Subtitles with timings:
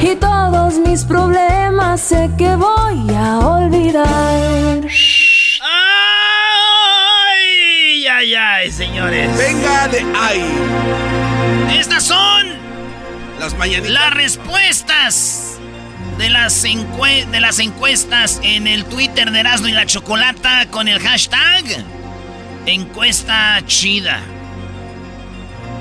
[0.00, 4.80] Y todos mis problemas sé que voy a olvidar.
[6.76, 8.06] ¡Ay!
[8.06, 9.36] ¡Ay, ay, señores!
[9.36, 11.78] Venga de ahí.
[11.78, 12.46] Estas son
[13.38, 13.90] Las mañanitas.
[13.90, 15.42] las respuestas
[16.18, 20.88] de las, encue- de las encuestas en el Twitter de Erasmo y la Chocolata con
[20.88, 21.64] el hashtag
[22.66, 24.20] encuesta chida.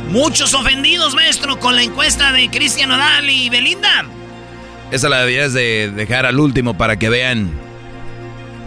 [0.10, 4.06] Muchos ofendidos, maestro, con la encuesta de Cristian Odal y Belinda.
[4.92, 7.52] Esa la deberías de dejar al último para que vean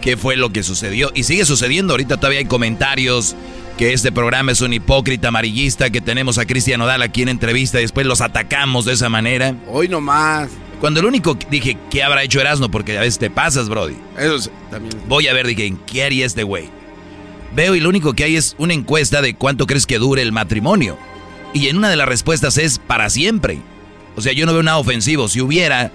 [0.00, 1.10] qué fue lo que sucedió.
[1.14, 1.94] Y sigue sucediendo.
[1.94, 3.36] Ahorita todavía hay comentarios
[3.78, 7.78] que este programa es un hipócrita amarillista, que tenemos a Cristian Odal aquí en entrevista
[7.78, 9.54] y después los atacamos de esa manera.
[9.68, 10.50] Hoy nomás.
[10.80, 12.68] Cuando el único dije, ¿qué habrá hecho Erasmo?
[12.70, 13.96] Porque a veces te pasas, Brody.
[14.18, 14.94] Eso sí, también.
[15.06, 16.68] Voy a ver, dije, ¿qué haría este güey?
[17.54, 20.32] Veo y lo único que hay es una encuesta de cuánto crees que dure el
[20.32, 20.98] matrimonio.
[21.52, 23.60] Y en una de las respuestas es para siempre.
[24.16, 25.28] O sea, yo no veo nada ofensivo.
[25.28, 25.90] Si hubiera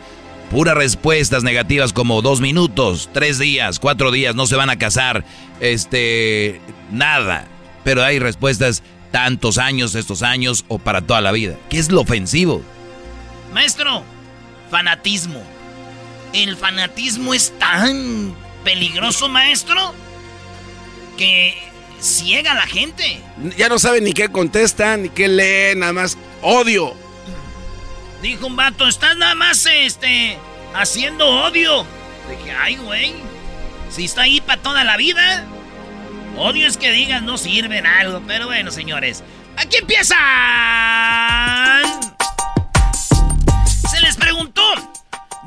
[0.49, 5.25] puras respuestas negativas como dos minutos, tres días, cuatro días, no se van a casar,
[5.59, 7.47] este, nada.
[7.83, 11.55] Pero hay respuestas tantos años, estos años o para toda la vida.
[11.69, 12.61] ¿Qué es lo ofensivo?
[13.53, 14.03] Maestro,
[14.71, 15.41] fanatismo.
[16.33, 18.33] El fanatismo es tan
[18.63, 19.93] peligroso, maestro,
[21.17, 21.53] que
[22.03, 23.21] ciega a la gente.
[23.57, 26.93] Ya no saben ni qué contestan, ni qué leen, nada más odio.
[28.21, 30.37] Dijo un vato, estás nada más, este,
[30.73, 31.85] haciendo odio.
[32.29, 33.13] Dije, ay, güey,
[33.89, 35.45] si está ahí para toda la vida.
[36.37, 39.23] Odio es que digas no sirven algo, pero bueno, señores.
[39.55, 40.17] Aquí empiezan.
[43.89, 44.63] Se les preguntó,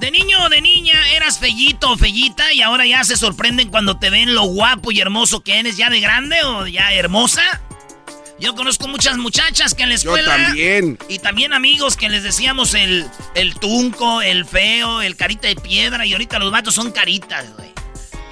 [0.00, 3.98] ¿de niño o de niña eras fellito o fellita y ahora ya se sorprenden cuando
[3.98, 7.62] te ven lo guapo y hermoso que eres ya de grande o ya hermosa?
[8.38, 10.36] Yo conozco muchas muchachas que en la Yo escuela...
[10.36, 10.98] también.
[11.08, 16.04] Y también amigos que les decíamos el, el tunco, el feo, el carita de piedra.
[16.04, 17.70] Y ahorita los vatos son caritas, güey.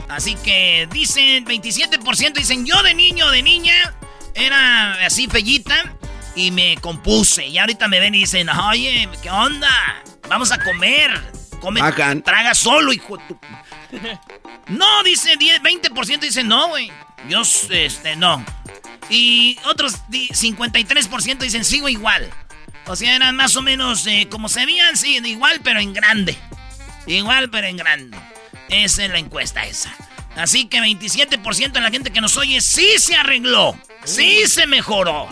[0.08, 3.94] Así que dicen, 27% dicen, yo de niño o de niña
[4.34, 5.96] era así fellita
[6.36, 7.46] y me compuse.
[7.46, 9.70] Y ahorita me ven y dicen, oye, ¿qué onda?
[10.28, 11.10] Vamos a comer.
[11.64, 12.22] Come, Bacán.
[12.22, 13.38] traga solo, hijo de tu...
[14.68, 16.90] No, dice 10, 20% dicen, no, güey.
[17.28, 18.44] Yo, este, no.
[19.10, 22.30] Y otros di- 53% dicen, sigo igual.
[22.86, 26.36] O sea, eran más o menos eh, como se veían, sí, igual, pero en grande.
[27.06, 28.18] Igual, pero en grande.
[28.68, 29.94] Esa es la encuesta esa.
[30.36, 33.76] Así que 27% de la gente que nos oye sí se arregló.
[34.04, 35.26] Sí se mejoró.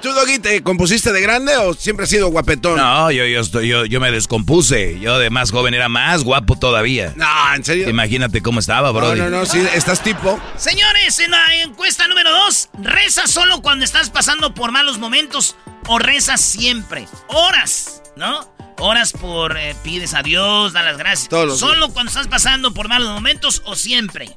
[0.00, 2.76] ¿Tú, Doggy, te compusiste de grande o siempre has sido guapetón?
[2.76, 4.98] No, yo, yo, estoy, yo, yo me descompuse.
[5.00, 7.12] Yo de más joven era más guapo todavía.
[7.16, 7.88] No, en serio.
[7.88, 9.18] Imagínate cómo estaba, No, Brody.
[9.20, 10.40] no, no, sí, estás tipo.
[10.56, 15.56] Señores, en la encuesta número 2, ¿rezas solo cuando estás pasando por malos momentos
[15.88, 17.06] o rezas siempre?
[17.28, 18.54] Horas, ¿no?
[18.78, 21.28] Horas por eh, pides a Dios, da las gracias.
[21.28, 24.36] Todos ¿Solo cuando estás pasando por malos momentos o siempre?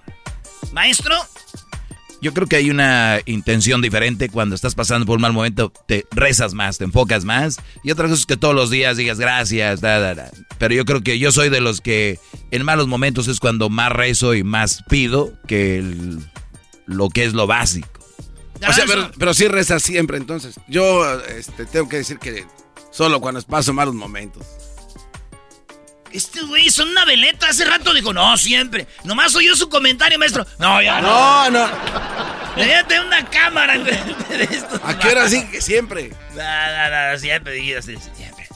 [0.71, 1.15] Maestro,
[2.21, 6.06] Yo creo que hay una intención diferente cuando estás pasando por un mal momento, te
[6.12, 7.57] rezas más, te enfocas más.
[7.83, 10.30] Y otra cosa es que todos los días digas gracias, da, da, da.
[10.57, 12.19] Pero yo creo que yo soy de los que
[12.51, 15.83] en malos momentos es cuando más rezo y más pido que
[16.86, 18.00] lo que es lo básico.
[18.68, 20.59] O sea, pero, pero sí rezas siempre, entonces.
[20.68, 22.45] Yo este, tengo que decir que
[22.91, 24.45] solo cuando paso malos momentos.
[26.12, 27.50] Este güey son una veleta.
[27.50, 28.88] Hace rato dijo, no, siempre.
[29.03, 30.45] Nomás oyó su comentario, maestro.
[30.57, 31.50] No, ya no.
[31.50, 31.69] No, no.
[32.56, 33.91] Déjate una cámara de
[34.44, 34.81] esto.
[34.83, 36.09] ¿A qué hora sí que siempre?
[36.36, 38.47] No, no, no, siempre, siempre.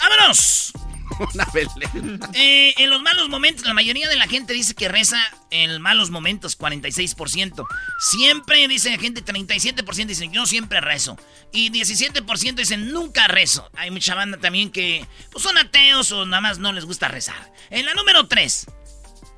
[0.00, 0.72] ¡Vámonos!
[1.34, 1.46] Una
[2.34, 5.18] eh, en los malos momentos, la mayoría de la gente dice que reza
[5.50, 7.66] en malos momentos, 46%.
[7.98, 11.16] Siempre dice la gente, 37% dicen yo siempre rezo.
[11.52, 13.70] Y 17% dicen nunca rezo.
[13.76, 17.52] Hay mucha banda también que pues, son ateos o nada más no les gusta rezar.
[17.70, 18.66] En la número 3,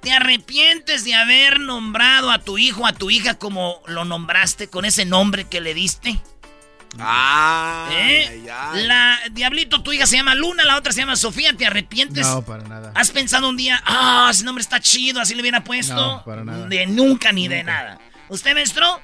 [0.03, 4.85] ¿te arrepientes de haber nombrado a tu hijo a tu hija como lo nombraste con
[4.85, 6.21] ese nombre que le diste?
[6.99, 8.47] Ah, ¿Eh?
[8.75, 12.27] La Diablito, tu hija se llama Luna, la otra se llama Sofía, ¿te arrepientes?
[12.27, 12.93] No, para nada.
[12.95, 15.95] ¿Has pensado un día, ah, ese nombre está chido, así le hubiera puesto?
[15.95, 16.67] No, para nada.
[16.69, 17.99] De nunca ni de nada.
[18.29, 19.01] ¿Usted, maestro?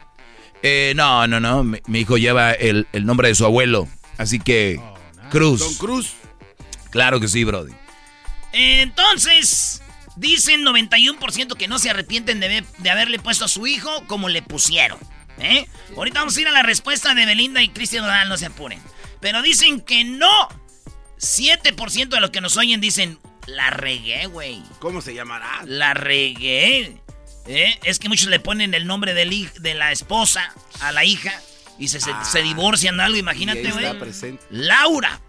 [0.63, 1.65] Eh, no, no, no.
[1.65, 3.89] Mi, hijo lleva el, nombre de su abuelo.
[4.19, 4.95] Así que, oh,
[5.31, 5.61] Cruz.
[5.61, 6.15] Don Cruz.
[6.91, 7.73] Claro que sí, Brody.
[8.53, 9.83] Entonces,
[10.17, 14.43] dicen 91% que no se arrepienten de, de haberle puesto a su hijo como le
[14.43, 14.99] pusieron.
[15.41, 15.67] ¿Eh?
[15.97, 18.81] Ahorita vamos a ir a la respuesta de Belinda y Cristian Nodal, no se apuren.
[19.21, 20.49] Pero dicen que no.
[21.19, 24.63] 7% de los que nos oyen dicen, la regué, güey.
[24.79, 25.63] ¿Cómo se llamará?
[25.67, 26.97] La regué.
[27.47, 27.79] ¿Eh?
[27.85, 31.33] Es que muchos le ponen el nombre del, de la esposa a la hija
[31.79, 32.43] y se, se, ah.
[32.43, 33.87] divorcian algo, imagínate, güey.
[34.51, 35.21] Laura.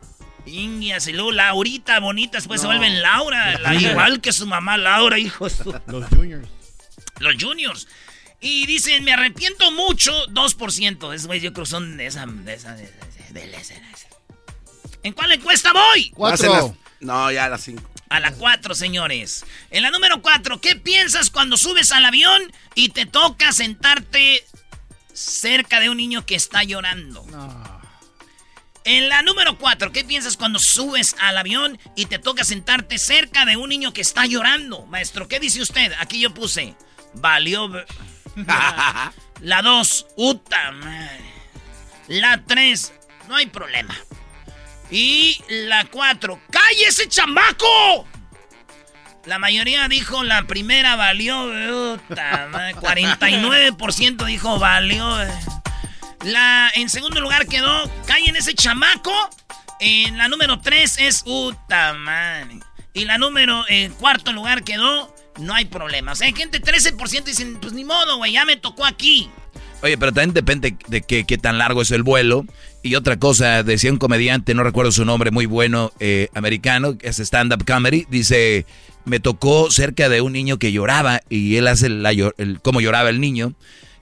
[0.45, 5.61] India, y luego Laurita bonita, después se vuelven Laura, igual que su mamá Laura, hijos.
[5.87, 6.47] Los juniors.
[7.19, 7.87] Los juniors.
[8.41, 11.13] Y dicen, me arrepiento mucho, 2%.
[11.13, 12.25] Es, güey, yo creo que son de esa...
[12.25, 12.91] De esa, de,
[15.03, 16.09] ¿En cuál encuesta voy?
[16.11, 16.75] Cuatro.
[16.99, 17.89] no, ya a las cinco.
[18.09, 19.45] A la cuatro, señores.
[19.69, 24.45] En la número cuatro, ¿qué piensas cuando subes al avión y te toca sentarte
[25.13, 27.25] cerca de un niño que está llorando?
[27.27, 27.81] No.
[28.83, 33.45] En la número cuatro, ¿qué piensas cuando subes al avión y te toca sentarte cerca
[33.45, 34.85] de un niño que está llorando?
[34.87, 35.93] Maestro, ¿qué dice usted?
[35.99, 36.75] Aquí yo puse,
[37.13, 37.69] valió...
[39.41, 40.71] la 2, uta
[42.07, 42.93] La 3,
[43.27, 43.95] no hay problema.
[44.89, 48.07] Y la 4, ¡cállese, chamaco!
[49.25, 51.43] La mayoría dijo la primera valió,
[51.93, 55.17] uta, 49% dijo valió.
[56.23, 59.13] La, en segundo lugar quedó, cállen ese chamaco.
[59.79, 61.95] En la número 3 es uta,
[62.93, 66.11] Y la número, en cuarto lugar quedó, no hay problema.
[66.11, 69.29] O sea, hay gente, 13% dicen, pues ni modo, güey, ya me tocó aquí.
[69.83, 72.45] Oye, pero también depende de qué, qué tan largo es el vuelo.
[72.83, 77.19] Y otra cosa, decía un comediante, no recuerdo su nombre, muy bueno, eh, americano, es
[77.19, 78.65] stand-up comedy, dice,
[79.05, 82.11] me tocó cerca de un niño que lloraba y él hace la,
[82.61, 83.53] cómo lloraba el niño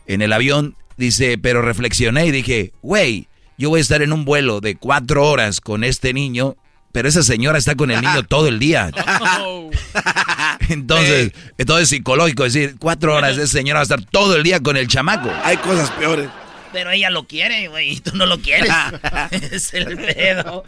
[0.07, 0.75] en el avión.
[0.97, 3.27] Dice, pero reflexioné y dije, güey,
[3.57, 6.57] yo voy a estar en un vuelo de cuatro horas con este niño
[6.91, 8.91] pero esa señora está con el niño todo el día.
[10.69, 14.59] entonces, entonces psicológico, es decir, cuatro horas esa señora va a estar todo el día
[14.59, 15.31] con el chamaco.
[15.43, 16.29] Hay cosas peores.
[16.71, 18.71] Pero ella lo quiere, güey, y tú no lo quieres.
[19.31, 20.63] es el pedo.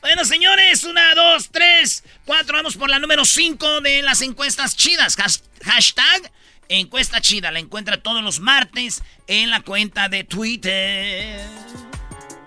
[0.00, 2.56] Bueno, señores, una, dos, tres, cuatro.
[2.56, 5.16] Vamos por la número cinco de las encuestas chidas.
[5.64, 6.32] Hashtag
[6.68, 7.50] encuesta chida.
[7.50, 11.40] La encuentra todos los martes en la cuenta de Twitter.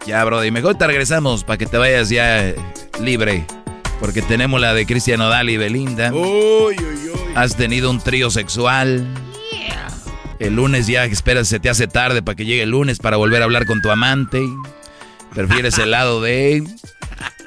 [0.05, 2.53] Ya, Brody, mejor te regresamos para que te vayas ya
[3.01, 3.45] libre.
[3.99, 6.13] Porque tenemos la de Cristian Odal y Belinda.
[6.13, 7.19] Uy, uy, uy.
[7.33, 9.07] Has tenido un trío sexual.
[10.37, 13.41] El lunes ya esperas, se te hace tarde para que llegue el lunes para volver
[13.41, 14.43] a hablar con tu amante.
[15.33, 16.63] Prefieres el lado de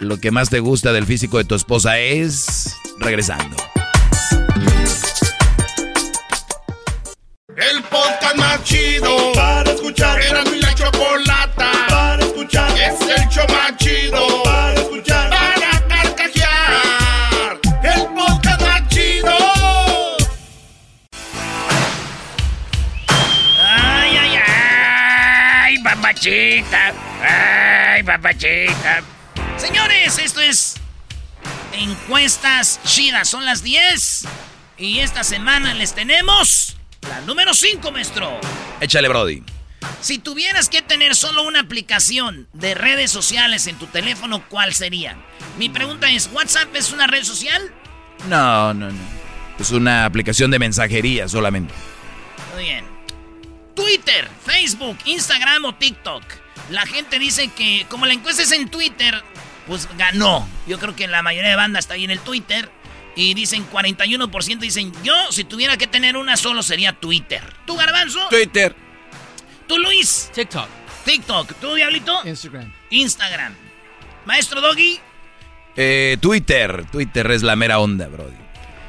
[0.01, 3.57] lo que más te gusta del físico de tu esposa es regresando.
[7.57, 10.21] El podcast más chido para escuchar.
[10.23, 10.75] Era mi la
[12.49, 12.79] escuchar.
[12.79, 15.31] Es el show más chido para escuchar.
[15.31, 17.61] Para carcajear.
[17.83, 19.37] El podcast más chido.
[23.61, 26.93] Ay, ay, ay, papachita.
[27.23, 29.03] Ay, papachita.
[29.57, 30.77] Señores, esto es
[31.73, 33.29] encuestas chidas.
[33.29, 34.27] Son las 10.
[34.79, 36.77] Y esta semana les tenemos
[37.09, 38.41] la número 5, maestro.
[38.81, 39.58] Échale, Brody.
[40.01, 45.17] Si tuvieras que tener solo una aplicación de redes sociales en tu teléfono, ¿cuál sería?
[45.59, 47.73] Mi pregunta es, ¿WhatsApp es una red social?
[48.29, 49.19] No, no, no.
[49.59, 51.75] Es una aplicación de mensajería solamente.
[52.55, 52.85] Muy bien.
[53.75, 56.23] Twitter, Facebook, Instagram o TikTok.
[56.71, 59.23] La gente dice que como la encuesta es en Twitter,
[59.67, 60.49] pues ganó.
[60.67, 62.71] Yo creo que la mayoría de bandas está ahí en el Twitter.
[63.17, 67.43] Y dicen 41% dicen, yo si tuviera que tener una solo sería Twitter.
[67.67, 68.29] ¿Tú, Garbanzo?
[68.29, 68.77] Twitter.
[69.69, 70.31] ¿Tú, Luis?
[70.35, 70.67] TikTok.
[71.05, 71.55] TikTok.
[71.61, 72.21] ¿Tú, Diablito?
[72.25, 72.73] Instagram.
[72.91, 73.55] Instagram.
[74.25, 74.99] Maestro Doggy.
[75.77, 76.85] Eh, Twitter.
[76.91, 78.35] Twitter es la mera onda, brody.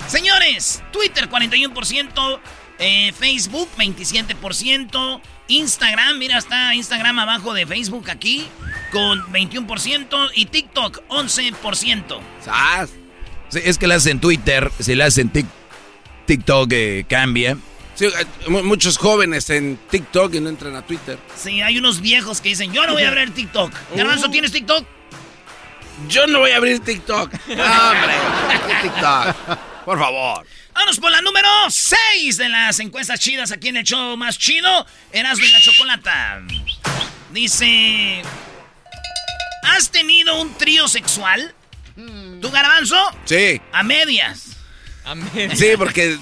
[0.07, 2.39] Señores, Twitter 41%,
[2.79, 8.47] eh, Facebook 27%, Instagram, mira, está Instagram abajo de Facebook aquí
[8.91, 12.19] con 21% y TikTok 11%.
[12.43, 12.89] ¡Sas!
[13.49, 15.45] Sí, es que la hacen Twitter, si la hacen tic-
[16.25, 17.57] TikTok eh, cambia.
[17.99, 21.19] Sí, eh, mu- muchos jóvenes en TikTok y no entran a Twitter.
[21.35, 23.73] Sí, hay unos viejos que dicen, yo no voy a abrir TikTok.
[23.93, 24.87] Garbanzo, ¿tienes TikTok?
[26.07, 27.29] Yo no voy a abrir TikTok.
[27.49, 28.13] ¡Hombre!
[28.67, 29.57] ¿qué TikTok.
[29.83, 30.45] Por favor.
[30.73, 34.85] Vamos por la número 6 de las encuestas chidas aquí en el show más chido,
[35.11, 36.41] Erasmo y la Chocolata.
[37.31, 38.21] Dice,
[39.63, 41.53] ¿has tenido un trío sexual?
[42.41, 42.95] ¿Tu garbanzo?
[43.25, 43.59] Sí.
[43.73, 44.55] A medias.
[45.53, 46.17] Sí, porque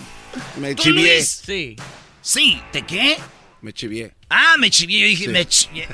[0.58, 1.16] me ¿Tú, chivié.
[1.16, 1.42] Luis?
[1.46, 1.76] Sí.
[2.22, 3.18] Sí, ¿te qué?
[3.62, 4.14] Me chivié.
[4.30, 5.30] Ah, me chivié, yo dije, Sí.
[5.32, 5.88] me chivié.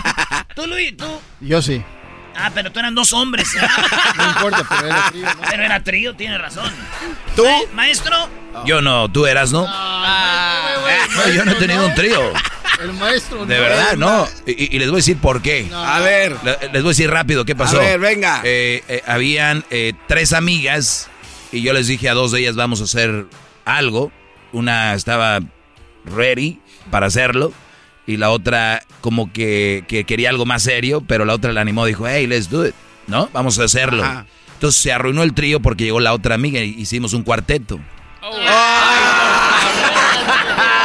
[0.54, 0.96] ¿Tú, Luis?
[0.96, 1.20] ¿Tú?
[1.40, 1.82] Yo sí.
[2.36, 3.52] Ah, pero tú eran dos hombres.
[3.54, 3.70] ¿verdad?
[4.16, 5.40] No importa, pero era trío, ¿no?
[5.50, 6.72] Pero era trío, tiene razón.
[7.36, 7.44] ¿Tú?
[7.44, 8.16] Ma- Maestro,
[8.64, 9.62] Yo no, tú eras, ¿no?
[9.66, 12.32] No, yo no he tenido un trío.
[12.80, 13.44] El maestro.
[13.44, 13.60] De no.
[13.60, 14.26] verdad, no.
[14.46, 15.68] Y, y les voy a decir por qué.
[15.74, 16.36] A ver.
[16.42, 17.76] Le- Les voy a decir rápido qué pasó.
[17.78, 18.40] A ver, venga.
[18.44, 21.10] Eh, eh, habían eh, tres amigas
[21.52, 23.26] y yo les dije a dos de ellas vamos a hacer
[23.76, 24.12] algo.
[24.52, 25.40] Una estaba
[26.04, 26.60] ready
[26.90, 27.52] para hacerlo
[28.06, 31.86] y la otra como que, que quería algo más serio, pero la otra la animó,
[31.86, 32.74] dijo, hey, let's do it,
[33.06, 33.28] ¿no?
[33.32, 34.02] Vamos a hacerlo.
[34.02, 34.26] Ajá.
[34.54, 37.80] Entonces se arruinó el trío porque llegó la otra amiga y hicimos un cuarteto.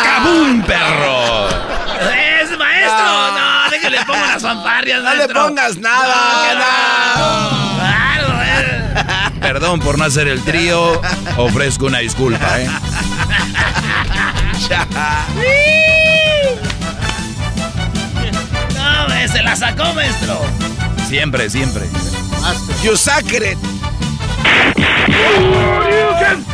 [0.03, 1.49] ¡Cabum, perro!
[1.49, 3.31] ¡Es maestro!
[3.31, 7.04] No, déjale pongo las fanfarrias, No le pongas nada.
[9.45, 10.99] Perdón por no hacer el trío,
[11.37, 12.67] ofrezco una disculpa, ¿eh?
[18.73, 20.41] No, se la sacó, maestro.
[21.07, 21.83] Siempre, siempre.
[22.83, 23.55] You sacred.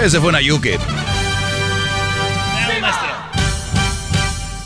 [0.03, 0.77] Ese fue una yuke.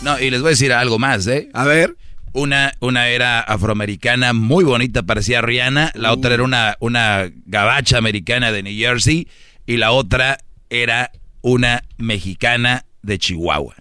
[0.01, 1.49] No, y les voy a decir algo más, ¿eh?
[1.53, 1.95] A ver.
[2.35, 5.93] Una, una era afroamericana muy bonita, parecía Rihanna.
[5.95, 9.29] La otra era una, una gabacha americana de New Jersey.
[9.65, 10.37] Y la otra
[10.69, 13.75] era una mexicana de Chihuahua.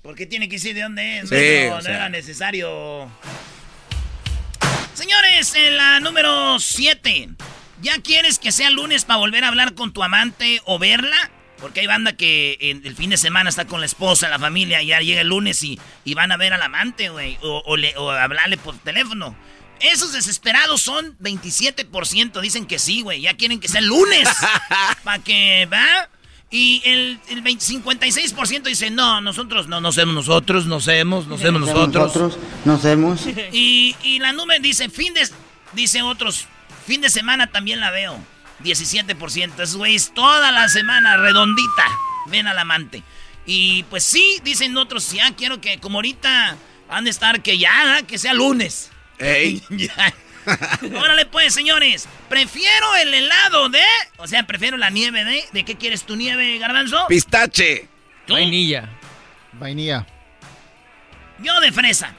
[0.00, 1.28] ¿Por qué tiene que decir de dónde es?
[1.28, 1.96] Sí, no sea.
[1.96, 3.10] era necesario.
[4.94, 7.28] Señores, en la número 7.
[7.82, 11.30] ¿Ya quieres que sea lunes para volver a hablar con tu amante o verla?
[11.60, 14.82] Porque hay banda que en el fin de semana está con la esposa, la familia,
[14.82, 17.38] y ya llega el lunes y, y van a ver al amante, güey.
[17.42, 19.34] O, o le- o hablarle por teléfono.
[19.80, 22.40] Esos desesperados son 27%.
[22.40, 23.20] Dicen que sí, güey.
[23.22, 24.28] Ya quieren que sea el lunes.
[25.04, 26.08] para que, ¿va?
[26.50, 31.36] Y el, el 20 56% dice, no, nosotros no, no somos nosotros, no somos, no
[31.38, 32.38] somos nosotros.
[32.64, 33.26] nos hemos.
[33.52, 35.28] Y, y la número dice, fin de,
[35.72, 36.46] dice otros,
[36.86, 38.18] fin de semana también la veo.
[38.62, 39.60] 17%.
[39.60, 41.84] Esos güeyes toda la semana, redondita,
[42.26, 43.02] ven al amante.
[43.44, 46.56] Y pues sí, dicen otros, ya quiero que, como ahorita
[46.88, 48.90] van a estar, que ya, que sea lunes.
[49.18, 49.62] Ey.
[49.70, 50.14] ya.
[50.96, 52.08] Órale pues, señores.
[52.28, 53.82] Prefiero el helado de...
[54.18, 55.44] O sea, prefiero la nieve de...
[55.52, 57.06] ¿De qué quieres tu nieve, garbanzo?
[57.08, 57.88] Pistache.
[58.26, 58.34] ¿Tú?
[58.34, 58.88] Vainilla.
[59.54, 60.06] Vainilla.
[61.40, 62.14] Yo de fresa.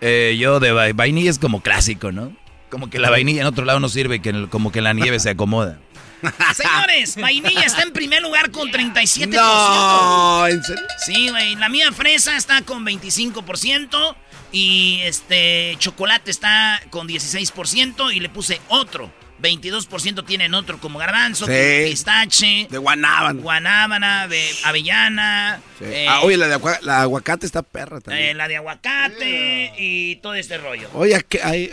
[0.00, 2.36] Eh, yo de va- vainilla es como clásico, ¿no?
[2.72, 5.20] Como que la vainilla en otro lado no sirve, que el- como que la nieve
[5.20, 5.78] se acomoda.
[6.56, 9.28] Señores, vainilla está en primer lugar con 37%.
[9.28, 10.82] No, ¿en serio?
[11.04, 11.54] Sí, güey.
[11.56, 14.16] La mía fresa está con 25%.
[14.52, 18.10] Y este chocolate está con 16%.
[18.14, 19.12] Y le puse otro.
[19.42, 21.52] 22% tienen otro como garbanzo, Sí.
[21.90, 23.40] pistache, De guanábana.
[23.42, 25.60] guanábana, de avellana.
[25.78, 25.84] Sí.
[25.88, 28.36] eh, Ah, oye, la de agua- la aguacate está perra eh, también.
[28.38, 30.88] la de aguacate y todo este rollo.
[30.94, 31.70] Oye, ¿qué hay?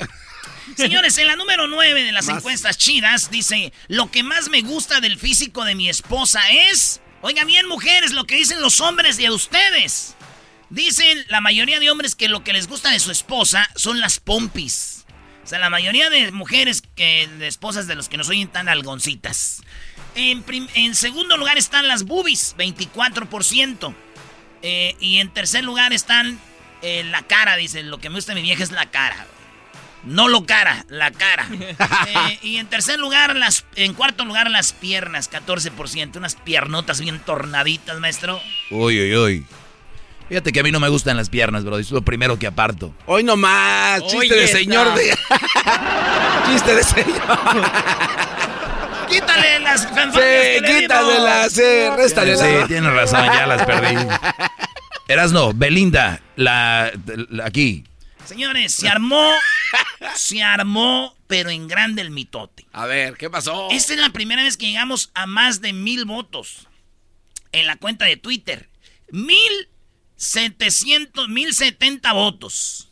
[0.77, 2.37] Señores, en la número 9 de las Más.
[2.37, 7.01] encuestas chidas dice, lo que más me gusta del físico de mi esposa es...
[7.21, 10.15] Oigan bien, mujeres, lo que dicen los hombres y a ustedes.
[10.69, 14.19] Dicen la mayoría de hombres que lo que les gusta de su esposa son las
[14.19, 15.05] pompis.
[15.43, 18.69] O sea, la mayoría de mujeres que de esposas de los que nos oyen tan
[18.69, 19.61] algoncitas.
[20.15, 23.93] En segundo lugar están las boobies, 24%.
[24.61, 26.39] Eh, y en tercer lugar están
[26.81, 27.89] eh, la cara, dicen.
[27.89, 29.27] Lo que me gusta de mi vieja es la cara.
[30.03, 31.47] No lo cara, la cara.
[32.07, 36.15] Eh, y en tercer lugar, las, en cuarto lugar, las piernas, 14%.
[36.17, 38.39] Unas piernotas bien tornaditas, maestro.
[38.71, 39.45] Uy, uy, uy.
[40.27, 41.77] Fíjate que a mí no me gustan las piernas, bro.
[41.79, 42.93] Es lo primero que aparto.
[43.07, 45.09] Hoy nomás, chiste Oye, de señor de...
[46.51, 47.39] chiste de señor.
[49.09, 49.87] Quítale las Sí,
[50.65, 51.23] quítale dimos.
[51.23, 52.67] la, sí, réstale Sí, la.
[52.67, 53.95] tienes razón, ya las perdí.
[55.07, 56.91] Erasno, Belinda, la,
[57.29, 57.83] la- aquí.
[58.29, 59.33] Señores, se armó,
[60.15, 62.67] se armó, pero en grande el mitote.
[62.73, 63.69] A ver, ¿qué pasó?
[63.71, 66.67] Esta es la primera vez que llegamos a más de mil votos
[67.51, 68.69] en la cuenta de Twitter.
[69.09, 69.69] Mil
[70.15, 72.89] setecientos, mil setenta votos.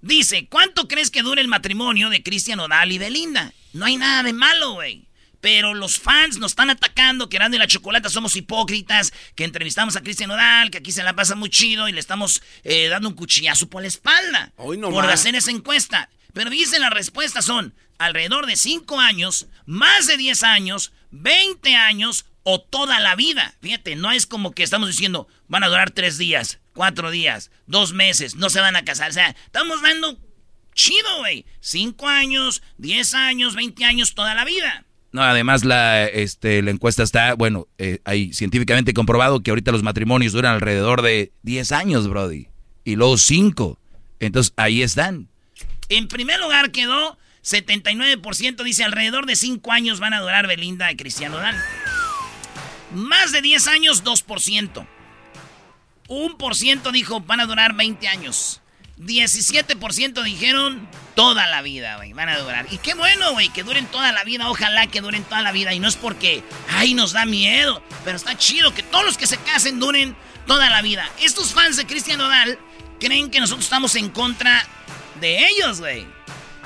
[0.00, 3.52] Dice, ¿cuánto crees que dure el matrimonio de Cristian Odal y Belinda?
[3.72, 5.07] No hay nada de malo, güey.
[5.40, 9.94] Pero los fans nos están atacando, que Erasmo y la Chocolata somos hipócritas, que entrevistamos
[9.96, 13.08] a Cristian Odal, que aquí se la pasa muy chido y le estamos eh, dando
[13.08, 15.14] un cuchillazo por la espalda Hoy no por más.
[15.14, 16.08] hacer esa encuesta.
[16.32, 22.26] Pero dicen las respuestas son alrededor de 5 años, más de 10 años, 20 años
[22.42, 23.54] o toda la vida.
[23.60, 27.92] Fíjate, no es como que estamos diciendo van a durar 3 días, 4 días, 2
[27.92, 29.10] meses, no se van a casar.
[29.10, 30.18] O sea, estamos dando
[30.74, 31.44] chido, güey.
[31.60, 34.84] 5 años, 10 años, 20 años, toda la vida.
[35.18, 39.82] No, además la, este, la encuesta está, bueno, eh, hay científicamente comprobado que ahorita los
[39.82, 42.46] matrimonios duran alrededor de 10 años, Brody.
[42.84, 43.80] Y luego 5.
[44.20, 45.26] Entonces ahí están.
[45.88, 50.94] En primer lugar quedó 79%, dice alrededor de 5 años van a durar Belinda y
[50.94, 51.56] Cristiano Odal.
[52.94, 54.86] Más de 10 años, 2%.
[56.06, 58.62] Un por ciento dijo van a durar 20 años.
[59.00, 62.66] 17% dijeron toda la vida, güey, van a durar.
[62.70, 64.50] Y qué bueno, güey, que duren toda la vida.
[64.50, 65.72] Ojalá que duren toda la vida.
[65.72, 67.82] Y no es porque, ay, nos da miedo.
[68.04, 71.08] Pero está chido que todos los que se casen duren toda la vida.
[71.20, 72.58] Estos fans de Cristian Odal
[72.98, 74.66] creen que nosotros estamos en contra
[75.20, 76.06] de ellos, güey.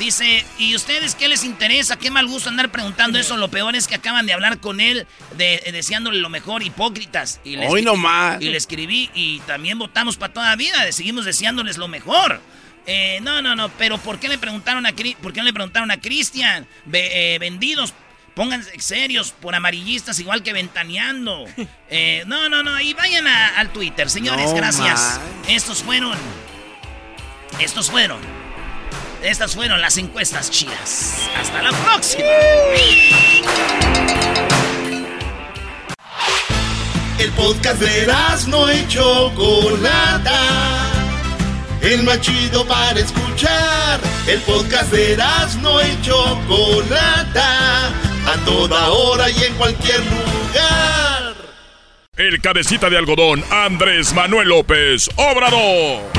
[0.02, 1.97] Dice, ¿y ustedes qué les interesa?
[1.97, 3.37] Qué mal gusto andar preguntando eso.
[3.37, 5.06] Lo peor es que acaban de hablar con él,
[5.37, 7.40] de, deseándole lo mejor, hipócritas.
[7.44, 8.42] Y les- Hoy nomás.
[8.42, 10.90] Y le escribí y también votamos para toda vida.
[10.90, 12.40] Seguimos deseándoles lo mejor.
[12.85, 14.92] Eh, no, no, no, pero ¿por qué le preguntaron a,
[15.23, 16.66] ¿por qué le preguntaron a Cristian?
[16.92, 17.94] Eh, vendidos,
[18.35, 21.45] pónganse serios por amarillistas igual que ventaneando.
[21.95, 24.10] Eh, no, no, no, y vayan a- al Twitter.
[24.10, 25.21] Señores, No gracias.
[25.21, 25.21] man.
[25.49, 26.19] Estos fueron...
[27.60, 28.42] Estos fueron...
[29.23, 31.30] Estas fueron las encuestas chidas.
[31.37, 32.25] Hasta la próxima.
[37.19, 38.13] El podcast de
[38.49, 40.41] no y Chocolata.
[41.80, 44.00] El más chido para escuchar.
[44.26, 45.17] El podcast de
[45.61, 47.89] no y Chocolata.
[48.26, 51.35] A toda hora y en cualquier lugar.
[52.17, 56.11] El cabecita de algodón, Andrés Manuel López Obrador.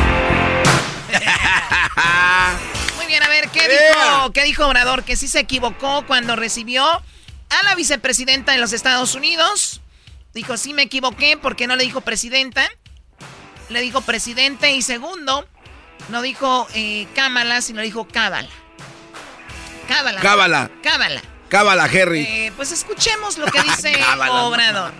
[3.14, 3.94] Bien, a ver, ¿qué Yeah.
[4.16, 5.04] dijo, ¿qué dijo Obrador?
[5.04, 9.82] Que sí se equivocó cuando recibió a la vicepresidenta de los Estados Unidos.
[10.34, 12.68] Dijo, sí me equivoqué porque no le dijo presidenta.
[13.70, 15.48] Le dijo presidente y segundo,
[16.10, 18.50] no dijo eh, Cámara, sino dijo Cábala.
[19.88, 20.20] Cábala.
[20.20, 20.72] Cábala.
[20.82, 21.22] Cábala.
[21.50, 22.22] Cábala, Harry.
[22.28, 24.92] Eh, pues escuchemos lo que dice Cábala, Obrador.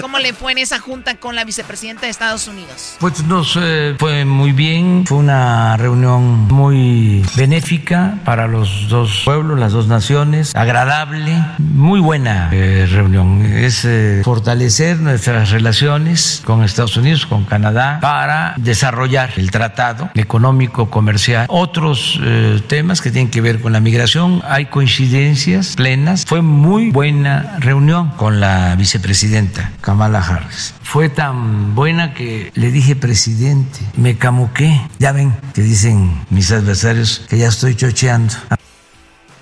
[0.00, 2.96] ¿Cómo le fue en esa junta con la vicepresidenta de Estados Unidos?
[3.00, 9.58] Pues nos eh, fue muy bien, fue una reunión muy benéfica para los dos pueblos,
[9.58, 13.42] las dos naciones, agradable, muy buena eh, reunión.
[13.44, 20.90] Es eh, fortalecer nuestras relaciones con Estados Unidos, con Canadá, para desarrollar el tratado económico,
[20.90, 24.42] comercial, otros eh, temas que tienen que ver con la migración.
[24.48, 26.24] Hay coincidencias plenas.
[26.24, 30.74] Fue muy buena reunión con la vicepresidenta Kamala Harris.
[30.82, 34.78] Fue tan buena que le dije presidente, me camuqué.
[34.98, 38.34] Ya ven que dicen mis adversarios que ya estoy chocheando.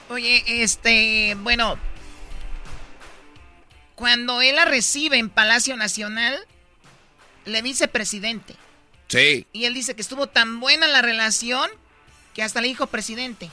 [0.09, 1.77] Oye, este, bueno,
[3.97, 6.39] cuando él la recibe en Palacio Nacional,
[7.45, 8.55] le dice presidente.
[9.09, 9.49] Sí.
[9.53, 11.69] Y él dice que estuvo tan buena la relación
[12.35, 13.51] que hasta le dijo presidente.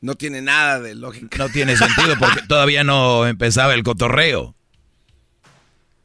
[0.00, 1.38] No tiene nada de lógica.
[1.38, 4.56] No tiene sentido porque todavía no empezaba el cotorreo.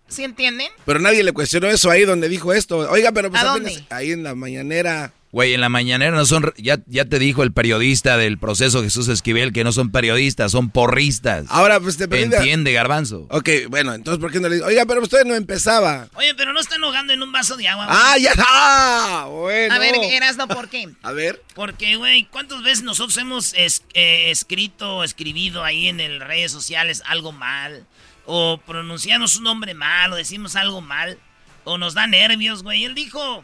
[0.08, 0.68] ¿Sí entienden?
[0.86, 2.78] Pero nadie le cuestionó eso ahí donde dijo esto.
[2.89, 3.88] Oiga, pero pues ¿A apenas dónde?
[3.89, 5.13] ahí en la mañanera.
[5.32, 9.10] Güey, en la mañanera no son, ya, ya te dijo el periodista del proceso Jesús
[9.10, 11.46] Esquivel que no son periodistas, son porristas.
[11.50, 13.28] Ahora, pues te pregunta- Entiende, garbanzo.
[13.30, 14.68] Ok, bueno, entonces ¿por qué no le dijo?
[14.68, 16.08] Oiga, pero usted no empezaba.
[16.13, 17.86] Oye, pero no están ahogando en un vaso de agua.
[17.86, 17.98] güey.
[18.02, 18.32] Ah, ya.
[18.38, 19.74] Ah, bueno.
[19.74, 20.88] A ver, Erasno, ¿por qué?
[21.04, 21.41] A ver.
[21.54, 27.04] Porque, güey, ¿cuántas veces nosotros hemos es- eh, escrito, escribido ahí en el redes sociales
[27.08, 27.86] algo mal?
[28.26, 31.20] O pronunciamos un nombre mal, o decimos algo mal.
[31.64, 32.86] O nos da nervios, güey.
[32.86, 33.44] Él dijo,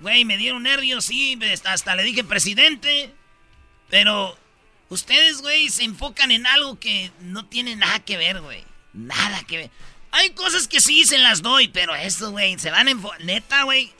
[0.00, 3.14] güey, me dieron nervios, sí, hasta, le dije presidente.
[3.88, 4.36] Pero
[4.88, 8.64] ustedes, güey, se enfocan en algo que no tiene nada que ver, güey.
[8.92, 9.70] Nada que ver.
[10.10, 13.00] Hay cosas que sí se las doy, pero eso, güey, se van en...
[13.20, 13.92] Neta, güey.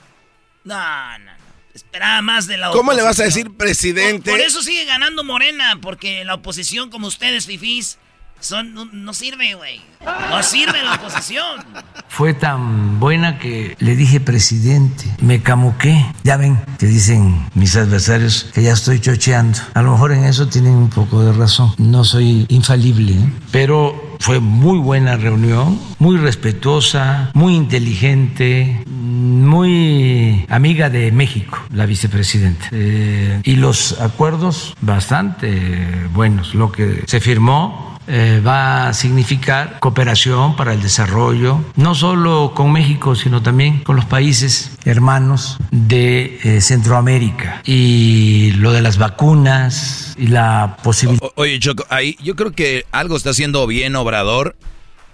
[0.63, 1.31] No, no, no.
[1.73, 3.45] Esperaba más de la ¿Cómo le vas a oposición.
[3.45, 4.29] decir presidente?
[4.29, 7.97] Por, por eso sigue ganando Morena, porque la oposición como ustedes, fifís,
[8.39, 9.81] son, no, sirve, güey.
[10.29, 11.63] No sirve la oposición.
[12.09, 16.05] Fue tan buena que le dije presidente, me camuqué.
[16.23, 19.57] Ya ven que dicen mis adversarios que ya estoy chocheando.
[19.73, 21.73] A lo mejor en eso tienen un poco de razón.
[21.77, 23.33] No soy infalible, ¿eh?
[23.51, 32.67] pero fue muy buena reunión, muy respetuosa, muy inteligente, muy amiga de México, la vicepresidenta.
[32.71, 36.55] Eh, y los acuerdos bastante buenos.
[36.55, 42.71] Lo que se firmó eh, va a significar cooperación para el desarrollo, no solo con
[42.71, 47.61] México, sino también con los países hermanos de eh, Centroamérica.
[47.65, 51.29] Y lo de las vacunas y la posibilidad...
[51.35, 54.55] Oye, Choco, ahí yo creo que algo está haciendo bien Obrador.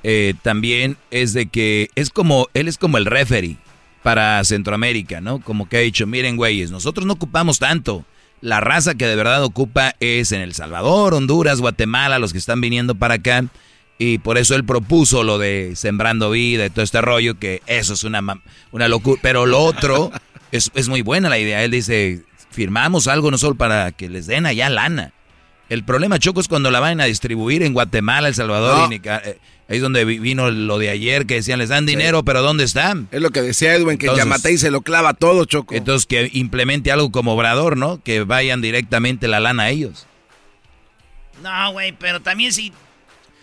[0.03, 3.57] eh, también es de que es como, él es como el referee
[4.03, 5.39] para Centroamérica, ¿no?
[5.39, 8.05] Como que ha dicho, miren, güeyes, nosotros no ocupamos tanto.
[8.41, 12.61] La raza que de verdad ocupa es en El Salvador, Honduras, Guatemala, los que están
[12.61, 13.45] viniendo para acá.
[13.97, 17.93] Y por eso él propuso lo de Sembrando Vida y todo este rollo, que eso
[17.93, 18.21] es una,
[18.71, 19.19] una locura.
[19.21, 20.11] Pero lo otro
[20.53, 21.63] es, es muy buena la idea.
[21.63, 25.11] Él dice, firmamos algo no solo para que les den allá lana.
[25.69, 28.85] El problema, Choco, es cuando la van a distribuir en Guatemala, El Salvador No.
[28.87, 29.33] y Nicaragua.
[29.69, 32.63] Ahí es donde vi- vino lo de ayer que decían, les dan dinero, pero ¿dónde
[32.63, 33.07] están?
[33.11, 35.75] Es lo que decía Edwin, que Entonces- Yamatei se lo clava todo, Choco.
[35.75, 38.01] Entonces que implemente algo como Obrador, ¿no?
[38.03, 40.07] Que vayan directamente la lana a ellos.
[41.43, 42.73] No, güey, pero también si...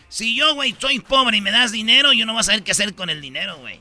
[0.08, 2.70] Si yo, güey, soy pobre y me das dinero, yo no voy a saber qué
[2.72, 3.80] hacer con el dinero, güey.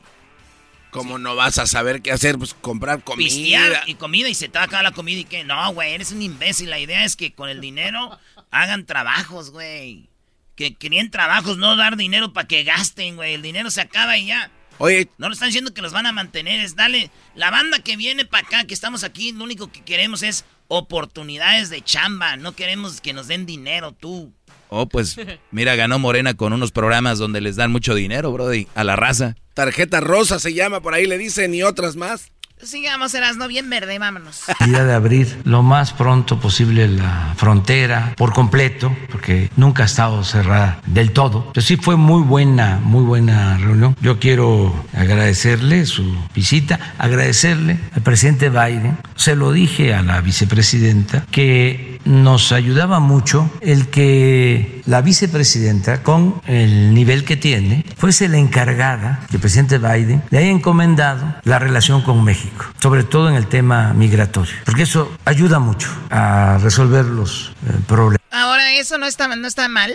[0.90, 2.36] ¿Cómo no vas a saber qué hacer?
[2.36, 3.28] Pues comprar comida.
[3.28, 5.92] Pistear y comida y se te va a acabar la comida y que no, güey,
[5.94, 6.68] eres un imbécil.
[6.70, 8.18] La idea es que con el dinero
[8.50, 10.08] hagan trabajos, güey.
[10.54, 13.34] Que creen trabajos, no dar dinero para que gasten, güey.
[13.34, 14.50] El dinero se acaba y ya.
[14.78, 17.10] Oye, No le están diciendo que los van a mantener, es dale.
[17.34, 21.70] La banda que viene para acá, que estamos aquí, lo único que queremos es oportunidades
[21.70, 22.36] de chamba.
[22.36, 24.32] No queremos que nos den dinero, tú.
[24.68, 25.16] Oh, pues
[25.50, 29.36] mira, ganó Morena con unos programas donde les dan mucho dinero, brody, a la raza.
[29.54, 32.32] tarjeta rosa se llama, por ahí le dicen, y otras más.
[32.62, 34.42] Sigamos, Erasno, bien verde, vámonos.
[34.66, 40.80] de abrir lo más pronto posible la frontera por completo, porque nunca ha estado cerrada
[40.86, 41.52] del todo.
[41.52, 43.94] Pero sí fue muy buena, muy buena reunión.
[44.00, 48.96] Yo quiero agradecerle su visita, agradecerle al presidente Biden.
[49.16, 56.40] Se lo dije a la vicepresidenta que nos ayudaba mucho el que la vicepresidenta, con
[56.46, 61.58] el nivel que tiene, fuese la encargada, que el presidente Biden le haya encomendado la
[61.58, 62.45] relación con México,
[62.80, 68.20] sobre todo en el tema migratorio, porque eso ayuda mucho a resolver los eh, problemas.
[68.30, 69.94] Ahora, eso no está, no está mal.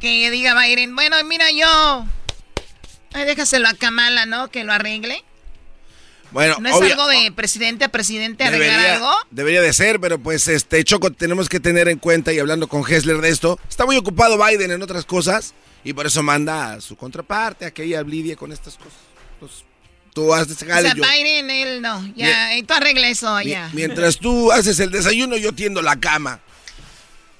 [0.00, 2.06] Que diga Biden, bueno, mira yo.
[3.12, 4.48] Ay, déjaselo a Kamala, ¿no?
[4.48, 5.22] Que lo arregle.
[6.30, 9.10] Bueno, ¿No es obvia- algo de presidente a presidente arreglar debería, algo?
[9.32, 12.88] debería de ser, pero pues este Choco tenemos que tener en cuenta y hablando con
[12.88, 16.80] Hessler de esto, está muy ocupado Biden en otras cosas y por eso manda a
[16.80, 19.00] su contraparte a que ella lidie con estas cosas.
[20.12, 22.06] Tú haces O jale, sea, yo- Biden, él no.
[22.16, 23.36] Ya, y tú arregla eso
[23.72, 26.40] mientras tú haces el desayuno, yo tiendo la cama.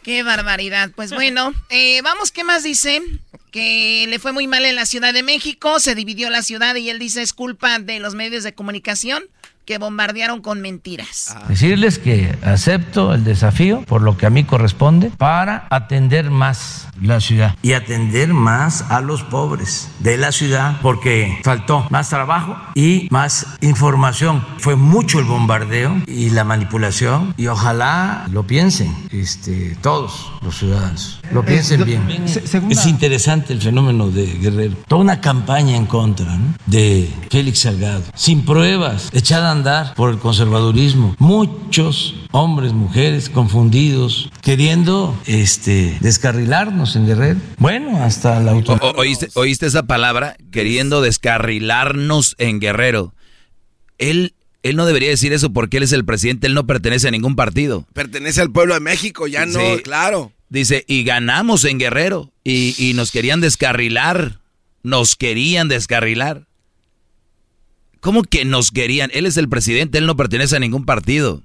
[0.02, 0.90] Qué barbaridad.
[0.96, 3.02] Pues bueno, eh, vamos, ¿qué más dice?
[3.50, 6.88] Que le fue muy mal en la Ciudad de México, se dividió la ciudad y
[6.88, 9.24] él dice es culpa de los medios de comunicación
[9.70, 11.36] que bombardearon con mentiras.
[11.46, 17.20] Decirles que acepto el desafío por lo que a mí corresponde para atender más la
[17.20, 23.06] ciudad y atender más a los pobres de la ciudad porque faltó más trabajo y
[23.12, 24.44] más información.
[24.58, 31.19] Fue mucho el bombardeo y la manipulación y ojalá lo piensen este, todos los ciudadanos.
[31.32, 32.02] Lo piensen bien.
[32.70, 34.76] Es interesante el fenómeno de Guerrero.
[34.88, 36.54] Toda una campaña en contra ¿no?
[36.66, 41.14] de Félix Salgado, sin pruebas, echada a andar por el conservadurismo.
[41.18, 47.38] Muchos hombres, mujeres confundidos, queriendo este, descarrilarnos en Guerrero.
[47.58, 48.94] Bueno, hasta la autoridad.
[48.96, 50.36] o- ¿oíste, ¿Oíste esa palabra?
[50.50, 53.14] Queriendo descarrilarnos en Guerrero.
[53.98, 57.10] Él, él no debería decir eso porque él es el presidente, él no pertenece a
[57.10, 57.86] ningún partido.
[57.92, 59.82] Pertenece al pueblo de México, ya no, Sí.
[59.82, 60.32] claro.
[60.50, 62.32] Dice, y ganamos en Guerrero.
[62.44, 64.40] Y, y nos querían descarrilar.
[64.82, 66.46] Nos querían descarrilar.
[68.00, 69.10] ¿Cómo que nos querían?
[69.12, 71.42] Él es el presidente, él no pertenece a ningún partido.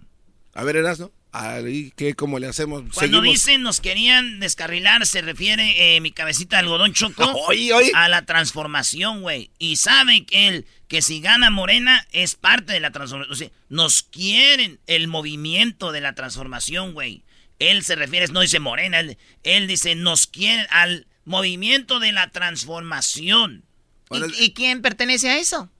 [0.53, 2.81] A ver, Erasno, ahí qué cómo le hacemos.
[2.93, 3.23] Cuando Seguimos.
[3.25, 7.91] dicen nos querían descarrilar, se refiere, eh, mi cabecita de algodón choco, Oye, oye.
[7.93, 9.51] a la transformación, güey.
[9.59, 13.33] Y saben que él, que si gana Morena, es parte de la transformación.
[13.33, 17.23] O sea, nos quieren el movimiento de la transformación, güey.
[17.59, 22.29] Él se refiere, no dice Morena, él, él dice nos quieren al Movimiento de la
[22.29, 23.65] transformación.
[24.11, 25.71] ¿Y, ¿Y quién pertenece a eso?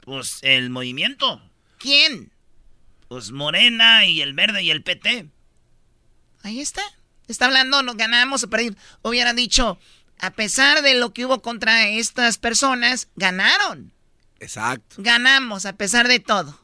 [0.00, 1.42] Pues el movimiento.
[1.78, 2.32] ¿Quién?
[3.08, 5.28] Pues Morena y el Verde y el PT.
[6.42, 6.82] Ahí está.
[7.28, 8.78] Está hablando, nos ganamos o perdimos.
[9.02, 9.78] Hubieran dicho,
[10.18, 13.92] a pesar de lo que hubo contra estas personas, ganaron.
[14.40, 14.96] Exacto.
[14.98, 16.58] Ganamos, a pesar de todo.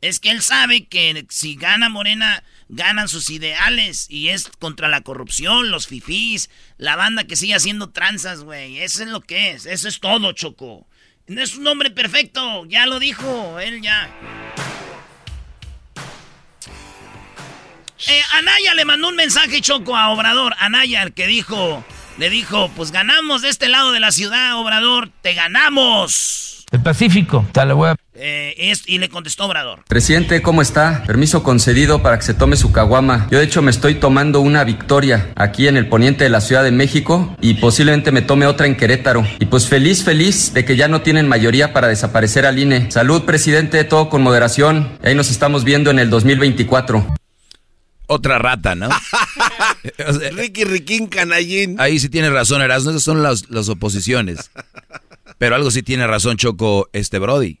[0.00, 4.06] Es que él sabe que si gana Morena, ganan sus ideales.
[4.08, 8.78] Y es contra la corrupción, los fifís, la banda que sigue haciendo tranzas, güey.
[8.78, 9.66] Eso es lo que es.
[9.66, 10.86] Eso es todo, Choco.
[11.26, 14.08] No es un hombre perfecto, ya lo dijo, él ya.
[18.06, 20.54] Eh, Anaya le mandó un mensaje choco a Obrador.
[20.58, 21.84] Anaya, el que dijo,
[22.16, 26.64] le dijo, pues ganamos de este lado de la ciudad, Obrador, te ganamos.
[26.70, 27.96] El Pacífico, tal voy a...
[28.20, 29.84] Eh, es, y le contestó Obrador.
[29.86, 31.04] Presidente, ¿cómo está?
[31.06, 33.28] Permiso concedido para que se tome su caguama.
[33.30, 36.64] Yo de hecho me estoy tomando una victoria aquí en el poniente de la Ciudad
[36.64, 39.24] de México y posiblemente me tome otra en Querétaro.
[39.38, 42.90] Y pues feliz, feliz de que ya no tienen mayoría para desaparecer al INE.
[42.90, 44.98] Salud, presidente, todo con moderación.
[45.04, 47.06] Ahí nos estamos viendo en el 2024.
[48.08, 48.88] Otra rata, ¿no?
[50.32, 51.76] Ricky Riquín Canallín.
[51.78, 52.90] Ahí sí tiene razón, Erasmo.
[52.90, 54.50] Esas son las, las oposiciones.
[55.38, 57.60] Pero algo sí tiene razón, Choco, este Brody.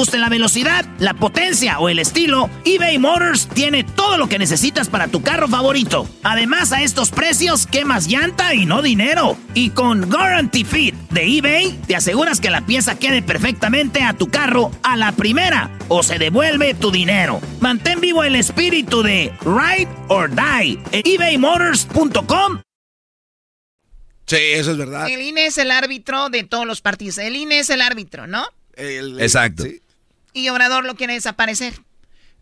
[0.17, 5.07] la velocidad, la potencia o el estilo, eBay Motors tiene todo lo que necesitas para
[5.07, 6.07] tu carro favorito.
[6.23, 9.37] Además, a estos precios, quemas llanta y no dinero.
[9.53, 14.27] Y con Guarantee Fit de eBay, te aseguras que la pieza quede perfectamente a tu
[14.27, 17.39] carro a la primera o se devuelve tu dinero.
[17.59, 22.61] Mantén vivo el espíritu de Ride or Die en ebaymotors.com.
[24.25, 25.09] Sí, eso es verdad.
[25.09, 27.17] El INE es el árbitro de todos los partidos.
[27.17, 28.45] El INE es el árbitro, ¿no?
[28.75, 29.63] El- el- Exacto.
[29.63, 29.80] sí.
[30.33, 31.73] Y Obrador lo quiere desaparecer.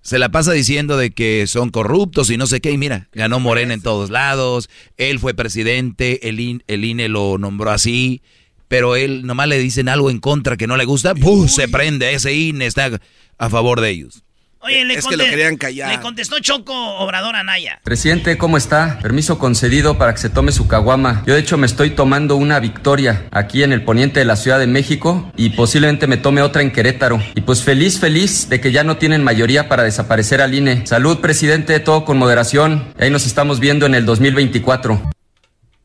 [0.02, 2.72] Se la pasa diciendo de que son corruptos y no sé qué.
[2.72, 4.70] Y mira, ganó Morena en todos lados.
[4.98, 8.22] Él fue presidente, el, IN- el INE lo nombró así.
[8.70, 11.16] Pero él nomás le dicen algo en contra que no le gusta.
[11.16, 11.48] ¡pum!
[11.48, 12.14] Se prende.
[12.14, 13.02] Ese INE está
[13.38, 14.24] a favor de ellos.
[14.62, 15.90] Oye, le, Es que lo conte- querían callar.
[15.90, 17.80] le contestó Choco Obrador Anaya.
[17.84, 19.00] Presidente, ¿cómo está?
[19.02, 21.24] Permiso concedido para que se tome su caguama.
[21.26, 24.60] Yo de hecho me estoy tomando una victoria aquí en el poniente de la Ciudad
[24.60, 27.22] de México y posiblemente me tome otra en Querétaro.
[27.36, 30.86] Y pues feliz, feliz de que ya no tienen mayoría para desaparecer al INE.
[30.86, 32.94] Salud, presidente, todo con moderación.
[33.00, 35.02] Ahí nos estamos viendo en el 2024.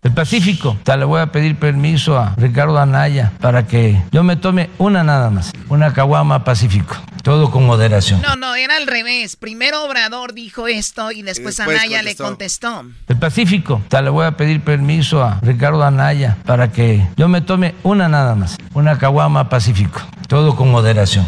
[0.05, 4.37] El Pacífico, tal le voy a pedir permiso a Ricardo Anaya para que yo me
[4.37, 8.21] tome una nada más, una caguama Pacífico, todo con moderación.
[8.21, 9.37] No, no, era al revés.
[9.37, 12.85] Primero Obrador dijo esto y después, después Anaya le contestó.
[13.09, 17.40] El Pacífico, tal le voy a pedir permiso a Ricardo Anaya para que yo me
[17.40, 21.27] tome una nada más, una caguama Pacífico, todo con moderación.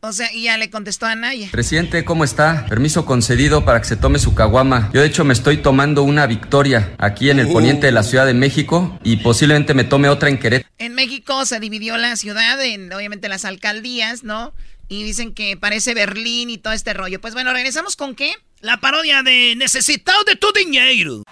[0.00, 1.48] O sea, y ya le contestó Anaya.
[1.50, 2.66] Presidente, ¿cómo está?
[2.68, 4.90] Permiso concedido para que se tome su caguama.
[4.94, 8.24] Yo de hecho me estoy tomando una victoria aquí en el poniente de la Ciudad
[8.24, 10.72] de México y posiblemente me tome otra en Querétaro.
[10.78, 14.54] En México se dividió la ciudad en, obviamente, las alcaldías, ¿no?
[14.88, 17.20] Y dicen que parece Berlín y todo este rollo.
[17.20, 18.34] Pues bueno, regresamos con qué?
[18.60, 21.24] La parodia de Necesitado de tu dinero.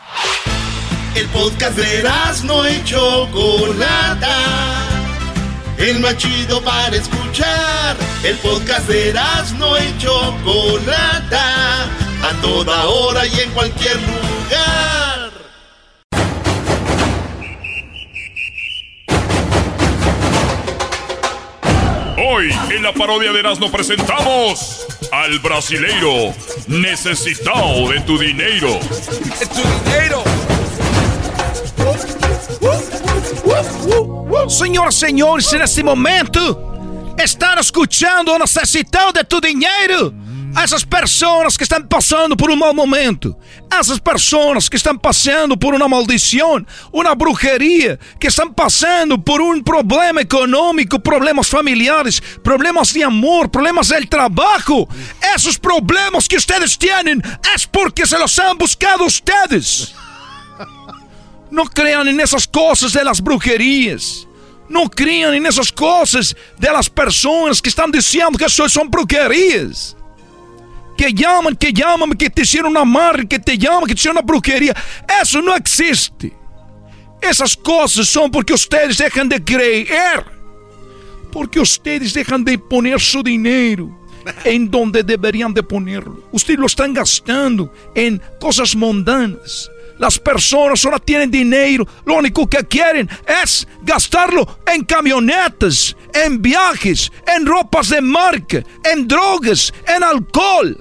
[1.14, 2.02] El podcast de
[2.44, 4.95] no y Chocolata.
[5.78, 7.96] El más chido para escuchar.
[8.24, 9.12] El podcast de
[9.58, 11.84] no y Chocolata.
[12.22, 15.30] A toda hora y en cualquier lugar.
[22.18, 26.34] Hoy en la parodia de Erasmo presentamos al brasileiro
[26.66, 28.80] necesitado de tu dinero.
[28.80, 30.24] ¡Tu dinero!
[34.48, 36.38] Senhoras e senhores, nesse momento,
[37.22, 40.14] estar escutando o necessitado de tu dinheiro.
[40.56, 43.36] essas pessoas que estão passando por um mau momento,
[43.70, 49.62] essas pessoas que estão passando por uma maldição, uma bruxeria, que estão passando por um
[49.62, 54.88] problema econômico, problemas familiares, problemas de amor, problemas del trabalho,
[55.34, 59.94] esses problemas que vocês têm é porque se los han buscado ustedes.
[61.50, 64.26] Não crean nessas coisas das bruxerias.
[64.68, 69.96] Não crean nessas coisas das pessoas que estão dizendo que isso são bruxerias
[70.96, 74.26] que llaman, que llaman, que te hicieron una que te llaman, que te hicieron una
[74.26, 74.74] brujería.
[75.22, 76.32] Eso no existe.
[77.20, 80.24] Esas cosas son porque ustedes dejan de creer.
[81.30, 83.90] Porque ustedes dejan de poner su dinero
[84.44, 86.22] en donde deberían de ponerlo.
[86.32, 89.70] Ustedes lo están gastando en cosas mundanas.
[89.98, 93.08] Las personas ahora tienen dinero, lo único que quieren
[93.42, 100.76] es gastarlo en camionetas, en viajes, en ropas de marca, en drogas, en alcohol,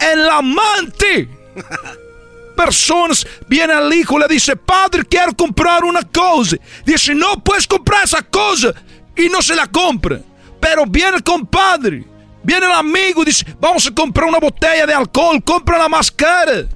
[0.00, 1.28] en la amante.
[2.56, 6.56] Personas, viene al hijo, le dice, padre, quiero comprar una cosa.
[6.84, 8.74] Dice, no puedes comprar esa cosa.
[9.14, 10.20] Y no se la compra.
[10.60, 12.04] Pero viene el compadre,
[12.42, 16.10] viene el amigo y dice, vamos a comprar una botella de alcohol, compra la más
[16.10, 16.66] cara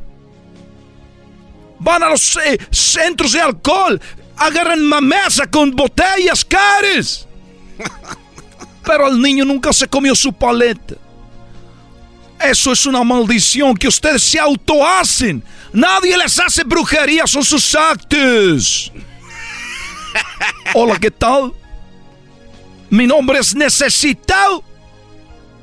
[1.83, 4.01] van a los eh, centros de alcohol,
[4.37, 7.27] agarran una mesa con botellas caras.
[8.85, 10.95] Pero el niño nunca se comió su paleta.
[12.40, 15.45] Eso es una maldición que ustedes se auto hacen.
[15.73, 18.92] Nadie les hace brujería, son sus actos.
[20.75, 21.53] Hola, ¿qué tal?
[22.90, 24.64] Mi nombre es Necesitado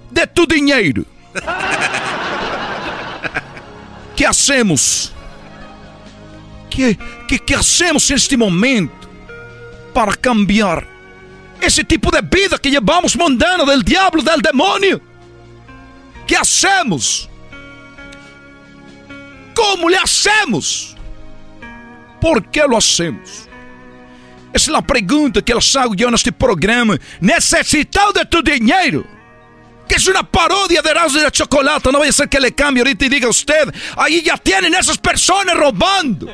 [0.10, 1.03] de tu dinero.
[4.15, 5.13] ¿Qué hacemos?
[6.69, 9.08] ¿Qué, qué, qué hacemos en este momento
[9.93, 10.86] para cambiar
[11.62, 15.01] ese tipo de vida que llevamos mundana del diablo, del demonio?
[16.27, 17.29] ¿Qué hacemos?
[19.55, 20.95] ¿Cómo le hacemos?
[22.21, 23.49] ¿Por qué lo hacemos?
[24.53, 26.97] Essa é a pergunta que eles hago eu neste programa.
[27.21, 29.05] Necessitado de tu dinheiro.
[29.88, 31.91] Que é uma paródia de Erasmo de Chocolate.
[31.91, 33.71] Não vai ser que ele cambie ahorita e diga a usted.
[33.97, 36.29] Aí já tienen essas pessoas roubando.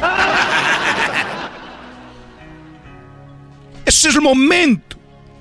[3.84, 4.96] Ese es el momento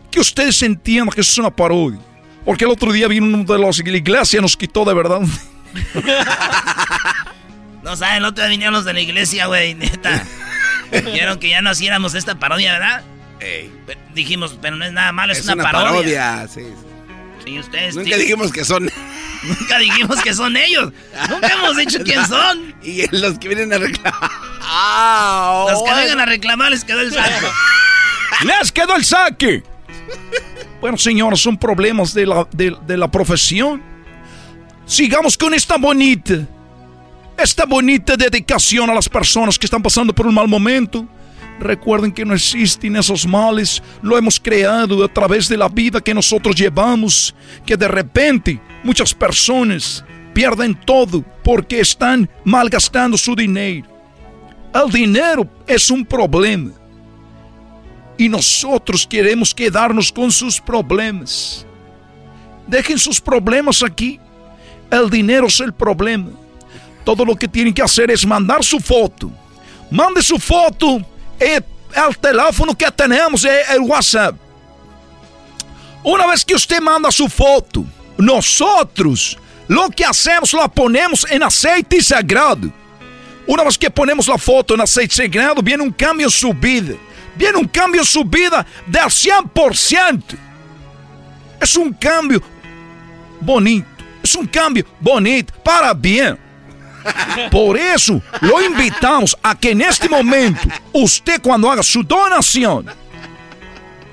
[0.09, 1.99] que ustedes entiendan que eso es una parodia.
[2.45, 4.93] Porque el otro día vino uno de los de la iglesia y nos quitó de
[4.93, 5.21] verdad.
[7.83, 10.25] No saben, el otro día vinieron los de la iglesia, güey, neta.
[10.91, 13.03] Dijeron que ya no hiciéramos esta parodia, ¿verdad?
[13.39, 13.69] Pero
[14.13, 16.45] dijimos, pero no es nada malo, es, una, parodia.
[16.53, 16.63] sí.
[17.45, 17.95] Sí, ustedes.
[17.95, 18.91] Nunca dijimos que son.
[19.43, 20.91] Nunca dijimos que son ellos.
[21.29, 22.75] Nunca hemos dicho quién son.
[22.83, 24.31] Y los que vienen a reclamar.
[25.71, 27.47] Los que vengan a reclamar les quedó el saco.
[28.43, 29.63] ¡Les quedó el saque!
[30.81, 33.81] Bueno, señores, son problemas de la, de, de la profesión.
[34.85, 36.35] Sigamos con esta bonita,
[37.37, 41.07] esta bonita dedicación a las personas que están pasando por un mal momento.
[41.59, 46.13] Recuerden que no existen esos males, lo hemos creado a través de la vida que
[46.13, 47.33] nosotros llevamos,
[47.65, 53.87] que de repente muchas personas pierden todo porque están malgastando su dinero.
[54.73, 56.71] El dinero es un problema
[58.17, 61.65] y nosotros queremos quedarnos con sus problemas.
[62.67, 64.19] Dejen sus problemas aquí.
[64.91, 66.29] El dinero es el problema.
[67.03, 69.31] Todo lo que tienen que hacer es mandar su foto.
[69.89, 71.01] Mande su foto.
[71.39, 74.37] É o teléfono que temos, é o WhatsApp.
[76.03, 81.43] Uma vez que você manda sua foto, nós outros, lo que hacemos, la ponemos em
[81.43, 82.71] aceite sagrado.
[83.47, 86.97] Uma vez que ponemos a foto em aceite sagrado, vem um cambio subida.
[87.35, 90.37] Vem um cambio subida del 100%.
[91.59, 92.41] É um cambio
[93.41, 93.87] bonito.
[94.23, 95.53] É um cambio bonito.
[95.63, 96.37] Parabéns.
[97.51, 102.85] Por eso lo invitamos a que en este momento, usted cuando haga su donación,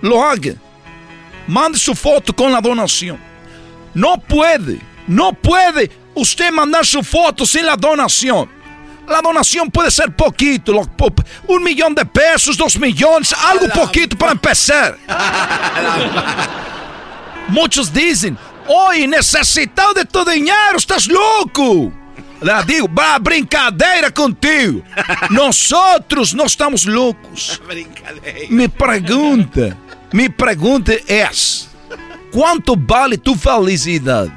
[0.01, 0.55] lo haga.
[1.47, 3.19] Mande su foto con la donación.
[3.95, 8.49] No puede, no puede usted mandar su foto sin la donación.
[9.09, 10.73] La donación puede ser poquito,
[11.47, 14.97] un millón de pesos, dos millones, algo poquito para empezar.
[17.49, 21.93] Muchos dicen, oye, necesitado de tu dinheiro, estás louco.
[22.67, 22.89] Digo,
[23.21, 24.83] brincadeira contigo.
[25.31, 27.61] Nós outros não estamos loucos.
[28.51, 29.77] Me pergunta,
[30.13, 31.29] me pergunta é:
[32.31, 34.33] quanto vale tua felicidade?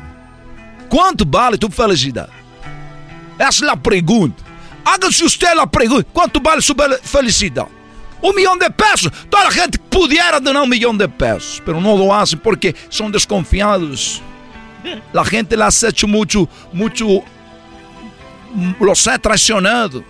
[0.89, 2.31] Quanto vale tua felicidade?
[3.37, 4.43] Essa é a pergunta.
[4.85, 7.69] Haga-se usted a pergunta: quanto vale sua felicidade?
[8.23, 9.11] Um milhão de pesos.
[9.29, 13.11] Toda a gente pudiera donar um milhão de pesos, mas não lo hacen porque são
[13.11, 14.21] desconfiados.
[15.13, 17.23] La gente ha hecho mucho, mucho,
[18.79, 20.03] los ha traicionado.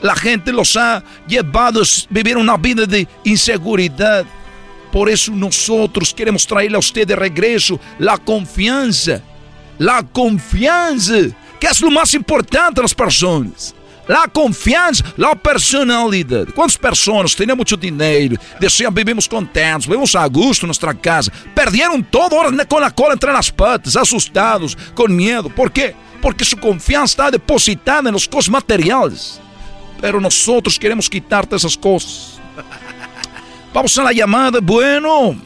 [0.00, 4.24] La gente los ha llevado a vivir una vida de inseguridad.
[4.92, 9.20] Por eso nosotros queremos traerle a usted de regreso la confianza.
[9.78, 11.14] La confianza,
[11.60, 13.74] que es lo más importante en las personas.
[14.08, 16.52] La confiança, la personalidade.
[16.52, 22.00] Quantas pessoas têm muito dinheiro, desciam, vivemos contentes, vivemos a gosto em nossa casa, perderam
[22.00, 25.50] todo hora com a cola entre as patas, assustados, com medo.
[25.50, 25.94] Por quê?
[26.20, 29.40] Porque sua confiança está depositada nas coisas materiais.
[30.00, 30.46] Pero nós
[30.78, 32.40] queremos quitar essas coisas.
[33.72, 35.36] Vamos a la llamada, bueno.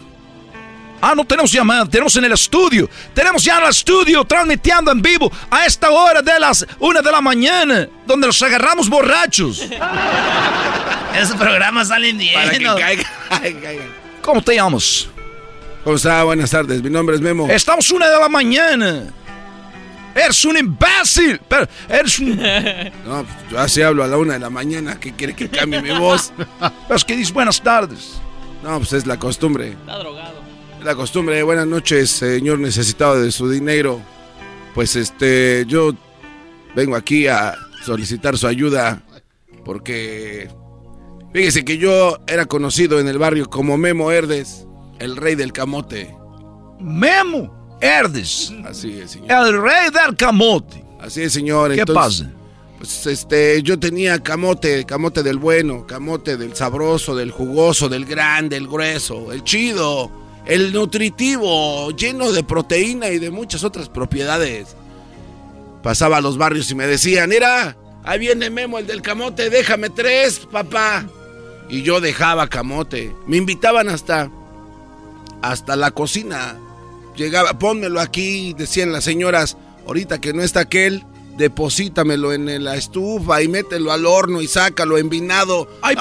[1.05, 2.89] Ah, no tenemos llamada, tenemos en el estudio.
[3.13, 7.11] Tenemos ya en el estudio transmitiendo en vivo a esta hora de las una de
[7.11, 9.63] la mañana, donde nos agarramos borrachos.
[11.21, 12.35] Esos programas salen bien.
[12.35, 12.65] Para que
[13.33, 13.85] caiga,
[14.23, 15.09] ¿Cómo te llamas?
[15.83, 16.23] ¿Cómo está?
[16.23, 17.49] Buenas tardes, mi nombre es Memo.
[17.51, 19.13] Estamos una de la mañana.
[20.15, 21.41] Eres un imbécil.
[21.49, 22.37] Pero eres un.
[23.05, 24.99] No, pues, yo así hablo a la una de la mañana.
[24.99, 26.33] ¿Qué quiere que cambie mi voz?
[26.91, 28.21] Es que dices buenas tardes.
[28.63, 29.71] No, pues es la costumbre.
[29.71, 30.43] Está drogado.
[30.85, 34.01] La costumbre, buenas noches, señor necesitado de su dinero.
[34.75, 35.93] Pues este, yo
[36.75, 37.55] vengo aquí a
[37.85, 39.03] solicitar su ayuda
[39.65, 40.51] porque
[41.33, 44.67] fíjese que yo era conocido en el barrio como Memo Herdes,
[44.99, 46.15] el rey del camote.
[46.81, 48.53] Memo Herdes.
[48.65, 49.47] Así es, señor.
[49.47, 50.83] El rey del camote.
[51.01, 51.75] Así es, señor.
[51.75, 52.31] ¿Qué pasa?
[52.79, 58.57] Pues este, yo tenía camote, camote del bueno, camote del sabroso, del jugoso, del grande,
[58.57, 60.11] el grueso, el chido
[60.47, 64.77] el nutritivo, lleno de proteína y de muchas otras propiedades.
[65.83, 69.91] Pasaba a los barrios y me decían, mira, ahí viene Memo, el del camote, déjame
[69.91, 71.05] tres, papá.
[71.69, 73.15] Y yo dejaba camote.
[73.27, 74.31] Me invitaban hasta,
[75.43, 76.57] hasta la cocina.
[77.17, 79.57] Llegaba, pónmelo aquí, decían las señoras,
[79.87, 81.05] ahorita que no está aquel,
[81.37, 85.69] deposítamelo en la estufa y mételo al horno y sácalo envinado.
[85.83, 85.97] Hay,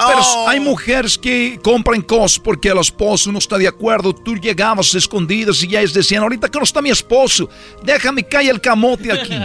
[0.46, 4.14] hay mujeres que compran cosas porque el esposo no está de acuerdo.
[4.14, 7.48] Tú llegabas escondidas y ya ellos decían, ahorita que no está mi esposo,
[7.82, 9.38] déjame caer el camote aquí.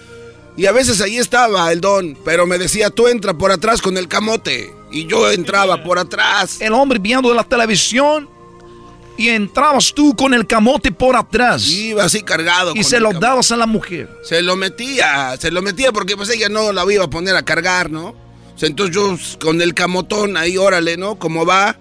[0.56, 3.96] y a veces ahí estaba el don, pero me decía, tú entra por atrás con
[3.96, 4.74] el camote.
[4.90, 6.60] Y yo entraba por atrás.
[6.60, 8.28] El hombre viendo la televisión
[9.18, 11.66] y entrabas tú con el camote por atrás.
[11.66, 12.72] Iba así cargado.
[12.76, 14.08] Y se lo dabas a la mujer.
[14.22, 17.42] Se lo metía, se lo metía porque pues ella no la iba a poner a
[17.42, 18.14] cargar, ¿no?
[18.60, 21.18] Entonces yo con el camotón ahí, órale, ¿no?
[21.18, 21.76] Como va,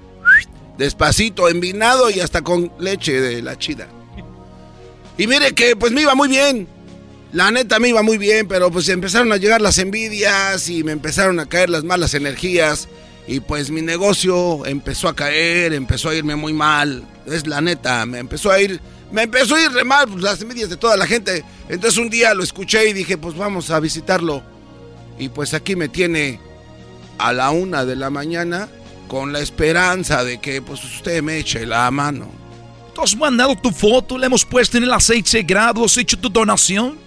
[0.79, 3.87] despacito, envinado y hasta con leche de la chida.
[5.17, 6.67] Y mire que pues me iba muy bien.
[7.33, 10.91] La neta me iba muy bien, pero pues empezaron a llegar las envidias y me
[10.91, 12.87] empezaron a caer las malas energías.
[13.27, 17.03] Y pues mi negocio empezó a caer, empezó a irme muy mal.
[17.25, 18.79] Es la neta, me empezó a ir,
[19.11, 21.43] me empezó a ir re mal pues, las envidias de toda la gente.
[21.67, 24.41] Entonces un día lo escuché y dije, pues vamos a visitarlo.
[25.19, 26.39] Y pues aquí me tiene
[27.17, 28.69] a la una de la mañana
[29.07, 32.29] con la esperanza de que pues usted me eche la mano.
[32.93, 34.17] ¿Tú has mandado tu foto?
[34.17, 35.83] ¿Le hemos puesto en el aceite grado?
[35.83, 36.97] ¿Has hecho tu donación?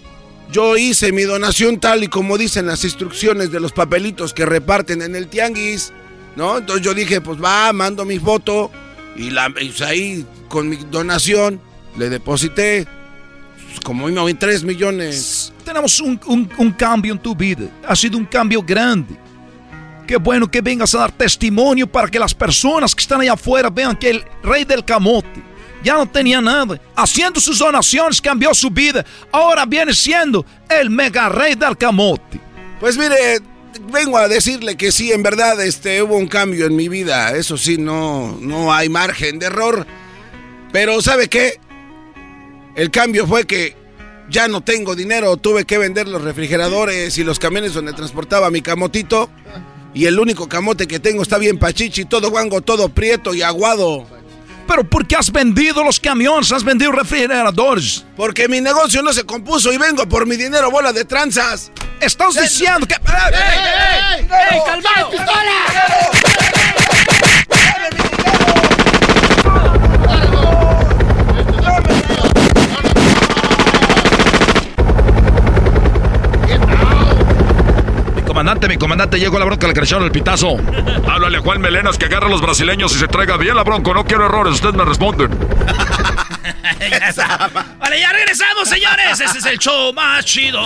[0.53, 5.01] Yo hice mi donación tal y como dicen las instrucciones de los papelitos que reparten
[5.03, 5.93] en el tianguis.
[6.37, 6.59] ¿No?
[6.59, 8.71] Entonces yo dije, pues va, mando mi foto
[9.17, 11.61] y, la, pues, ahí con mi donación
[11.97, 12.87] le deposité
[13.67, 15.53] pues, como en 3 millones.
[15.65, 16.21] Tenemos un,
[16.59, 19.17] un, cambio en tu vida, ha sido un cambio grande.
[20.07, 23.71] Qué bueno que vengas a dar testimonio para que las personas que están allá afuera
[23.71, 25.51] vean que el rey del camote
[25.83, 26.81] ya no tenía nada.
[26.97, 29.05] Haciendo sus donaciones cambió su vida.
[29.33, 32.41] Ahora viene siendo el mega rey del camote.
[32.81, 33.41] Pues mire,
[33.91, 37.37] vengo a decirle que sí, en verdad, este, hubo un cambio en mi vida.
[37.37, 39.87] Eso sí, no, no hay margen de error.
[40.73, 41.59] Pero ¿sabe qué?
[42.75, 43.77] El cambio fue que
[44.29, 45.37] ya no tengo dinero.
[45.37, 49.31] Tuve que vender los refrigeradores y los camiones donde transportaba mi camotito.
[49.93, 54.07] Y el único camote que tengo está bien pachichi, todo guango, todo prieto y aguado.
[54.71, 56.53] ¿Pero por qué has vendido los camiones?
[56.53, 58.05] ¿Has vendido refrigeradores?
[58.17, 61.73] Porque mi negocio no se compuso y vengo por mi dinero, bola de tranzas.
[62.01, 62.95] Estás diciendo que...
[62.95, 63.01] ¡Ey,
[63.35, 64.29] ey, ey!
[64.53, 66.40] ey calmado pistola!
[78.41, 80.57] Comandante, mi comandante, llegó la bronca, le crecieron el pitazo.
[81.07, 83.93] Háblale a Juan Melenas que agarre a los brasileños y se traiga bien la bronca.
[83.93, 85.29] No quiero errores, ustedes me responden.
[87.79, 89.21] vale, ya regresamos, señores.
[89.21, 90.59] Ese es el show más chido.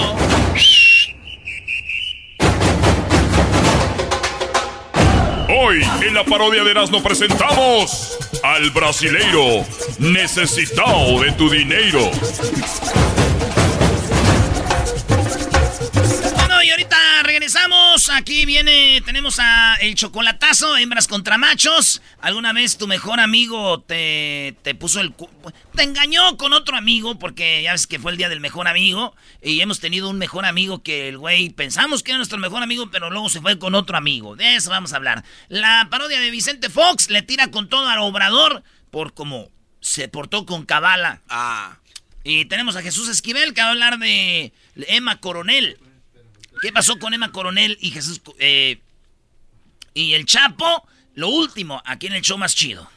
[5.48, 9.66] Hoy, en la parodia de Erasmo presentamos al brasileiro
[9.98, 12.08] necesitado de tu dinero.
[18.16, 22.00] Aquí viene, tenemos a el chocolatazo, hembras contra machos.
[22.20, 25.12] ¿Alguna vez tu mejor amigo te, te puso el...
[25.12, 25.28] cu-
[25.74, 29.16] Te engañó con otro amigo porque ya ves que fue el día del mejor amigo.
[29.42, 32.88] Y hemos tenido un mejor amigo que el güey pensamos que era nuestro mejor amigo,
[32.90, 34.36] pero luego se fue con otro amigo.
[34.36, 35.24] De eso vamos a hablar.
[35.48, 39.50] La parodia de Vicente Fox le tira con todo al obrador por cómo
[39.80, 41.22] se portó con Cabala.
[41.28, 41.78] Ah.
[42.22, 44.52] Y tenemos a Jesús Esquivel que va a hablar de
[44.86, 45.78] Emma Coronel.
[46.60, 48.80] ¿Qué pasó con Emma Coronel y Jesús eh,
[49.92, 50.86] y el Chapo?
[51.14, 52.88] Lo último, aquí en el show más chido.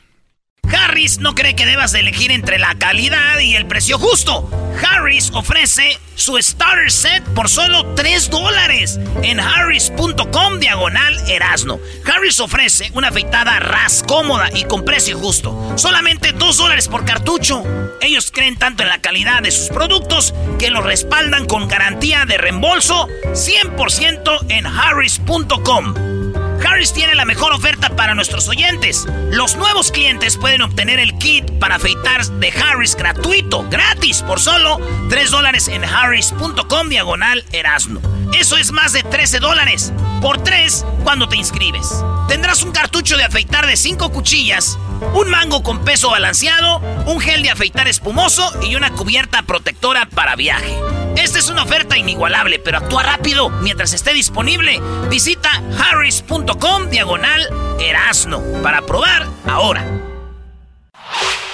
[0.72, 4.50] Harris no cree que debas de elegir entre la calidad y el precio justo.
[4.84, 11.80] Harris ofrece su starter set por solo 3 dólares en harris.com diagonal erasno.
[12.06, 15.74] Harris ofrece una afeitada ras cómoda y con precio justo.
[15.78, 17.64] Solamente 2 dólares por cartucho.
[18.02, 22.38] Ellos creen tanto en la calidad de sus productos que los respaldan con garantía de
[22.38, 26.27] reembolso 100% en harris.com.
[26.66, 29.06] Harris tiene la mejor oferta para nuestros oyentes.
[29.32, 34.80] Los nuevos clientes pueden obtener el kit para afeitar de Harris gratuito, gratis, por solo
[35.10, 38.02] 3 dólares en harris.com diagonal erasno.
[38.34, 42.04] Eso es más de 13 dólares por 3 cuando te inscribes.
[42.28, 44.78] Tendrás un cartucho de afeitar de 5 cuchillas,
[45.14, 50.36] un mango con peso balanceado, un gel de afeitar espumoso y una cubierta protectora para
[50.36, 50.76] viaje.
[51.18, 54.80] Esta es una oferta inigualable, pero actúa rápido mientras esté disponible.
[55.10, 55.50] Visita
[55.80, 57.42] harris.com diagonal
[57.80, 59.84] erasno para probar ahora.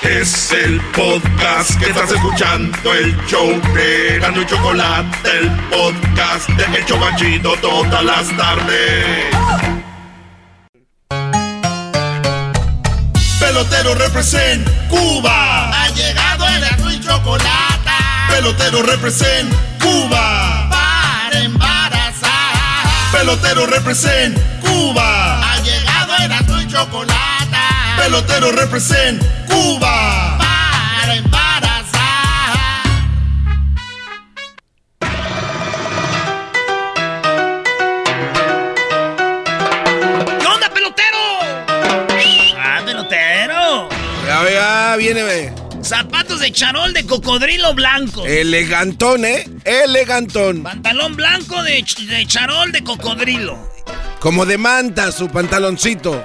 [0.01, 6.77] Es el podcast que estás escuchando, el show de Gano y Chocolate, el podcast de
[6.77, 9.25] El Chobachito todas las tardes.
[13.39, 15.83] Pelotero represent Cuba.
[15.83, 17.82] Ha llegado el y Chocolate.
[18.33, 20.67] Pelotero represent Cuba.
[20.67, 23.11] Para embarazar.
[23.11, 25.51] Pelotero represent Cuba.
[25.53, 27.57] Ha llegado el Gano y Chocolate.
[27.95, 30.39] Pelotero represent Cuba.
[30.39, 31.93] Para embarazar.
[40.39, 41.19] ¿Qué onda, pelotero?
[42.57, 43.89] Ah, pelotero.
[44.25, 45.62] Ya, ya, viene, ve.
[45.83, 48.25] Zapatos de charol de cocodrilo blanco.
[48.25, 49.45] Elegantón, ¿eh?
[49.65, 50.63] Elegantón.
[50.63, 53.57] Pantalón blanco de, ch- de charol de cocodrilo.
[54.19, 56.23] Como de manta su pantaloncito.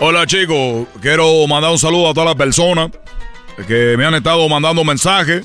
[0.00, 2.90] Hola chicos, quiero mandar un saludo a todas las personas
[3.66, 5.44] que me han estado mandando mensajes.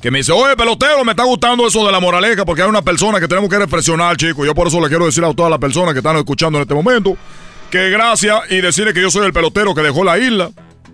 [0.00, 2.82] Que me dice, oye pelotero, me está gustando eso de la moraleja porque hay una
[2.82, 4.46] persona que tenemos que reflexionar, chicos.
[4.46, 6.74] Yo por eso le quiero decir a todas las personas que están escuchando en este
[6.74, 7.16] momento
[7.70, 10.50] que gracias y decirle que yo soy el pelotero que dejó la isla,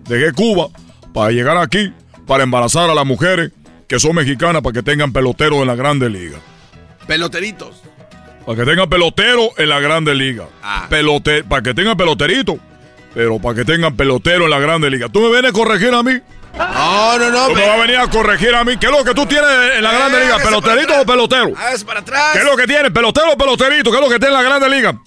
[0.09, 0.67] dejé Cuba
[1.15, 1.93] para llegar aquí,
[2.27, 3.53] para embarazar a las mujeres
[3.87, 6.39] que son mexicanas para que tengan pelotero en la Grande Liga.
[7.07, 7.83] Peloteritos.
[8.45, 10.47] Para que tengan pelotero en la Grande Liga.
[10.89, 12.59] Pelote para que tengan peloterito.
[13.13, 15.07] Pero para que tengan pelotero en la Grande Liga.
[15.07, 16.19] ¿Tú me vienes a corregir a mí?
[16.57, 17.47] No, no, no.
[17.47, 18.75] ¿Tú me vas a venir a corregir a mí?
[18.75, 20.35] ¿Qué es lo que tú tienes en la Grande Liga?
[20.35, 21.53] Hágase ¿Peloterito o pelotero?
[21.57, 22.31] Hágase para atrás.
[22.33, 22.91] ¿Qué es lo que tienes?
[22.91, 23.89] ¿Pelotero o peloterito?
[23.89, 24.99] ¿Qué es lo que tiene en la Grande Liga?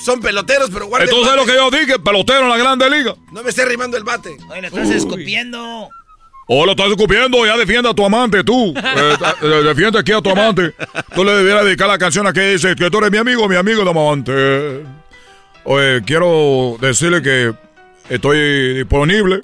[0.00, 3.14] Son peloteros, pero guarden Entonces es lo que yo dije, pelotero en la Grande Liga.
[3.32, 4.36] No me esté rimando el bate.
[4.48, 5.90] Oye, le estás escupiendo.
[6.52, 8.74] Oh, lo estás escupiendo, ya defiende a tu amante, tú.
[8.82, 10.74] Eh, eh, defiende aquí a tu amante.
[11.14, 13.56] Tú le debieras dedicar la canción a que dice que tú eres mi amigo, mi
[13.56, 14.84] amigo de amante.
[15.64, 17.54] Oye, quiero decirle que
[18.08, 19.42] estoy disponible.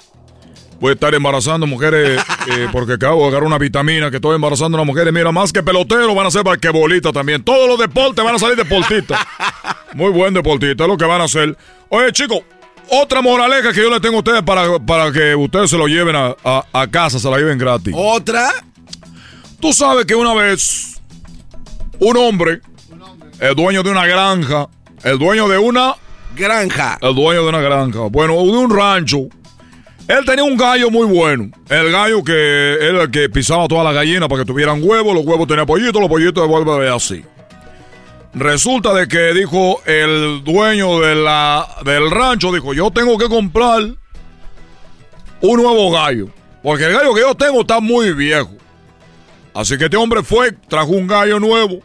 [0.79, 2.21] Voy a estar embarazando mujeres
[2.51, 5.11] eh, porque acabo de agarrar una vitamina que estoy embarazando a las mujeres.
[5.13, 7.43] Mira, más que pelotero van a ser basquetbolistas también.
[7.43, 9.19] Todos los deportes van a salir deportistas.
[9.93, 11.57] Muy buen deportista, es lo que van a hacer.
[11.89, 12.39] Oye, chicos,
[12.89, 16.15] otra moraleja que yo le tengo a ustedes para, para que ustedes se lo lleven
[16.15, 17.93] a, a- a casa, se la lleven gratis.
[17.97, 18.49] ¿Otra?
[19.59, 21.01] Tú sabes que una vez
[21.99, 22.61] un hombre,
[23.39, 24.67] el dueño de una granja,
[25.03, 25.95] el dueño de una
[26.35, 29.21] granja, el dueño de una granja, bueno, de un rancho,
[30.07, 31.51] él tenía un gallo muy bueno.
[31.69, 35.25] El gallo que era el que pisaba todas las gallinas para que tuvieran huevos, los
[35.25, 37.23] huevos tenían pollitos, los pollitos devuelven así.
[38.33, 43.81] Resulta de que dijo el dueño del rancho, dijo, yo tengo que comprar
[45.41, 46.29] un nuevo gallo.
[46.61, 48.51] Porque el gallo que yo tengo está muy viejo.
[49.53, 51.79] Así que este hombre fue, trajo un gallo nuevo.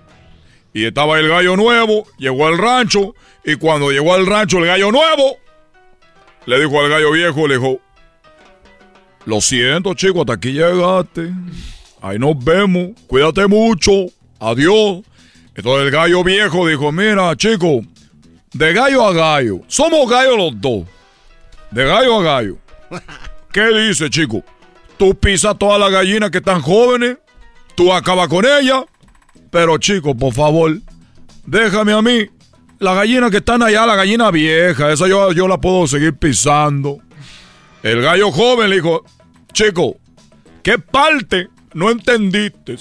[0.74, 3.14] Y estaba el gallo nuevo, llegó al rancho.
[3.44, 5.38] Y cuando llegó al rancho el gallo nuevo,
[6.46, 7.80] le dijo al gallo viejo, le dijo,
[9.24, 11.32] lo siento chico, hasta aquí llegaste.
[12.00, 14.06] Ahí nos vemos, cuídate mucho,
[14.40, 15.02] adiós.
[15.54, 17.82] Entonces el gallo viejo dijo, mira chico,
[18.52, 20.86] de gallo a gallo, somos gallos los dos.
[21.70, 22.58] De gallo a gallo.
[23.52, 24.42] ¿Qué dice, chico?
[24.96, 27.18] Tú pisas todas las gallinas que están jóvenes,
[27.74, 28.84] tú acabas con ellas,
[29.50, 30.78] pero chico, por favor,
[31.46, 32.28] déjame a mí.
[32.78, 36.98] Las gallinas que están allá, la gallina vieja, esa yo, yo la puedo seguir pisando.
[37.82, 39.04] El gallo joven le dijo,
[39.52, 39.96] chico,
[40.62, 42.76] ¿qué parte no entendiste?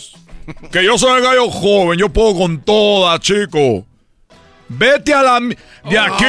[0.72, 3.86] Que yo soy el gallo joven, yo puedo con todas, chico.
[4.70, 5.39] Vete a la...
[5.39, 6.26] de aquí.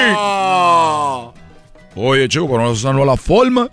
[1.95, 3.69] Oye, chico, pero no es la forma.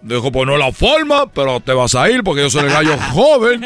[0.00, 2.70] Dijo, pues no es la forma, pero te vas a ir porque yo soy el
[2.70, 3.64] gallo joven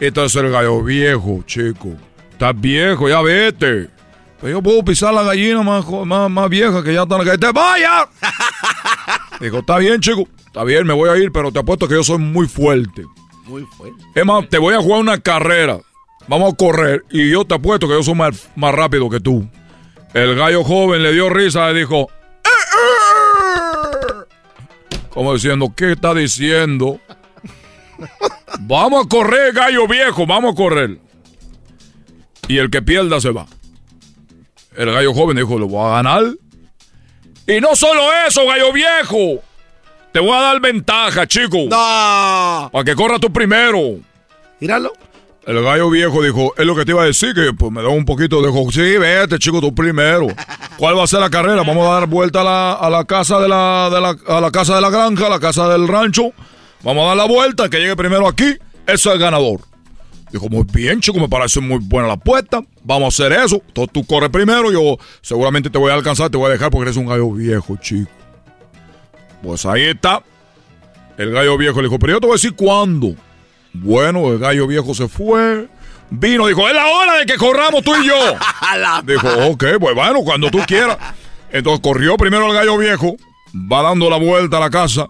[0.00, 1.90] y tú eres el gallo viejo, chico.
[2.32, 3.90] Estás viejo, ya vete.
[4.40, 7.24] Pero yo puedo pisar la gallina más, jo- más, más vieja que ya está en
[7.26, 7.38] la calle.
[7.38, 8.08] ¡Te vaya!
[9.40, 10.28] Dijo, está bien, chico.
[10.46, 13.04] Está bien, me voy a ir, pero te apuesto que yo soy muy fuerte.
[13.46, 14.02] Muy fuerte.
[14.14, 15.80] Es más, te voy a jugar una carrera.
[16.28, 17.04] Vamos a correr.
[17.10, 19.48] Y yo te apuesto que yo soy más, más rápido que tú.
[20.14, 22.08] El gallo joven le dio risa y dijo.
[25.10, 27.00] Como diciendo, ¿qué está diciendo?
[28.60, 30.98] Vamos a correr, gallo viejo, vamos a correr.
[32.48, 33.46] Y el que pierda se va.
[34.76, 36.22] El gallo joven dijo, lo voy a ganar.
[37.46, 39.42] Y no solo eso, gallo viejo.
[40.12, 41.58] Te voy a dar ventaja, chico.
[41.68, 42.70] No.
[42.72, 43.78] Para que corra tú primero.
[44.60, 44.92] Míralo.
[45.46, 47.88] El gallo viejo dijo, es lo que te iba a decir, que pues me da
[47.88, 48.50] un poquito de...
[48.72, 50.28] Sí, vete, chico, tú primero.
[50.78, 51.62] ¿Cuál va a ser la carrera?
[51.66, 54.50] Vamos a dar vuelta a la, a la casa de la, de la- a la
[54.50, 56.32] casa de la granja, a la casa del rancho.
[56.82, 59.60] Vamos a dar la vuelta, el que llegue primero aquí, ese es el ganador.
[60.34, 62.60] Dijo, muy bien, chico, me parece muy buena la apuesta.
[62.82, 63.62] Vamos a hacer eso.
[63.68, 66.90] Entonces tú corres primero, yo seguramente te voy a alcanzar, te voy a dejar porque
[66.90, 68.10] eres un gallo viejo, chico.
[69.44, 70.24] Pues ahí está.
[71.18, 73.14] El gallo viejo le dijo, pero yo te voy a decir cuándo.
[73.74, 75.68] Bueno, el gallo viejo se fue.
[76.10, 78.14] Vino, dijo, es la hora de que corramos tú y yo.
[79.06, 80.98] dijo, ok, pues bueno, cuando tú quieras.
[81.52, 83.14] Entonces corrió primero el gallo viejo,
[83.54, 85.06] va dando la vuelta a la casa,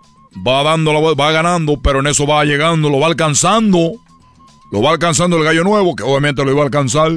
[0.46, 4.03] va dando la vuelta, va ganando, pero en eso va llegando, lo va alcanzando.
[4.72, 7.12] Lo va alcanzando el gallo nuevo, que obviamente lo iba a alcanzar.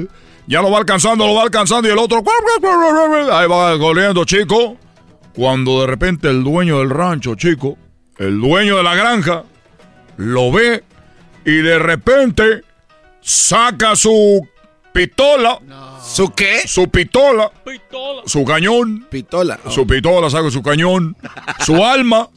[0.46, 2.22] Ya lo va alcanzando, lo va alcanzando y el otro...
[3.32, 4.76] Ahí va corriendo, chico.
[5.34, 7.76] Cuando de repente el dueño del rancho, chico,
[8.18, 9.44] el dueño de la granja,
[10.16, 10.82] lo ve
[11.44, 12.62] y de repente
[13.20, 14.46] saca su
[14.92, 15.58] pistola.
[16.02, 16.66] ¿Su qué?
[16.66, 17.50] Su pistola.
[18.26, 19.06] Su cañón.
[19.10, 19.60] Pistola.
[19.68, 21.16] Su pistola, saca su cañón.
[21.64, 22.28] su alma.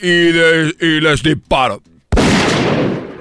[0.00, 1.76] Y, de- y les dispara.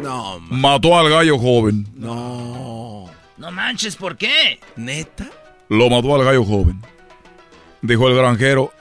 [0.01, 1.87] No, Mató al gallo joven.
[1.95, 3.09] no.
[3.37, 4.59] No manches, ¿por qué?
[4.75, 5.27] ¿Neta?
[5.67, 6.79] Lo mató al gallo joven.
[7.81, 8.71] Dijo el granjero.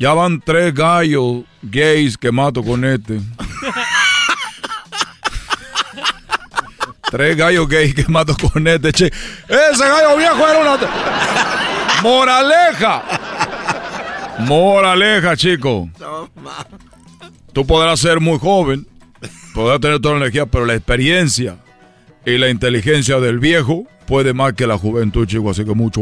[0.00, 3.20] Ya van tres gallos gays que mato con este.
[7.10, 9.06] tres gallos gays que mato con este, che.
[9.06, 10.78] Ese gallo viejo era una...
[12.02, 13.02] Moraleja.
[14.40, 15.88] Moraleja, chico.
[17.52, 18.86] Tú podrás ser muy joven,
[19.54, 21.56] podrás tener toda la energía, pero la experiencia
[22.24, 25.50] y la inteligencia del viejo puede más que la juventud, chico.
[25.50, 26.00] Así que mucho.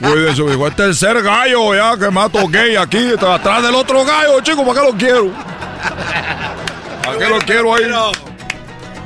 [0.00, 0.66] Cuídense, hijo.
[0.68, 4.64] Este es el tercer gallo ya que mato gay aquí, atrás del otro gallo, chico.
[4.64, 5.30] ¿Para qué lo quiero?
[7.04, 7.84] ¿Para qué lo quiero ahí?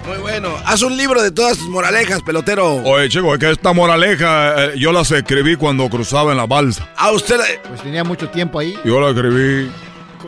[0.07, 0.55] Muy bueno.
[0.67, 2.75] Haz un libro de todas tus moralejas, pelotero.
[2.85, 6.89] Oye, chico, es que esta moraleja eh, yo las escribí cuando cruzaba en la balsa.
[6.97, 7.41] A usted.
[7.69, 8.79] Pues tenía mucho tiempo ahí.
[8.85, 9.71] Yo la escribí.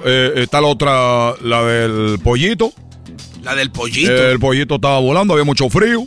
[0.05, 2.73] Eh, está la otra, la del pollito.
[3.43, 4.11] La del pollito.
[4.13, 6.07] El pollito estaba volando, había mucho frío.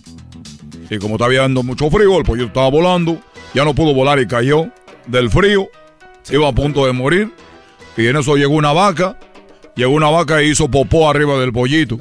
[0.89, 3.17] Y como estaba habiendo mucho frío, el pollito estaba volando.
[3.53, 4.69] Ya no pudo volar y cayó
[5.07, 5.67] del frío.
[6.29, 7.31] Iba a punto de morir.
[7.97, 9.17] Y en eso llegó una vaca.
[9.75, 11.97] Llegó una vaca y hizo popó arriba del pollito.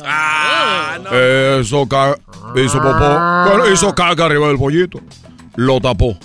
[1.61, 2.19] Eso ca-
[2.57, 3.49] hizo popó.
[3.49, 5.01] Bueno, hizo caca arriba del pollito.
[5.57, 6.19] Lo tapó.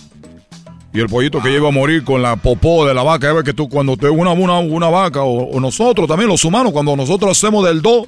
[0.94, 3.28] Y el pollito que iba a morir con la popó de la vaca.
[3.28, 6.46] Ya ves que tú cuando te una, una, una vaca, o, o nosotros también, los
[6.46, 8.06] humanos, cuando nosotros hacemos del do,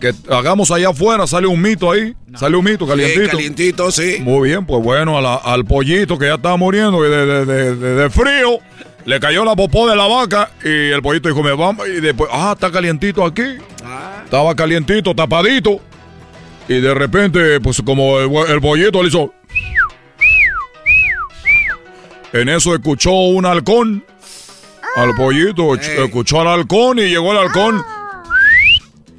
[0.00, 2.14] que hagamos allá afuera, sale un mito ahí.
[2.36, 3.22] Sale un mito calientito.
[3.22, 4.16] Sí, calientito, sí.
[4.20, 7.76] Muy bien, pues bueno, a la- al pollito que ya estaba muriendo de, de- de-
[7.76, 8.58] de- frío,
[9.04, 11.86] le cayó la popó de la vaca y el pollito dijo, me vamos.
[11.88, 13.42] Y después, ah, está calientito aquí.
[14.24, 15.80] Estaba calientito, tapadito.
[16.68, 19.32] Y de repente, pues como el, el pollito le hizo...
[22.32, 24.04] En eso escuchó un halcón.
[24.96, 27.82] Al pollito, escuchó al halcón y llegó el halcón.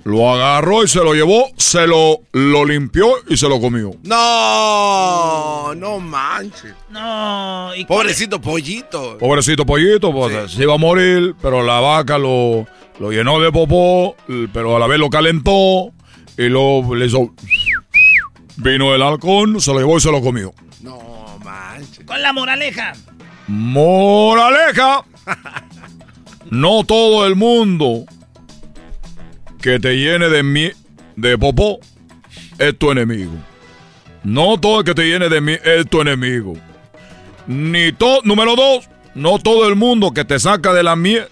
[0.03, 3.91] Lo agarró y se lo llevó, se lo, lo limpió y se lo comió.
[4.03, 6.73] No, no manches.
[6.89, 9.17] No, y Pobrecito pollito.
[9.19, 12.65] Pobrecito pollito, pues se iba a morir, pero la vaca lo,
[12.99, 14.15] lo llenó de popó,
[14.51, 15.91] pero a la vez lo calentó
[16.37, 17.31] y luego le hizo...
[18.57, 20.53] Vino el halcón, se lo llevó y se lo comió.
[22.09, 22.93] Con la moraleja.
[23.47, 25.05] Moraleja.
[26.49, 28.05] No todo el mundo
[29.61, 30.71] que te llene de mi
[31.15, 31.79] de popó
[32.57, 33.33] es tu enemigo.
[34.23, 36.53] No todo el que te llene de mí es tu enemigo.
[37.45, 41.27] Ni todo, número dos, no todo el mundo que te saca de la miel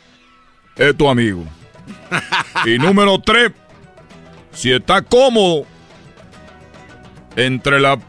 [0.76, 1.44] es tu amigo.
[2.66, 3.52] Y número tres,
[4.54, 5.66] si está cómodo
[7.36, 8.00] entre la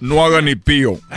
[0.00, 0.98] no haga ni pío.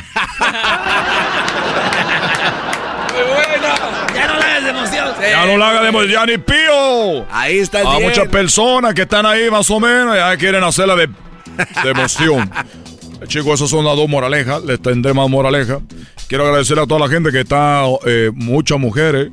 [4.15, 5.07] Ya no la hagas de emoción.
[5.21, 7.25] Ya no la haga de emoción, ya ni pío.
[7.31, 10.95] Ahí está el A muchas personas que están ahí más o menos ya quieren hacerla
[10.95, 12.49] de, de emoción.
[13.27, 14.63] Chicos, esas son las dos moralejas.
[14.63, 15.79] Les tendré más moraleja.
[16.27, 19.29] Quiero agradecer a toda la gente que está, eh, muchas mujeres,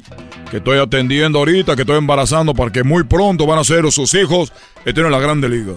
[0.51, 4.53] que estoy atendiendo ahorita, que estoy embarazando, porque muy pronto van a ser sus hijos
[4.84, 5.74] que tienen la grande liga.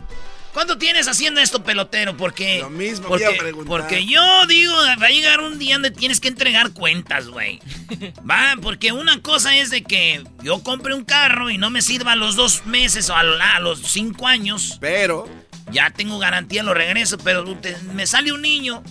[0.60, 2.18] ¿Cuánto tienes haciendo esto, pelotero?
[2.18, 2.60] Porque.
[2.60, 3.66] Lo mismo porque, a preguntar.
[3.66, 7.62] porque yo digo, va a llegar un día donde tienes que entregar cuentas, güey.
[8.30, 12.12] Va, porque una cosa es de que yo compre un carro y no me sirva
[12.12, 14.78] a los dos meses o a, lo- a los cinco años.
[14.82, 15.30] Pero.
[15.72, 18.84] Ya tengo garantía, lo regreso, pero te- me sale un niño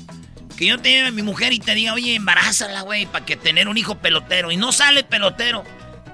[0.57, 3.37] que yo te lleve a mi mujer y te diga, oye, embarázala, güey, para que
[3.37, 4.51] tener un hijo pelotero.
[4.51, 5.65] Y no sale pelotero.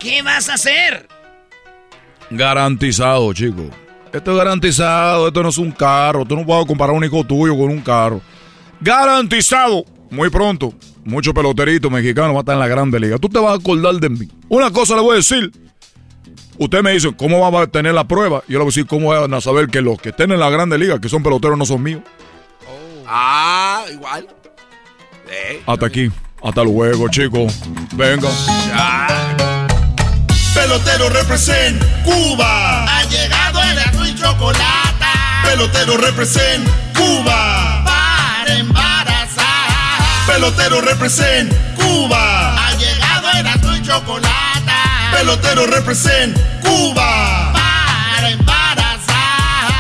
[0.01, 1.07] ¿Qué vas a hacer?
[2.31, 3.67] Garantizado, chicos.
[4.15, 6.25] Esto es garantizado, esto no es un carro.
[6.25, 8.21] Tú no puedes comparar un hijo tuyo con un carro.
[8.81, 9.85] Garantizado.
[10.09, 10.73] Muy pronto,
[11.05, 13.19] muchos peloteritos mexicanos van a estar en la grande liga.
[13.19, 14.29] Tú te vas a acordar de mí.
[14.49, 15.51] Una cosa le voy a decir.
[16.57, 18.45] Usted me dice, ¿cómo va a tener la prueba?
[18.47, 20.49] Yo le voy a decir, ¿cómo van a saber que los que estén en la
[20.49, 22.03] grande liga, que son peloteros, no son míos?
[23.09, 24.29] Ah, igual.
[25.67, 26.09] Hasta aquí.
[26.41, 27.53] Hasta luego, chicos.
[27.97, 28.29] Venga.
[30.55, 32.85] Pelotero represent Cuba.
[32.85, 33.94] Ha llegado el
[34.25, 35.05] azul y chocolate.
[35.45, 37.85] Pelotero represent Cuba.
[37.85, 40.27] Para embarazar.
[40.27, 42.55] Pelotero represent Cuba.
[42.57, 44.73] Ha llegado el azul y chocolate.
[45.13, 47.53] Pelotero represent Cuba.
[47.53, 49.71] Para embarazar.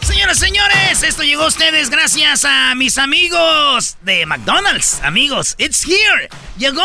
[0.00, 5.00] Señoras, señores, esto llegó a ustedes gracias a mis amigos de McDonald's.
[5.02, 6.28] Amigos, it's here.
[6.56, 6.82] Llegó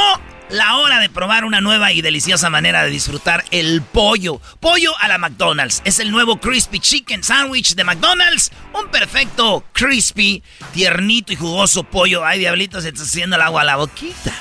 [0.54, 4.40] la hora de probar una nueva y deliciosa manera de disfrutar el pollo.
[4.60, 5.82] Pollo a la McDonald's.
[5.84, 8.52] Es el nuevo Crispy Chicken Sandwich de McDonald's.
[8.72, 12.24] Un perfecto, crispy, tiernito y jugoso pollo.
[12.24, 14.32] Ay, diablito, se está haciendo el agua a la boquita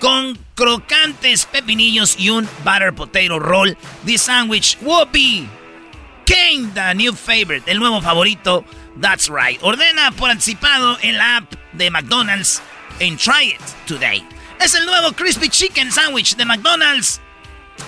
[0.00, 3.76] con crocantes pepinillos y un butter potato roll.
[4.04, 4.76] This sandwich
[5.12, 5.46] be
[6.24, 8.64] King, the new favorite, el nuevo favorito.
[9.00, 9.60] That's right.
[9.62, 12.60] Ordena por anticipado en la app de McDonald's
[13.00, 14.24] and try it today.
[14.60, 17.20] Es el nuevo Crispy Chicken Sandwich de McDonald's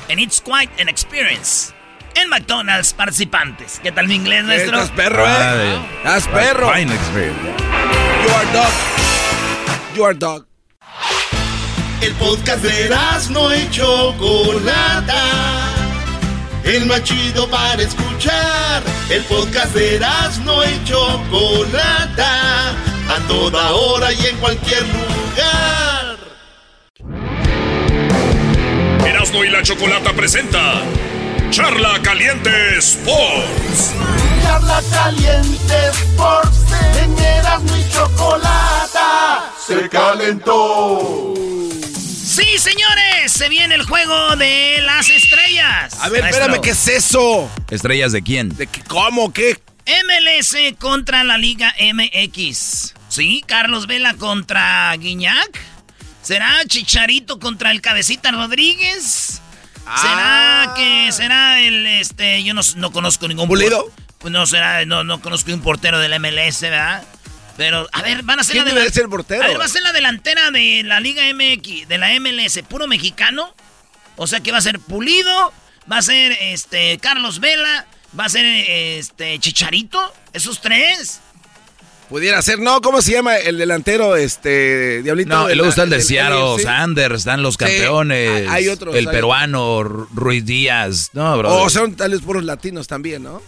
[0.09, 1.73] and it's quite an experience.
[2.15, 3.81] En McDonald's participantes.
[3.83, 4.81] ¿Qué tal mi inglés, nuestro?
[4.81, 5.79] Estás perro, eh.
[5.99, 6.73] Estás perro.
[6.73, 7.41] Fine experience.
[8.25, 8.73] You are dog.
[9.97, 10.47] You are dog.
[12.03, 12.89] El podcast de
[13.31, 15.25] no y Chocolata.
[16.65, 18.83] El más chido para escuchar.
[19.09, 20.01] El podcast de
[20.45, 22.71] no y Chocolata.
[22.71, 25.90] A toda hora y en cualquier lugar.
[29.21, 30.81] Erasmo y la Chocolata presenta
[31.51, 33.93] Charla Caliente Sports.
[34.43, 36.65] Charla caliente Sports.
[37.03, 39.53] En Erasmo y Chocolata.
[39.67, 41.35] Se calentó.
[41.77, 45.99] Sí, señores, se viene el juego de las estrellas.
[46.01, 46.45] A ver, Maestro.
[46.47, 47.51] espérame, ¿qué es eso?
[47.69, 48.57] ¿Estrellas de quién?
[48.57, 48.81] ¿De qué?
[48.85, 49.35] ¿Cómo?
[49.35, 49.61] ¿Qué?
[49.87, 52.95] MLS contra la Liga MX.
[53.11, 55.70] Sí, Carlos Vela contra Guiñac.
[56.31, 59.41] ¿Será Chicharito contra el Cabecita Rodríguez?
[59.85, 59.97] Ah.
[60.01, 63.91] ¿Será que será el este yo no, no conozco ningún ¿Pulido?
[64.19, 67.03] Pues no será no no conozco un portero del MLS, ¿verdad?
[67.57, 69.43] Pero a ver, van a ser ¿Quién la debe delan- ser el portero?
[69.43, 72.87] A ver, va a ser la delantera de la Liga MX, de la MLS, puro
[72.87, 73.53] mexicano.
[74.15, 75.53] O sea que va a ser Pulido,
[75.91, 81.23] va a ser este Carlos Vela, va a ser este Chicharito, esos tres.
[82.11, 85.29] Pudiera ser, no, ¿cómo se llama el delantero, este, Diablito?
[85.31, 86.65] No, y luego está el de el- Seattle, sí.
[86.65, 88.49] Sanders, están los Sí, campeones.
[88.49, 91.11] hay otros, El hay peruano, Ru- Ruiz Díaz.
[91.13, 91.55] No, bro.
[91.63, 93.41] O son tales puros latinos también, ¿no?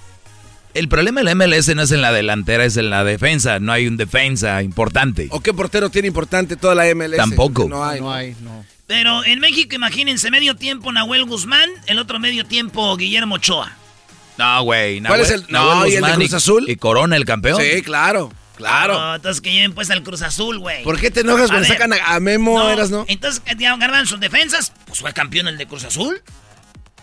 [0.75, 3.59] el problema de la MLS no es en la delantera, es en la defensa.
[3.59, 5.27] No hay un defensa importante.
[5.31, 7.19] ¿O qué portero tiene importante toda la MLS?
[7.19, 7.69] Tampoco.
[7.69, 8.01] No hay.
[8.01, 8.65] No hay, no.
[8.87, 13.77] Pero en México, imagínense, medio tiempo Nahuel Guzmán, el otro medio tiempo Guillermo Ochoa.
[14.39, 15.03] No, güey.
[15.03, 16.71] ¿Cuál es el- Nahuel y el de Guzmán Cruz Azul?
[16.71, 17.61] Y Corona, el campeón.
[17.61, 18.33] Sí, claro,
[18.69, 18.99] claro.
[18.99, 20.83] No, entonces que lleven pues al Cruz Azul, güey.
[20.85, 23.05] ¿Por qué te enojas A cuando ver, sacan a, a Memo, no, eras, no?
[23.09, 26.23] Entonces, ya Garbanzo, defensas, pues fue campeón el de Cruz Azul.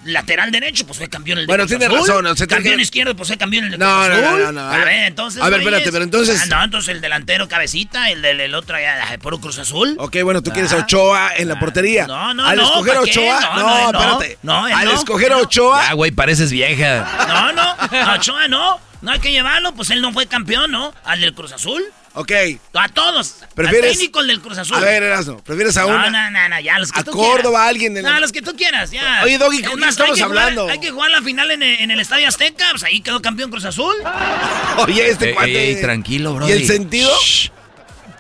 [0.06, 2.08] lateral derecho, pues fue campeón el de Bueno, Cruz tiene Azul.
[2.08, 4.22] razón, o sea, tiene campeón que- izquierdo, pues fue campeón el de No, Cruz no,
[4.22, 4.40] no, Azul.
[4.44, 4.86] no, no, A a ver.
[4.86, 5.42] ver, entonces.
[5.42, 8.78] A ver, espérate, pero entonces- Ah, no, entonces el delantero cabecita, el del el otro
[8.78, 9.98] allá, puro Cruz Azul.
[10.00, 10.80] Ok, bueno, tú quieres a Ah.
[10.84, 12.08] Ochoa en la portería.
[12.08, 13.02] No, no, Al no, escoger a.
[13.02, 14.00] Ochoa, No, no, no, no.
[14.22, 14.38] espérate.
[14.42, 14.92] No, Al no.
[14.94, 17.26] escoger a Ochoa, Ya, güey, pareces vieja.
[17.28, 18.80] No, no, a Ochoa no.
[19.02, 20.94] No hay que llevarlo, pues él no fue campeón, ¿no?
[21.06, 21.82] Al del Cruz Azul.
[22.14, 22.32] ok.
[22.74, 23.36] A todos.
[23.56, 24.76] ¿Prefieres- Al técnico el del Cruz Azul.
[24.78, 26.10] A ver, Erasmo, ¿prefieres a no, una?
[26.10, 27.62] No, no, no, ya, los que a tú Córdoba, quieras.
[27.62, 29.22] a alguien en No, la- los que tú quieras, ya.
[29.24, 30.68] Oye, Doggy, Es ¿con hay estamos jugar- hablando?
[30.68, 33.50] hay que jugar la final en, el- en el Estadio Azteca, pues ahí quedó campeón
[33.52, 33.96] Cruz Azul.
[34.80, 35.70] Oye, este Ey, cuate.
[35.70, 36.50] ey, tranquilo, bro.
[36.50, 37.12] ¿Y el sentido?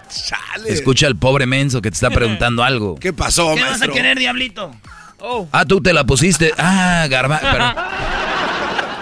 [0.09, 0.71] Chale.
[0.71, 2.95] Escucha al pobre menso que te está preguntando algo.
[2.95, 3.93] ¿Qué pasó, ¿Qué vas a maestro?
[3.93, 4.73] querer, diablito?
[5.19, 5.47] Oh.
[5.51, 6.53] Ah, tú te la pusiste.
[6.57, 7.39] Ah, garba.
[7.41, 7.75] pero-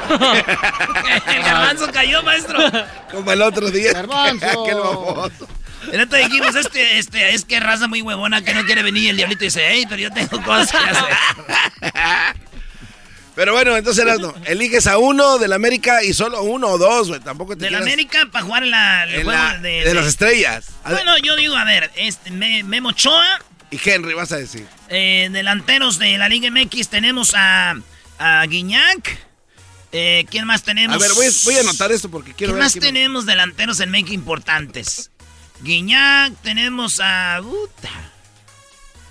[1.36, 2.58] el garbanzo cayó, maestro.
[3.12, 3.93] Como el otro día.
[3.93, 4.45] Garbanzo.
[4.64, 5.47] Aquel baboso.
[5.91, 9.10] El otro dijimos, este, este, es que raza muy huevona que no quiere venir y
[9.10, 12.34] el diablito dice, hey, pero yo tengo cosas que hacer.
[13.36, 17.20] Pero bueno, entonces Erasmo, eliges a uno del América y solo uno o dos, güey.
[17.20, 19.93] Tampoco te Del quieras- América para jugar en la, el en juego la- de, de
[19.93, 20.66] las estrellas.
[20.89, 23.39] Bueno, yo digo, a ver, este, Me- Memo Ochoa,
[23.70, 24.66] Y Henry, vas a decir.
[24.89, 27.76] eh, delanteros de la Liga MX, tenemos a,
[28.18, 29.27] a Guiñac.
[29.92, 30.96] Eh, ¿Quién más tenemos?
[30.96, 32.64] A ver, voy, voy a anotar esto porque quiero ¿Quién ver.
[32.66, 35.12] más quién- tenemos delanteros en México importantes?
[35.62, 37.40] Guiñac, tenemos a...
[37.42, 37.90] Puta,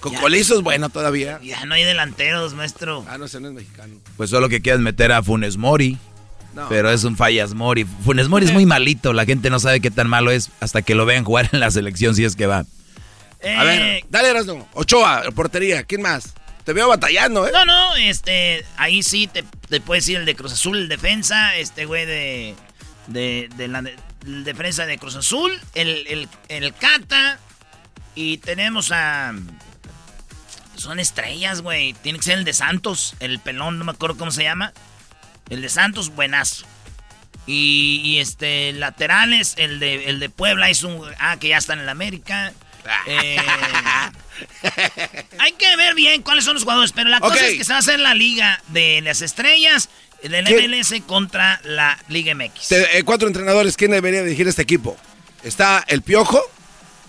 [0.01, 1.41] Cocolizo es bueno todavía.
[1.43, 3.05] ya no hay delanteros, maestro.
[3.09, 3.97] Ah, no, ese no es mexicano.
[4.17, 5.99] Pues solo que quieres meter a Funes Mori.
[6.55, 6.69] No.
[6.69, 7.85] Pero es un fallas Mori.
[8.05, 9.13] Funes Mori es muy malito.
[9.13, 11.71] La gente no sabe qué tan malo es hasta que lo vean jugar en la
[11.71, 12.59] selección si es que va.
[12.59, 14.69] A ver, Eh, dale Erasmo.
[14.75, 15.83] Ochoa, portería.
[15.83, 16.35] ¿Quién más?
[16.67, 17.53] Te veo batallando, ¿eh?
[17.53, 21.55] No, no, este, ahí sí te, te puedes decir el de Cruz Azul, el defensa,
[21.55, 22.57] este güey de,
[23.07, 23.85] de, de la
[24.25, 27.39] defensa de Cruz Azul, el, el, el Cata,
[28.17, 29.33] y tenemos a...
[30.75, 34.33] Son estrellas, güey, tiene que ser el de Santos, el pelón, no me acuerdo cómo
[34.33, 34.73] se llama.
[35.49, 36.67] El de Santos, buenazo.
[37.47, 41.01] Y, y, este, laterales, el de, el de Puebla es un...
[41.21, 42.53] Ah, que ya está en el América.
[43.07, 43.37] Eh,
[45.39, 47.77] hay que ver bien cuáles son los jugadores, pero la cosa es que se va
[47.77, 49.89] a hacer la liga de las estrellas
[50.23, 50.71] del ¿Quién?
[50.71, 52.69] MLS contra la Liga MX.
[52.69, 53.77] Te- eh, cuatro entrenadores.
[53.77, 54.97] ¿Quién debería dirigir este equipo?
[55.43, 56.41] Está el Piojo.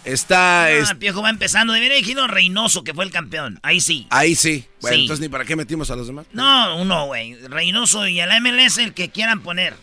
[0.03, 0.69] Está.
[0.71, 1.73] Es- el Piojo va empezando.
[1.73, 3.59] Debería dirigir a Reynoso, que fue el campeón.
[3.63, 4.07] Ahí sí.
[4.09, 4.65] Ahí sí.
[4.82, 5.01] Bueno, Sí.
[5.03, 6.25] entonces ni para qué metimos a los demás.
[6.34, 7.36] No, uno, güey.
[7.47, 9.73] Reynoso y el MLS, el que quieran poner.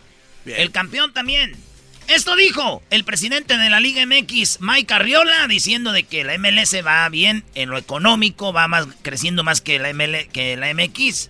[0.45, 0.59] Bien.
[0.61, 1.55] El campeón también.
[2.07, 6.75] Esto dijo el presidente de la Liga MX, Mike Arriola, diciendo de que la MLS
[6.85, 11.29] va bien en lo económico, va más creciendo más que la, ML, que la MX.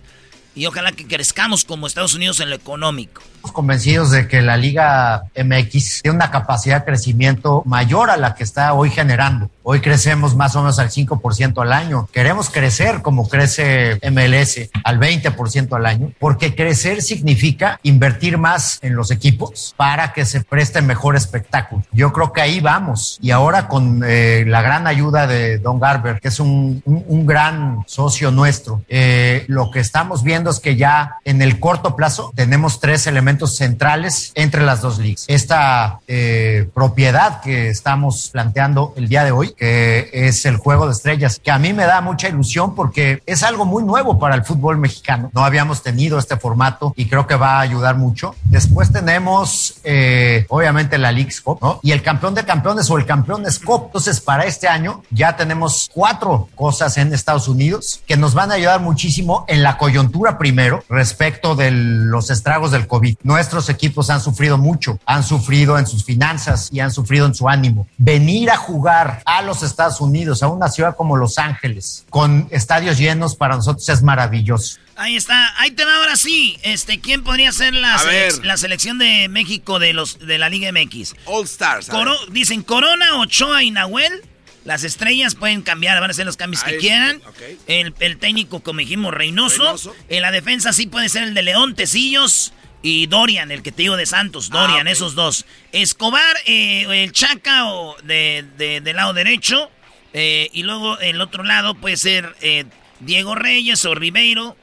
[0.54, 3.22] Y ojalá que crezcamos como Estados Unidos en lo económico.
[3.36, 8.34] Estamos convencidos de que la Liga MX tiene una capacidad de crecimiento mayor a la
[8.34, 9.50] que está hoy generando.
[9.68, 12.08] Hoy crecemos más o menos al 5% al año.
[12.12, 18.94] Queremos crecer como crece MLS al 20% al año, porque crecer significa invertir más en
[18.94, 21.82] los equipos para que se preste mejor espectáculo.
[21.90, 23.18] Yo creo que ahí vamos.
[23.20, 27.26] Y ahora con eh, la gran ayuda de Don Garber, que es un, un- un
[27.26, 32.30] gran socio nuestro, eh, lo que estamos viendo es que ya en el corto plazo
[32.36, 35.24] tenemos tres elementos centrales entre las dos ligas.
[35.26, 40.92] Esta eh, propiedad que estamos planteando el día de hoy, que es el juego de
[40.92, 44.44] estrellas, que a mí me da mucha ilusión porque es algo muy nuevo para el
[44.44, 45.30] fútbol mexicano.
[45.32, 48.34] No habíamos tenido este formato y creo que va a ayudar mucho.
[48.44, 51.58] Después tenemos, eh, obviamente, la League's Cup.
[51.82, 53.84] Y el campeón de campeones o el campeones Cup.
[53.86, 58.54] Entonces, para este año ya tenemos cuatro cosas en Estados Unidos que nos van a
[58.54, 63.16] ayudar muchísimo en la coyuntura primero respecto de los estragos del COVID.
[63.22, 67.48] Nuestros equipos han sufrido mucho, han sufrido en sus finanzas y han sufrido en su
[67.48, 67.86] ánimo.
[67.98, 73.34] Venir a jugar los Estados Unidos, a una ciudad como Los Ángeles, con estadios llenos,
[73.36, 74.78] para nosotros es maravilloso.
[74.96, 76.58] Ahí está, ahí te va ahora sí.
[76.62, 80.70] Este, ¿quién podría ser la, selec- la selección de México de los de la Liga
[80.72, 81.14] MX?
[81.26, 81.88] All Stars.
[81.88, 84.22] Coro- dicen Corona, Ochoa y Nahuel.
[84.64, 87.20] Las estrellas pueden cambiar, van a ser los cambios que quieran.
[87.68, 89.62] El, el técnico, como dijimos, Reynoso.
[89.62, 89.94] Reynoso.
[90.08, 92.52] En la defensa sí puede ser el de León, Tecillos
[92.88, 94.48] y Dorian, el que te digo de Santos.
[94.48, 94.92] Dorian, Ah, ok.
[94.92, 95.44] esos dos.
[95.72, 99.70] Escobar, eh, el Chaca o de, de- del lado derecho.
[100.12, 102.64] eh, y luego el otro lado puede ser eh,
[103.00, 104.56] Diego Reyes o Ribeiro.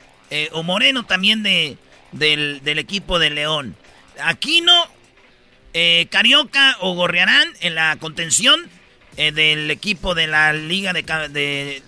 [0.53, 1.77] o Moreno también de,
[2.13, 3.75] del, del equipo de León.
[4.23, 4.73] Aquino,
[6.09, 8.67] Carioca o Gorriarán en la contención
[9.17, 11.83] del equipo de la Liga de, de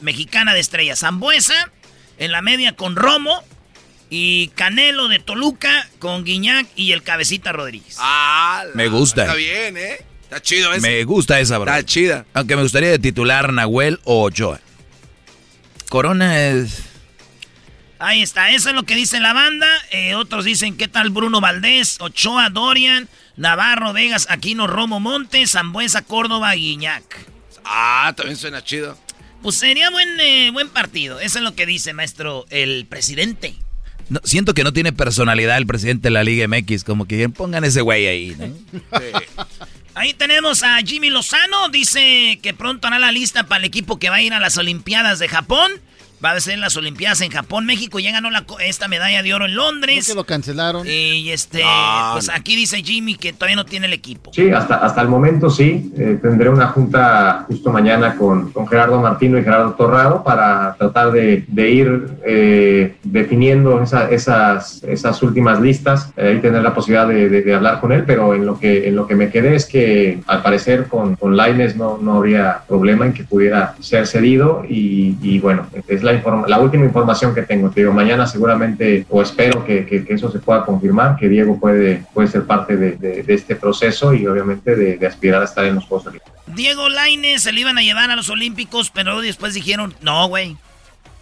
[0.00, 1.00] Mexicana de Estrellas.
[1.00, 1.70] Zambuesa
[2.18, 3.42] en la media con Romo
[4.10, 7.96] y Canelo de Toluca con Guiñac y el Cabecita Rodríguez.
[7.98, 9.22] Ah, la- Me gusta.
[9.22, 9.98] Está bien, ¿eh?
[10.22, 10.80] Está chido ese.
[10.80, 11.70] Me gusta esa, bro.
[11.72, 12.26] Está chida.
[12.34, 14.60] Aunque me gustaría de titular Nahuel o Ochoa.
[15.88, 16.82] Corona es...
[17.98, 19.66] Ahí está, eso es lo que dice la banda.
[19.90, 26.02] Eh, otros dicen, ¿qué tal Bruno Valdés, Ochoa, Dorian, Navarro, Vegas, Aquino, Romo, Montes, Zambuesa,
[26.02, 27.04] Córdoba, Guiñac?
[27.64, 28.98] Ah, también suena chido.
[29.42, 31.20] Pues sería buen, eh, buen partido.
[31.20, 33.54] Eso es lo que dice, maestro, el presidente.
[34.08, 37.64] No, siento que no tiene personalidad el presidente de la Liga MX, como que pongan
[37.64, 38.46] ese güey ahí, ¿no?
[39.94, 44.10] Ahí tenemos a Jimmy Lozano, dice que pronto hará la lista para el equipo que
[44.10, 45.72] va a ir a las Olimpiadas de Japón.
[46.24, 47.66] Va a ser las Olimpiadas en Japón.
[47.66, 50.06] México ya ganó la, esta medalla de oro en Londres.
[50.06, 50.86] que lo cancelaron.
[50.86, 51.62] Y este,
[52.12, 54.32] pues aquí dice Jimmy que todavía no tiene el equipo.
[54.32, 55.92] Sí, hasta, hasta el momento sí.
[55.96, 61.12] Eh, tendré una junta justo mañana con, con, Gerardo Martino y Gerardo Torrado para tratar
[61.12, 67.06] de, de ir eh, definiendo esa, esas, esas últimas listas eh, y tener la posibilidad
[67.06, 68.04] de, de, de, hablar con él.
[68.06, 71.36] Pero en lo que, en lo que me quedé es que al parecer con, con
[71.36, 74.64] Laines no, no habría problema en que pudiera ser cedido.
[74.68, 76.15] Y, y bueno, es la,
[76.46, 77.70] la, última información que tengo.
[77.70, 81.58] Te digo, mañana seguramente, o espero que, que, que, eso se pueda confirmar, que Diego
[81.58, 85.64] puede, puede ser parte de, de, de este proceso y obviamente de, aspirar a estar
[85.64, 86.34] en los Juegos Olímpicos.
[86.46, 90.56] Diego Laines se le iban a llevar a los Olímpicos, pero después dijeron, no, güey.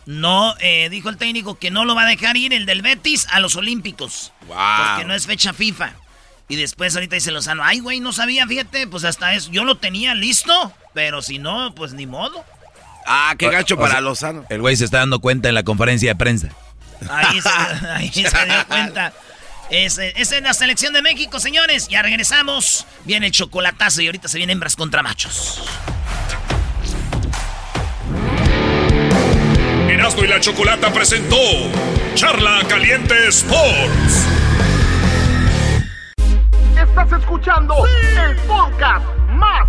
[0.07, 3.27] No, eh, dijo el técnico que no lo va a dejar ir el del Betis
[3.31, 4.33] a los Olímpicos.
[4.49, 4.57] Wow.
[4.87, 5.95] Porque no es fecha FIFA.
[6.49, 9.51] Y después ahorita dice Lozano, ay, güey, no sabía, fíjate, pues hasta eso.
[9.51, 12.45] Yo lo tenía listo, pero si no, pues ni modo.
[13.07, 14.45] Ah, qué gacho O para sea, Lozano.
[14.49, 16.49] El güey se está dando cuenta en la conferencia de prensa.
[17.11, 17.49] Ahí se,
[17.89, 19.13] ahí se dio cuenta.
[19.71, 21.89] Esa es, es la selección de México, señores.
[21.89, 22.87] Ya regresamos.
[23.05, 25.63] Viene el chocolatazo y ahorita se vienen hembras contra machos.
[29.89, 31.37] Erasmo y la Chocolata presentó
[32.15, 34.27] Charla Caliente Sports.
[36.77, 39.69] Estás escuchando el podcast más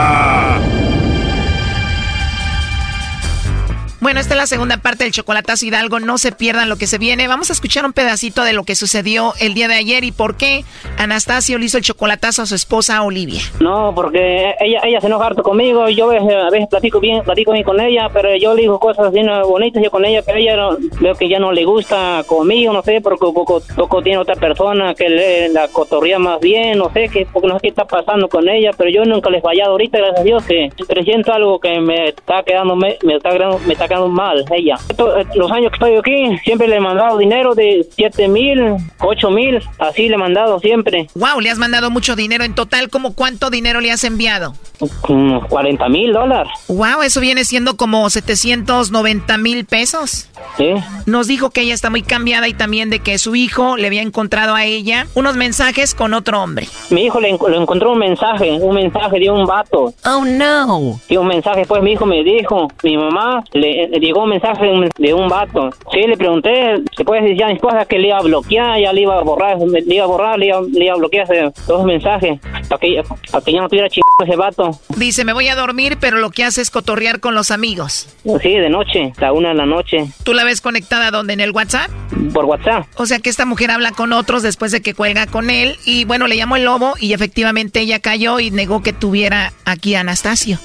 [4.01, 5.99] Bueno, esta es la segunda parte del Chocolatazo Hidalgo.
[5.99, 7.27] No se pierdan lo que se viene.
[7.27, 10.35] Vamos a escuchar un pedacito de lo que sucedió el día de ayer y por
[10.37, 10.65] qué
[10.97, 13.41] Anastasio le hizo el chocolatazo a su esposa Olivia.
[13.59, 15.87] No, porque ella, ella se enoja harto conmigo.
[15.89, 19.19] Yo a veces, platico bien, platico bien con ella, pero yo le digo cosas así
[19.47, 22.81] bonitas yo con ella, pero ella no- veo que ya no le gusta conmigo, no
[22.81, 27.27] sé, porque poco, tiene otra persona que le la cotorría más bien, no sé qué,
[27.31, 29.99] porque no sé qué está pasando con ella, pero yo nunca le he fallado ahorita,
[29.99, 33.29] gracias a Dios, que presiento algo que me está quedando, me, me está
[33.67, 34.77] me está quedando mal ella.
[34.89, 39.29] Eh, los años que estoy aquí, siempre le he mandado dinero de 7 mil, 8
[39.29, 41.07] mil, así le he mandado siempre.
[41.15, 42.89] Wow, le has mandado mucho dinero en total.
[42.89, 44.53] ¿Cómo cuánto dinero le has enviado?
[45.01, 46.51] Como 40 mil dólares.
[46.67, 50.27] Wow, eso viene siendo como 790 mil pesos.
[50.57, 50.73] Sí.
[51.05, 54.01] Nos dijo que ella está muy cambiada y también de que su hijo le había
[54.01, 56.67] encontrado a ella unos mensajes con otro hombre.
[56.89, 59.93] Mi hijo le, enco- le encontró un mensaje, un mensaje de un vato.
[60.05, 60.99] Oh no.
[61.09, 64.65] Y un mensaje, pues mi hijo me dijo, mi mamá le, le llegó un mensaje
[64.97, 65.69] de un, vato.
[65.91, 68.79] Sí, le pregunté, se puede decir ya a mi esposa que le iba a bloquear,
[68.79, 71.27] ya le iba a borrar, le iba a borrar, le iba, le iba a bloquear
[71.27, 74.71] todos los mensajes, para que, para que ya no tuviera chingado ese vato.
[74.97, 78.07] Dice, me voy a dormir, pero lo que hace es cotorrear con los amigos.
[78.41, 81.33] Sí, de noche, a la una de la noche, ¿Tú la ves conectada donde?
[81.33, 81.89] ¿En el WhatsApp?
[82.33, 82.85] por WhatsApp.
[82.95, 86.05] O sea que esta mujer habla con otros después de que cuelga con él y
[86.05, 90.01] bueno, le llamó el lobo y efectivamente ella cayó y negó que tuviera aquí a
[90.01, 90.59] Anastasio.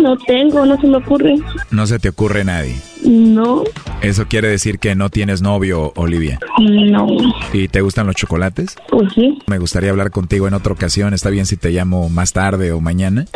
[0.00, 1.36] No tengo, no se me ocurre.
[1.70, 2.76] No se te ocurre nadie.
[3.04, 3.64] No,
[4.02, 6.38] Eso quiere decir que no tienes novio, Olivia.
[6.58, 7.06] no.
[7.52, 8.76] ¿Y te gustan los chocolates?
[8.90, 11.14] Pues sí, Me gustaría hablar contigo en otra ocasión.
[11.14, 13.26] ¿Está bien si te llamo más tarde o mañana?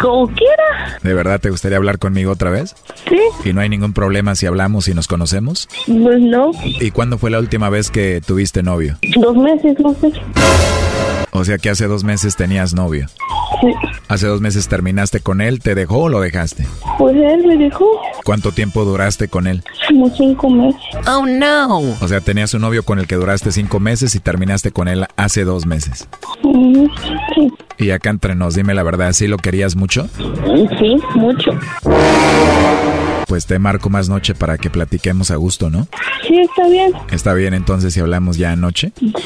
[0.00, 0.98] como quiera.
[1.02, 2.74] ¿De verdad te gustaría hablar conmigo otra vez?
[3.08, 5.68] Sí, ¿Y no hay ningún problema si hablamos y nos conocemos?
[5.86, 6.50] pues no.
[6.64, 8.96] ¿Y cuándo fue la última vez que tuviste novio?
[9.20, 10.12] Dos meses, no sé.
[11.34, 13.06] O sea que hace dos meses tenías novio.
[14.08, 16.66] Hace dos meses terminaste con él, ¿te dejó o lo dejaste?
[16.98, 17.86] Pues él me dejó
[18.24, 19.62] ¿Cuánto tiempo duraste con él?
[19.88, 20.80] como cinco meses.
[21.06, 21.78] Oh, no.
[22.00, 25.06] O sea, tenías un novio con el que duraste cinco meses y terminaste con él
[25.16, 26.08] hace dos meses.
[26.42, 26.88] Sí,
[27.78, 30.08] Y acá entre nos, dime la verdad, ¿sí lo querías mucho?
[30.78, 31.50] sí, mucho.
[33.32, 35.86] Pues te marco más noche para que platiquemos a gusto, ¿no?
[36.28, 36.92] Sí, está bien.
[37.10, 38.92] Está bien entonces si hablamos ya anoche.
[38.98, 39.24] Sí, está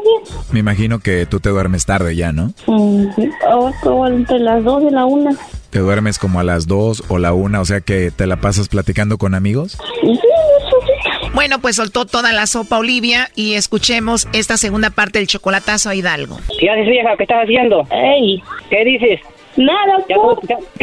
[0.00, 0.42] bien.
[0.52, 2.52] Me imagino que tú te duermes tarde ya, ¿no?
[2.68, 3.08] Mm,
[3.50, 5.36] Ahora como entre las dos y la una.
[5.70, 8.68] Te duermes como a las dos o la una, o sea que te la pasas
[8.68, 9.76] platicando con amigos.
[10.02, 11.30] Sí, eso sí.
[11.34, 15.96] Bueno, pues soltó toda la sopa Olivia y escuchemos esta segunda parte del chocolatazo a
[15.96, 16.38] Hidalgo.
[16.60, 17.16] ¿Qué haces, vieja?
[17.16, 17.84] ¿Qué estás haciendo?
[17.90, 18.40] Ey,
[18.70, 19.20] ¿Qué dices?
[19.56, 20.14] nada, que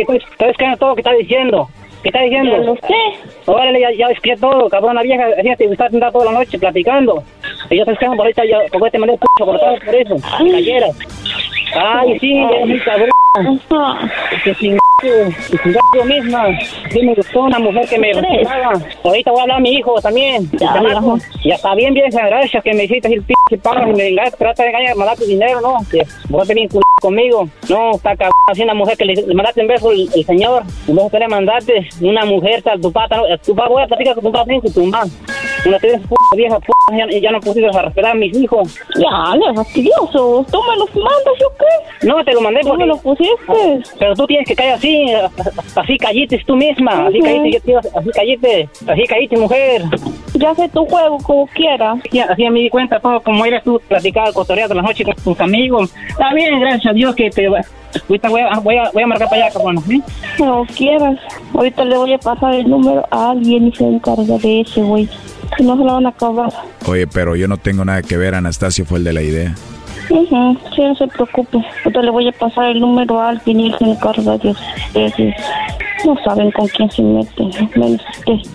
[0.01, 1.69] estoy, estoy escuchando todo lo que estás diciendo.
[2.05, 2.51] ¿Qué estás diciendo?
[2.51, 3.51] Ya lo sé.
[3.51, 5.25] Órale, ya, ya escuché todo, cabrona vieja.
[5.41, 7.23] Fíjate, estás sentada toda la noche platicando.
[7.71, 10.15] Y yo te escuchando por ahorita, ya, porque te mandé p*** cortado por eso.
[10.37, 10.95] Cayeras.
[11.75, 13.09] Ay, sí, ya muy cabrón.
[14.43, 15.31] Que sin que
[15.95, 16.47] yo misma.
[16.89, 18.73] Sí me gustó una mujer que me respetaba.
[19.03, 20.49] Ahorita voy a hablar a mi hijo también.
[20.53, 20.73] Ya.
[21.43, 22.25] Ya está bien, vieja.
[22.27, 25.61] Gracias que me hiciste el p*** pago y me engañas, trata de engañar, mandarte dinero,
[25.61, 25.77] ¿no?
[25.91, 27.47] Que vos te bien culo conmigo.
[27.69, 28.31] No, está cabrón.
[28.51, 30.63] Así una mujer que le, le mandaste un beso el, el señor.
[30.87, 33.23] Y vos que le mandaste una mujer, tal, tu pata, ¿no?
[33.39, 35.03] tu papá, voy a platicar con tu con tu mamá.
[35.65, 36.01] Una tienes
[36.35, 38.77] vieja, p ya, ya no pusiste a respetar a mis hijos.
[38.95, 40.45] Ya, le fastidioso.
[40.51, 42.07] ¿Tú me los mandas o qué?
[42.07, 42.83] No, te lo mandé ¿Tú porque...
[42.83, 43.81] me los pusiste?
[43.97, 45.07] Pero tú tienes que caer así,
[45.75, 47.25] así callites tú misma, así Ujú.
[47.25, 49.81] callite, yo te así callite, así callite mujer.
[50.33, 51.99] Ya sé tu juego como quieras.
[52.05, 55.15] Así, así me di cuenta todo, como eres tú, platicar, cotorrear de la noche con
[55.15, 55.93] tus amigos.
[56.09, 57.47] Está bien, gracias a Dios que te...
[57.47, 60.03] Ahorita voy a, voy a, voy a marcar para allá, cabrón, ¿sí?
[60.37, 61.17] Como quieras.
[61.53, 65.07] Ahorita le voy a pasar el número a alguien y se encarga de ese güey.
[65.57, 66.51] Si no se lo van a acabar.
[66.87, 69.55] Oye, pero yo no tengo nada que ver, Anastasio fue el de la idea.
[70.09, 71.57] Ujú, Sí, no se preocupe.
[71.83, 75.35] Ahorita le voy a pasar el número a alguien y él se encarga de ustedes.
[76.05, 78.51] No saben con quién se meten, menos usted.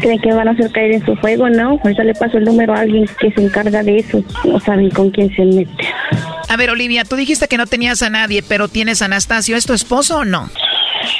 [0.00, 1.48] ¿Creen que van a hacer caer en su juego?
[1.48, 4.22] No, ahorita le paso el número a alguien que se encarga de eso.
[4.44, 5.86] No saben con quién se meten.
[6.48, 9.56] A ver, Olivia, tú dijiste que no tenías a nadie, pero tienes a Anastasio.
[9.56, 10.48] ¿Es tu esposo o no?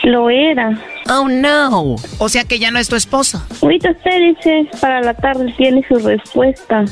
[0.04, 0.78] Lo era.
[1.10, 1.96] Oh, no.
[2.18, 3.42] O sea que ya no es tu esposo.
[3.62, 6.84] Ahorita usted dice, para la tarde tiene su respuesta.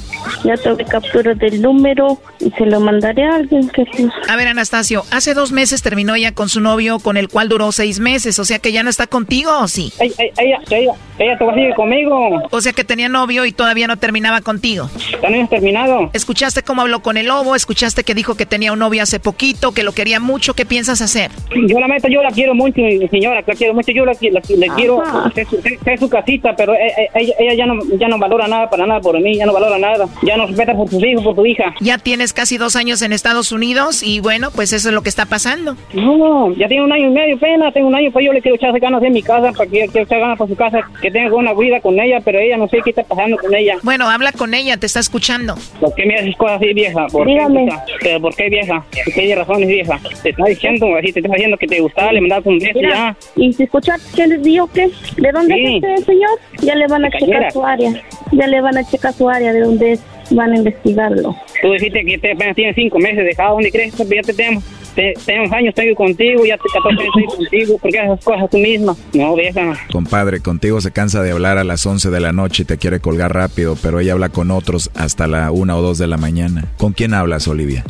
[0.45, 3.85] Ya tomé captura del número y se lo mandaré a alguien que.
[4.29, 7.73] A ver, Anastasio, hace dos meses terminó ella con su novio, con el cual duró
[7.73, 8.39] seis meses.
[8.39, 9.93] O sea que ya no está contigo, ¿o sí?
[10.01, 12.43] Ella, ella, ella, ella todavía sigue conmigo.
[12.51, 14.89] O sea que tenía novio y todavía no terminaba contigo.
[15.21, 16.11] También has terminado.
[16.13, 17.55] ¿Escuchaste cómo habló con el lobo?
[17.55, 20.55] ¿Escuchaste que dijo que tenía un novio hace poquito, que lo quería mucho?
[20.55, 21.31] ¿Qué piensas hacer?
[21.69, 24.43] Yo la meto, yo la quiero mucho, mi señora, la quiero mucho, yo la, la-
[24.57, 25.03] le quiero,
[25.85, 28.87] sé su, casita, pero e- e- ella, ella ya, no, ya no valora nada para
[28.87, 31.47] nada por mí, ya no valora nada, ya no respeta por tus hijos, por tu
[31.47, 31.75] hija.
[31.81, 35.09] Ya tienes casi dos años en Estados Unidos y bueno, pues eso es lo que
[35.09, 35.77] está pasando.
[35.95, 38.57] No, ya tengo un año y medio, pena, tengo un año, pues yo le quiero
[38.57, 41.35] echar ganas en mi casa, para que quiero echar ganas por su casa, que tenga
[41.35, 43.77] una vida con ella, pero ella no sé qué está pasando con ella.
[43.83, 45.55] Bueno, habla con ella, te está escuchando.
[45.81, 47.07] ¿Por qué me haces cosas así, vieja?
[47.09, 47.67] ¿Por Dígame.
[47.67, 47.95] qué?
[48.03, 48.85] ¿Pero por qué, vieja?
[49.05, 50.01] ¿Por qué razones, vieja?
[50.23, 53.53] Te está diciendo, así te está diciendo que te gustaba, le mandabas un Mira, y
[53.53, 55.77] si escuchaste quién les dijo que, ¿de dónde Sí.
[55.77, 56.31] es este señor?
[56.63, 57.51] Ya le van a De checar Cañera.
[57.51, 58.03] su área.
[58.33, 60.01] Ya le van a checar su área de dónde es.
[60.33, 61.37] Van a investigarlo.
[61.63, 63.55] Tú dijiste que te apenas tienes cinco meses dejado.
[63.55, 63.95] ¿Dónde crees?
[63.97, 64.65] Ya te tenemos,
[64.97, 67.79] te, tenemos años, estoy contigo, ya te 14 años estoy contigo.
[67.79, 68.97] ¿Por qué haces esas cosas tú misma?
[69.15, 69.75] No, vieja.
[69.93, 72.99] Compadre, contigo se cansa de hablar a las 11 de la noche y te quiere
[72.99, 76.65] colgar rápido, pero ella habla con otros hasta la 1 o 2 de la mañana.
[76.77, 77.85] ¿Con quién hablas, Olivia?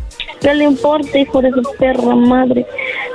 [0.46, 2.64] ¿Qué le importa, hijo de su perra madre?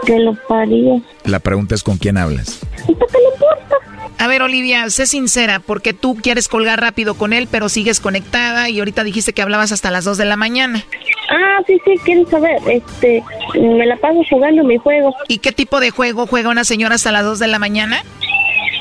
[0.06, 1.02] Que lo parió.
[1.24, 2.60] La pregunta es con quién hablas.
[2.86, 3.78] ¿Qué le importa?
[4.18, 8.68] A ver, Olivia, sé sincera, porque tú quieres colgar rápido con él, pero sigues conectada
[8.68, 10.84] y ahorita dijiste que hablabas hasta las 2 de la mañana.
[11.30, 12.58] Ah, sí, sí, quieren saber.
[12.68, 15.16] Este, me la paso jugando mi juego.
[15.30, 18.04] ¿Y qué tipo de juego juega una señora hasta las 2 de la mañana?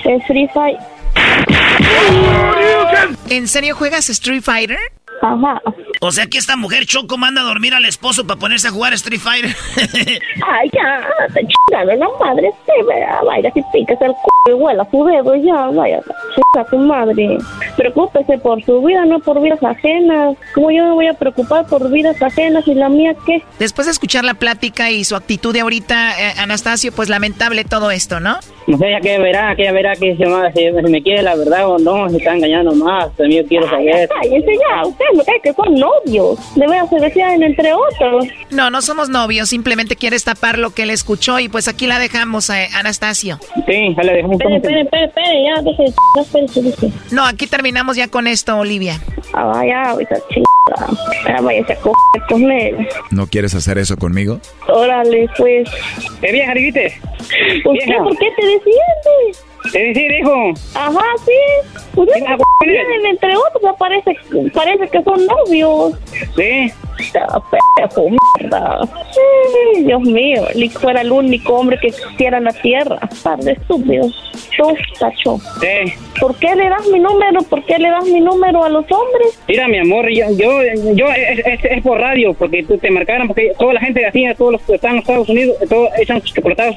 [0.05, 0.77] Es Free Fire.
[3.28, 4.78] ¿En serio juegas Street Fighter?
[5.22, 5.60] Ajá.
[6.01, 8.92] O sea que esta mujer Choco manda a dormir al esposo para ponerse a jugar
[8.94, 9.55] Street Fighter.
[10.47, 15.05] Ay, ya, te la madre, sí, vea, vaya, si picas el c y huela su
[15.05, 16.01] dedo, ya, vaya,
[16.34, 17.38] chinga tu madre.
[17.76, 20.36] Preocúpese por su vida, no por vidas ajenas.
[20.55, 23.42] ¿Cómo yo me voy a preocupar por vidas ajenas y la mía qué?
[23.59, 27.90] Después de escuchar la plática y su actitud de ahorita, eh, Anastasio, pues lamentable todo
[27.90, 28.38] esto, ¿no?
[28.66, 30.24] No sé, ya que verá, que ella verá que se,
[30.55, 33.10] si, me quiere la verdad o no, se está engañando más.
[33.16, 34.09] También yo quiero saber.
[34.20, 36.39] Cállense ya, usted me cae que son novios.
[36.57, 38.27] Debe se decían entre otros.
[38.51, 41.99] No, no somos novios, simplemente quieres tapar lo que él escuchó y pues aquí la
[41.99, 43.39] dejamos, eh, Anastasio.
[43.66, 46.93] Sí, ya le dejamos Espere, espere, espere, espere, ya, deje de chingar, espere, espere.
[47.11, 49.01] No, aquí terminamos ya con esto, Olivia.
[49.32, 50.99] Ah, vaya, esa chingada.
[51.27, 52.89] Ah, vaya, coger con él.
[53.11, 54.41] ¿No quieres hacer eso conmigo?
[54.69, 55.69] Órale, pues.
[56.23, 57.01] Eh, vieja, Rivite.
[57.62, 57.95] ¿Por qué?
[57.99, 59.45] ¿Por qué te defiendes?
[59.73, 60.55] Te decía, hijo.
[60.74, 61.78] Ajá, sí.
[61.95, 64.16] Pues Sí, esa ah, tienen, entre otros, parece,
[64.55, 65.95] parece que son novios.
[66.37, 66.73] Sí.
[67.02, 68.09] Pendejo,
[68.40, 68.81] mierda.
[69.12, 72.98] Sí, Dios mío, ni fuera el único hombre que existiera en la tierra.
[73.22, 74.14] Par de estúpidos.
[74.56, 75.39] Tú, tacho.
[75.60, 75.93] Sí.
[76.20, 77.40] ¿Por qué le das mi número?
[77.43, 79.40] ¿Por qué le das mi número a los hombres?
[79.48, 80.60] Mira, mi amor, yo, yo,
[80.94, 84.24] yo es, es- es por radio, porque tú te marcaron, porque toda la gente así,
[84.36, 86.35] todos los que están en Estados Unidos, todos echan sus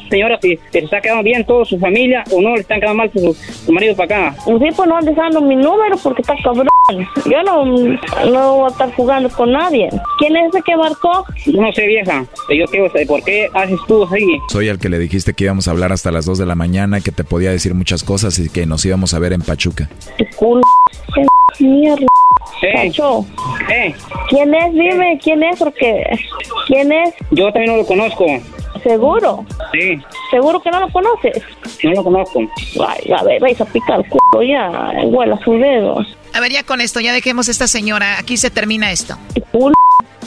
[0.10, 2.98] señoras y se les está quedando bien toda su familia o no le están quedando
[3.00, 4.36] mal su, su marido para acá.
[4.46, 6.68] Sí, pues no andes dando mi número porque está cabrón.
[7.26, 9.90] Yo no, no voy a estar jugando con nadie.
[10.20, 11.26] ¿Quién es ese que marcó?
[11.48, 14.26] No sé, vieja, yo quiero saber por qué haces tú así.
[14.50, 17.02] Soy el que le dijiste que íbamos a hablar hasta las 2 de la mañana,
[17.02, 19.90] que te podía decir muchas cosas y que nos íbamos a ver en Pachuca.
[20.18, 20.62] Tu culo.
[21.14, 21.26] Qué
[21.60, 22.06] Mierda.
[22.74, 23.26] Tacho.
[24.30, 24.74] ¿Quién es?
[24.74, 25.60] Dime, ¿quién es?
[25.60, 26.04] Porque,
[26.68, 27.14] ¿quién es?
[27.32, 28.26] Yo también no lo conozco.
[28.82, 29.46] ¿Seguro?
[29.72, 29.98] Sí,
[30.32, 31.42] ¿Seguro que no lo conoces?
[31.84, 32.40] no lo conozco.
[32.88, 36.18] Ay, a ver, vais a picar el culo ya, huela sus dedos.
[36.34, 38.18] A ver, ya con esto, ya dejemos a esta señora.
[38.20, 39.16] Aquí se termina esto.
[39.36, 39.76] Tu culo,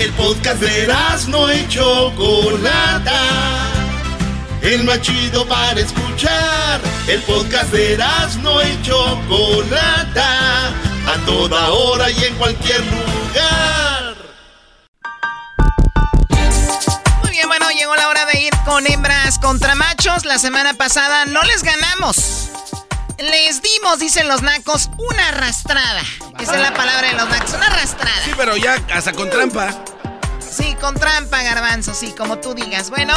[0.00, 0.88] El podcast de
[1.28, 3.20] no y Chocolata.
[4.62, 6.80] El más chido para escuchar.
[7.06, 7.98] El podcast de
[8.42, 10.68] no y Chocolata.
[11.06, 14.16] A toda hora y en cualquier lugar.
[17.22, 20.24] Muy bien, bueno, llegó la hora de ir con hembras contra machos.
[20.24, 22.48] La semana pasada no les ganamos.
[23.20, 26.02] Les dimos, dicen los nacos, una arrastrada.
[26.38, 28.22] Esa es la palabra de los nacos, una arrastrada.
[28.24, 29.74] Sí, pero ya hasta con trampa.
[30.50, 32.88] Sí, con trampa, garbanzo, sí, como tú digas.
[32.90, 33.12] Bueno,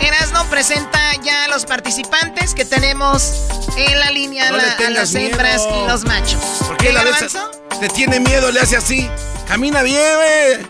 [0.00, 3.34] Erasno presenta ya a los participantes que tenemos
[3.76, 6.40] en la línea No la- a las hembras y los machos.
[6.66, 7.12] ¿Por qué la ves?
[7.12, 7.50] garbanzo?
[7.78, 9.08] Te tiene miedo, le hace así.
[9.46, 10.66] Camina bien, güey.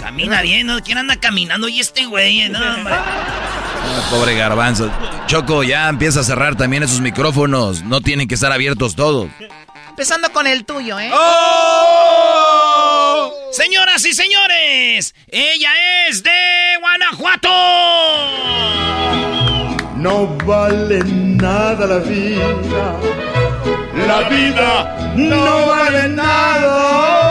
[0.00, 0.80] Camina bien, ¿no?
[0.82, 1.66] ¿Quién anda caminando?
[1.68, 2.94] Y este güey, no, hombre.
[4.10, 4.90] Pobre garbanzo.
[5.26, 7.82] Choco, ya empieza a cerrar también esos micrófonos.
[7.82, 9.28] No tienen que estar abiertos todos.
[9.88, 11.10] Empezando con el tuyo, ¿eh?
[11.12, 12.16] ¡Oh!
[13.50, 15.70] Señoras y señores, ella
[16.08, 16.30] es de
[16.80, 17.48] Guanajuato.
[19.96, 22.96] No vale nada la vida.
[24.06, 27.25] La vida no vale nada.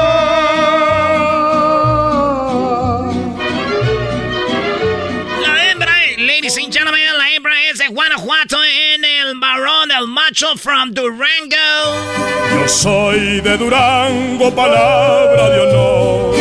[7.77, 11.55] La hembra es de Guanajuato en el varón, el macho from Durango.
[12.53, 16.35] Yo soy de Durango, palabra de honor.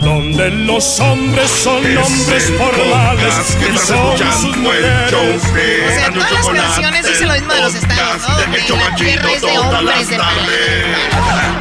[0.00, 5.12] Donde los hombres son Es hombres formales que y son sus mujeres.
[5.12, 8.38] O sea, todas las canciones dicen lo mismo de los el estados, ¿no?
[8.38, 11.57] De la tierra es de hombres, de tardes.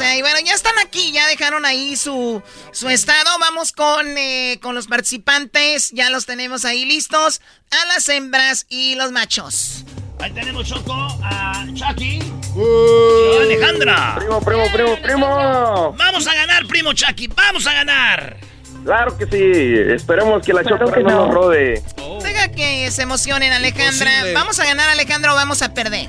[0.00, 3.28] Sea, y bueno, ya están aquí, ya dejaron ahí su, su estado.
[3.38, 7.42] Vamos con, eh, con los participantes, ya los tenemos ahí listos.
[7.70, 9.84] A las hembras y los machos.
[10.18, 12.18] Ahí tenemos Choco a Chucky
[12.56, 14.14] y a Alejandra.
[14.18, 15.94] Primo, primo, primo, primo.
[15.98, 18.38] Vamos a ganar, primo Chucky, vamos a ganar.
[18.84, 19.92] Claro que sí.
[19.94, 21.26] Esperemos que la Claro Choco que no no.
[21.26, 21.82] nos rode.
[22.22, 24.10] Deja que se emocionen, Alejandra.
[24.10, 24.32] Imposible.
[24.32, 26.08] ¿Vamos a ganar, Alejandra, o vamos a perder?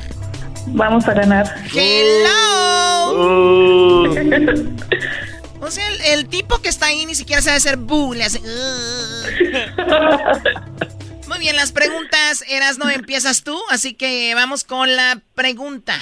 [0.67, 1.55] Vamos a ganar.
[1.73, 3.13] ¡Hello!
[3.13, 4.15] Uh.
[5.63, 8.39] O sea, el, el tipo que está ahí ni siquiera sabe hacer bu, le hace...
[8.39, 8.47] "Ugh".
[11.27, 15.93] Muy bien, las preguntas, Eras, no empiezas tú, así que vamos con la pregunta.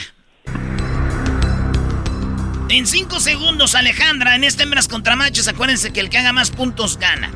[2.70, 6.52] En cinco segundos, Alejandra, en este hembras contra machos, acuérdense que el que haga más
[6.52, 7.30] puntos gana.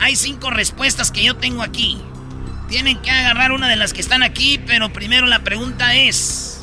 [0.00, 2.02] Hay cinco respuestas que yo tengo aquí.
[2.68, 6.59] Tienen que agarrar una de las que están aquí, pero primero la pregunta es...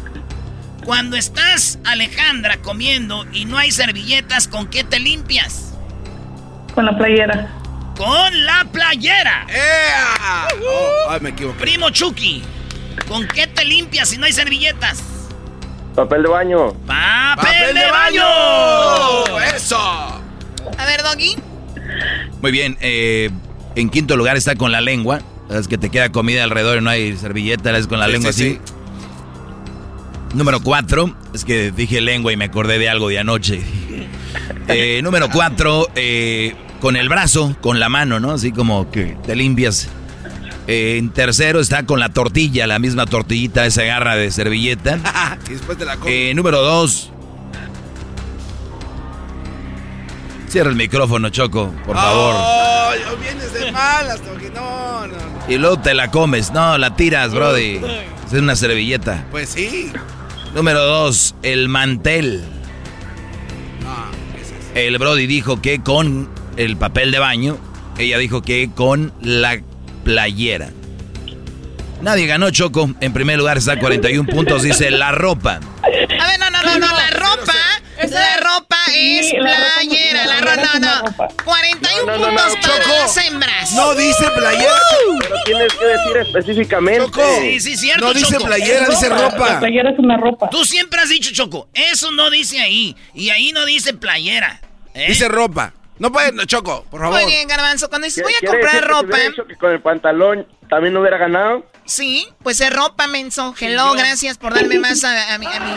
[0.88, 5.74] Cuando estás, Alejandra, comiendo y no hay servilletas, ¿con qué te limpias?
[6.74, 7.52] Con la playera.
[7.98, 9.46] Con la playera.
[10.66, 11.60] Oh, ay, me equivoqué.
[11.60, 12.42] Primo Chucky,
[13.06, 15.04] ¿con qué te limpias si no hay servilletas?
[15.94, 16.74] Papel de baño.
[16.86, 18.24] ¡Papel, de baño!
[19.54, 19.78] ¡Eso!
[19.78, 21.36] A ver, Doggy.
[22.42, 23.30] Muy bien, eh,
[23.76, 25.20] en quinto lugar está con la lengua.
[25.50, 28.32] Es que te queda comida alrededor y no hay servilleta, es con la Sí, lengua
[28.32, 28.74] sí, así.
[30.34, 33.62] Número cuatro, es que dije lengua y me acordé de algo de anoche.
[34.70, 38.32] Eh, número cuatro, eh, con el brazo, con la mano, ¿no?
[38.32, 39.88] Así como que te limpias.
[40.68, 45.00] Eh, en tercero está con la tortilla, la misma tortillita, esa garra de servilleta.
[45.50, 45.98] después de la
[46.36, 47.14] número dos.
[50.48, 52.36] Cierra el micrófono, Choco, por favor.
[52.38, 54.46] Oh, yo vienes de malas, Toki.
[54.54, 55.46] No, no, no.
[55.50, 56.52] Y luego te la comes.
[56.52, 57.82] No, la tiras, Brody.
[58.26, 59.26] Es una servilleta.
[59.30, 59.92] Pues sí.
[60.54, 62.46] Número dos, el mantel.
[64.74, 67.58] El Brody dijo que con el papel de baño.
[67.98, 69.60] Ella dijo que con la
[70.06, 70.70] playera.
[72.02, 72.90] Nadie ganó, Choco.
[73.02, 75.60] En primer lugar está 41 puntos, dice la ropa.
[75.84, 77.54] A ver, no, no, no, no, la ropa,
[78.08, 78.67] la ropa
[78.98, 81.36] es playera, la ropa, no, no.
[81.44, 82.96] 41 No, no, no, puntos para Choco.
[83.00, 83.72] las hembras.
[83.74, 84.74] No dice playera.
[85.20, 87.06] Pero tienes que decir específicamente.
[87.06, 87.22] Choco.
[87.42, 88.46] Sí, sí, cierto, No dice Choco.
[88.46, 89.60] playera, dice ropa.
[89.60, 90.50] playera es una ropa.
[90.50, 92.96] Tú siempre has dicho, Choco, eso no dice ahí.
[93.14, 94.62] Y ahí no dice playera.
[94.94, 95.06] ¿eh?
[95.08, 95.74] Dice ropa.
[96.00, 97.22] No puede, no, Choco, por favor.
[97.22, 99.46] Muy bien, Garbanzo, cuando dices voy a ¿Quiere comprar decir que ropa, si hubiera dicho
[99.48, 101.66] que con el pantalón también no hubiera ganado?
[101.86, 103.56] sí, pues es ropa, menso.
[103.60, 105.72] Hello, gracias por darme más a, a mi, a, mi,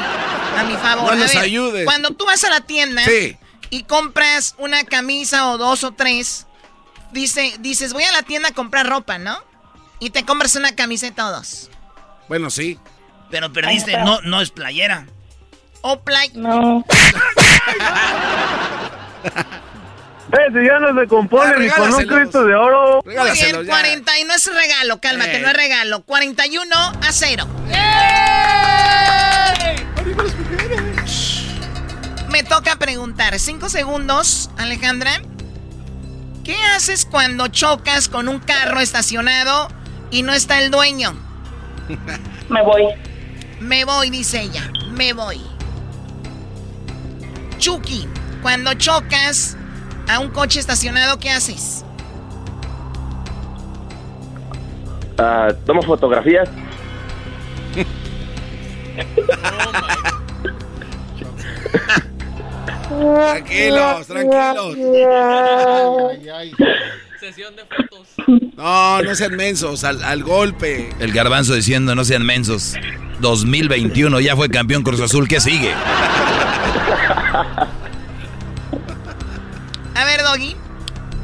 [0.58, 1.04] a mi favor.
[1.06, 1.84] No A nos ver, ayudes.
[1.84, 3.36] Cuando tú vas a la tienda Sí.
[3.70, 6.46] y compras una camisa o dos o tres,
[7.12, 9.42] dice, dices, voy a la tienda a comprar ropa, ¿no?
[10.00, 11.70] Y te compras una camiseta o dos.
[12.28, 12.78] Bueno, sí.
[13.30, 15.06] Pero perdiste, no, no es playera.
[15.82, 16.30] O play.
[16.34, 16.84] No.
[20.52, 22.04] si ya no se compone ni con un.
[22.06, 23.00] Cristo de oro.
[23.04, 23.70] Muy bien, ya.
[23.72, 25.40] 40 y no es regalo, cálmate, Eh.
[25.40, 26.02] no es regalo.
[26.02, 27.46] 41 a 0.
[32.30, 33.38] Me toca preguntar.
[33.38, 35.20] Cinco segundos, Alejandra.
[36.44, 39.68] ¿Qué haces cuando chocas con un carro estacionado
[40.10, 41.14] y no está el dueño?
[42.48, 42.84] Me voy.
[43.60, 44.70] Me voy, dice ella.
[44.92, 45.40] Me voy.
[47.58, 48.08] Chucky,
[48.42, 49.56] cuando chocas
[50.10, 51.84] a un coche estacionado, ¿qué haces?
[55.18, 56.48] Ah, tomo fotografías.
[62.88, 64.76] Tranquilos, tranquilos.
[64.76, 66.52] Ay, ay.
[68.56, 70.90] No, no sean mensos, al, al golpe.
[70.98, 72.74] El garbanzo diciendo no sean mensos.
[73.20, 75.28] 2021 ya fue campeón Cruz Azul.
[75.28, 75.72] ¿Qué sigue?
[80.00, 80.56] A ver, Doggy.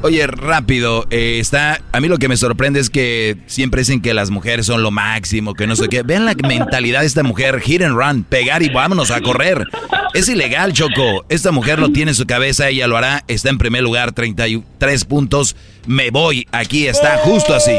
[0.03, 1.81] Oye, rápido, eh, está.
[1.93, 4.91] A mí lo que me sorprende es que siempre dicen que las mujeres son lo
[4.91, 6.03] máximo, que no sé qué.
[6.03, 9.65] Vean la mentalidad de esta mujer: hit and run, pegar y vámonos a correr.
[10.13, 11.25] Es ilegal, Choco.
[11.31, 13.25] Esta mujer lo tiene en su cabeza, ella lo hará.
[13.29, 15.57] Está en primer lugar, 33 puntos.
[15.87, 17.73] Me voy, aquí está, justo así.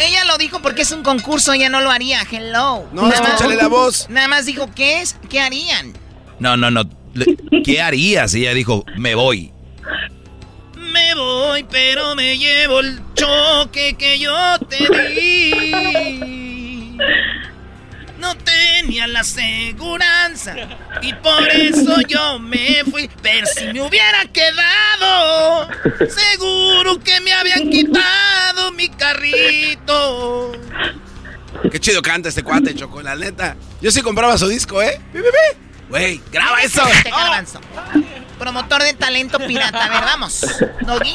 [0.00, 2.20] Ella lo dijo porque es un concurso, ella no lo haría.
[2.28, 2.88] Hello.
[2.92, 4.08] No, escúchale la voz.
[4.10, 5.16] Nada más dijo, ¿qué es?
[5.28, 5.92] ¿Qué harían?
[6.40, 7.05] No, no, no.
[7.64, 8.34] ¿Qué harías?
[8.34, 9.52] Ella dijo: Me voy.
[10.92, 16.96] Me voy, pero me llevo el choque que yo te di.
[18.18, 20.56] No tenía la seguranza
[21.02, 23.10] y por eso yo me fui.
[23.22, 25.68] Pero si me hubiera quedado,
[26.08, 30.52] seguro que me habían quitado mi carrito.
[31.70, 33.56] Qué chido canta este cuate, Choco, la neta.
[33.80, 35.00] Yo sí compraba su disco, ¿eh?
[35.88, 36.82] Güey, graba eso.
[36.88, 37.60] Este garbanzo.
[38.38, 39.84] Promotor de talento pirata.
[39.84, 40.44] A ver, vamos.
[40.80, 41.14] Doggy.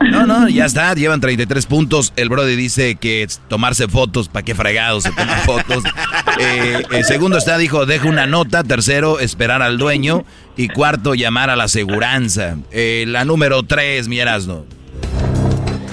[0.00, 2.12] No, no, ya está, llevan 33 puntos.
[2.16, 5.84] El Brody dice que es tomarse fotos, ¿para qué fregados se toman fotos?
[6.40, 8.62] Eh, el segundo está, dijo, deja una nota.
[8.62, 10.24] Tercero, esperar al dueño.
[10.56, 12.54] Y cuarto, llamar a la aseguranza.
[12.70, 14.64] Eh, la número tres, mi Erasno.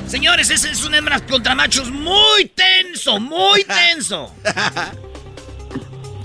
[0.07, 3.63] Señores, ese es un hembras contra machos muy tenso, muy
[3.93, 4.31] tenso.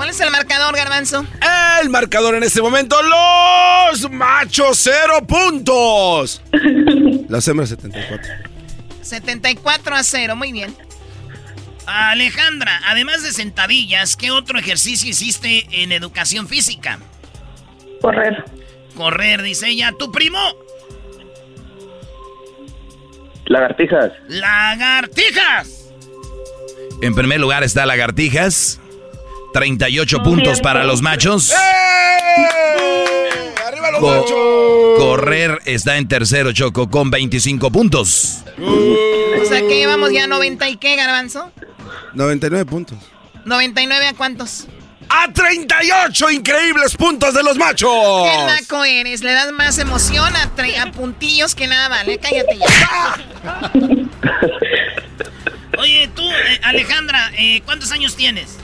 [0.01, 1.27] ¿Cuál es el marcador, garbanzo?
[1.83, 6.41] El marcador en este momento, los machos, cero puntos.
[7.29, 8.33] Las hembras 74.
[9.03, 10.75] 74 a 0, muy bien.
[11.85, 16.99] Alejandra, además de sentadillas, ¿qué otro ejercicio hiciste en educación física?
[18.01, 18.43] Correr.
[18.97, 19.93] Correr, dice ella.
[19.99, 20.41] ¿Tu primo?
[23.45, 24.13] Lagartijas.
[24.29, 25.93] Lagartijas.
[27.03, 28.81] En primer lugar está Lagartijas.
[29.53, 31.51] 38 No, puntos para los machos.
[31.53, 31.55] ¡Eh!
[33.67, 34.37] ¡Arriba los Co- machos!
[34.99, 38.39] correr está en tercero, Choco, con 25 puntos.
[38.59, 41.51] O sea que llevamos ya 90 y qué, garbanzo?
[42.15, 42.99] 99 puntos.
[43.45, 44.67] 99 a cuántos?
[45.09, 47.91] ¡A 38 increíbles puntos de los machos!
[47.91, 49.23] ¿Qué naco eres?
[49.23, 52.19] Le das más emoción a, tre- a puntillos que nada vale.
[52.19, 53.73] Cállate ya.
[55.79, 58.59] Oye, tú, eh, Alejandra, eh, ¿cuántos años tienes?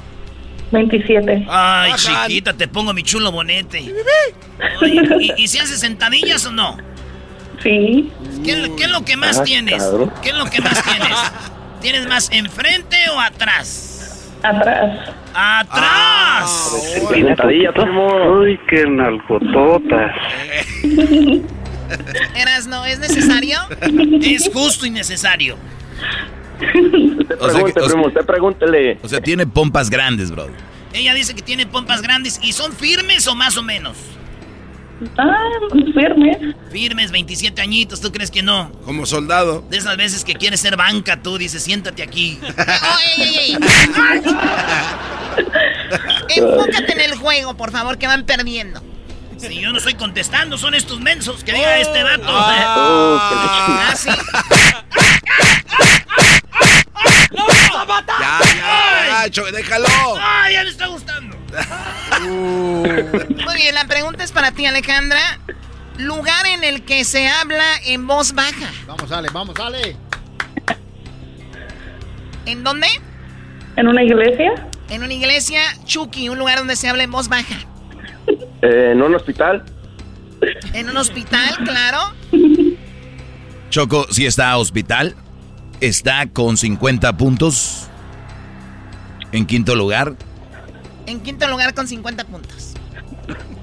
[0.72, 1.46] 27.
[1.48, 3.92] Ay, chiquita, te pongo mi chulo bonete.
[4.82, 5.00] Oye,
[5.36, 6.76] ¿y, y si haces sentadillas o no?
[7.62, 8.10] Sí.
[8.44, 9.82] ¿Qué, qué es lo que más Ah, tienes?
[9.82, 10.12] cabrón.
[10.22, 11.16] ¿Qué es lo que más tienes?
[11.80, 14.28] ¿Tienes más enfrente o atrás?
[14.42, 15.10] Atrás.
[15.34, 16.94] ¡Atrás!
[17.10, 18.06] Sentadilla, primo.
[18.40, 20.14] Uy, qué nalgototas.
[22.36, 23.58] Eras, no, ¿es necesario?
[24.22, 25.56] Es justo y necesario.
[26.60, 28.98] Usted O sea que- pregunte, o sea- primo, usted pregúntele.
[29.02, 30.48] O sea, tiene pompas grandes, bro.
[30.92, 33.96] Ella dice que tiene pompas grandes y son firmes o más o menos.
[35.18, 35.36] Ah,
[35.92, 36.38] firmes.
[36.72, 38.72] Firmes, 27 añitos, ¿tú crees que no?
[38.86, 39.62] Como soldado.
[39.68, 42.38] De esas veces que quieres ser banca, tú dices, siéntate aquí.
[42.42, 43.58] Oh, ey, ey, ey.
[46.36, 48.80] Enfócate en el juego, por favor, que van perdiendo.
[49.36, 52.24] Si yo no estoy contestando, son estos mensos que diga este vato.
[52.26, 54.08] Ah, sí.
[58.18, 59.86] Ya, ya, ya, Cho- déjalo.
[60.20, 61.36] ¡Ay, ya me está gustando!
[62.20, 65.38] Muy bien, la pregunta es para ti, Alejandra.
[65.98, 68.70] Lugar en el que se habla en voz baja.
[68.86, 69.96] Vamos, Ale, vamos, Ale.
[72.46, 72.86] ¿En dónde?
[73.76, 74.52] ¿En una iglesia?
[74.88, 77.56] En una iglesia, Chucky, un lugar donde se habla en voz baja.
[78.62, 79.64] Eh, ¿En un hospital?
[80.72, 81.98] En un hospital, claro.
[83.70, 85.14] Choco, si está a hospital,
[85.80, 87.88] está con 50 puntos.
[89.32, 90.14] En quinto lugar.
[91.06, 92.74] En quinto lugar con 50 puntos.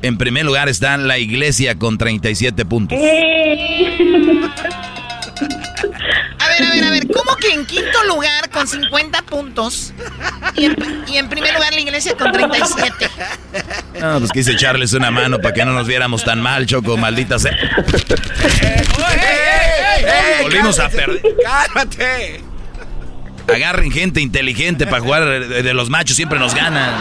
[0.01, 2.97] En primer lugar está la iglesia con 37 puntos.
[6.39, 9.93] A ver, a ver, a ver, ¿cómo que en quinto lugar con 50 puntos
[10.55, 10.75] y en,
[11.07, 13.09] y en primer lugar la iglesia con 37?
[14.01, 17.39] No, pues quise echarles una mano para que no nos viéramos tan mal, Choco, maldita
[17.39, 17.57] sea.
[20.41, 21.21] Volvimos a perder.
[21.43, 22.41] ¡Cálmate!
[23.47, 26.93] Agarren gente inteligente para jugar de, los machos, siempre nos ganan.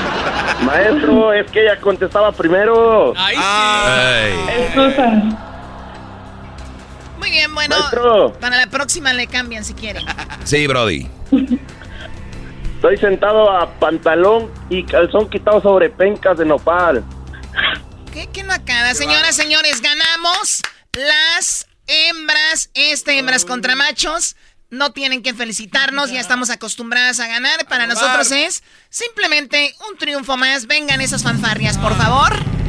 [0.64, 3.14] Maestro, es que ella contestaba primero.
[3.16, 3.36] Ay.
[7.18, 8.32] Muy bien, bueno, Maestro.
[8.40, 10.04] para la próxima le cambian si quieren.
[10.42, 11.08] Sí, Brody.
[12.76, 17.04] Estoy sentado a pantalón y calzón quitado sobre pencas de nopal.
[18.12, 18.92] ¿Qué, qué no acaba?
[18.94, 20.62] Señoras, señores, ganamos
[20.92, 24.36] las hembras, este hembras contra machos.
[24.70, 27.66] No tienen que felicitarnos, ya estamos acostumbradas a ganar.
[27.68, 30.66] Para nosotros es simplemente un triunfo más.
[30.66, 32.61] Vengan esas fanfarrias, por favor.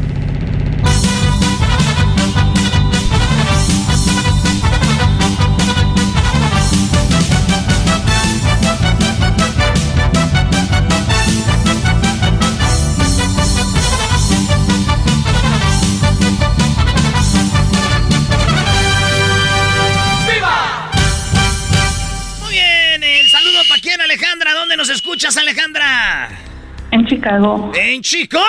[27.23, 27.71] Chicago.
[27.73, 28.43] ¡En Chicago!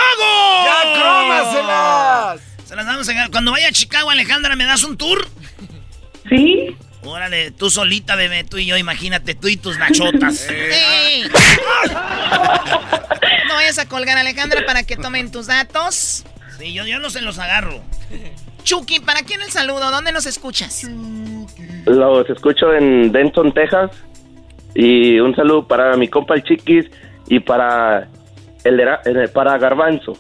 [0.65, 2.41] ¡Ya cómaselas!
[2.65, 5.29] Se las vamos a Cuando vaya a Chicago, Alejandra, ¿me das un tour?
[6.29, 6.77] Sí.
[7.05, 10.49] Órale, tú solita, bebé, tú y yo, imagínate, tú y tus nachotas.
[10.51, 11.25] ¡Ey!
[13.47, 16.25] No vayas a colgar, Alejandra, para que tomen tus datos.
[16.59, 17.81] Sí, yo, yo no se los agarro.
[18.65, 19.91] Chucky, ¿para quién el saludo?
[19.91, 20.89] ¿Dónde nos escuchas?
[21.85, 23.91] Los escucho en Denton, Texas.
[24.75, 26.87] Y un saludo para mi compa el Chiquis
[27.29, 28.09] y para
[28.65, 30.13] el, de- el- para Garbanzo.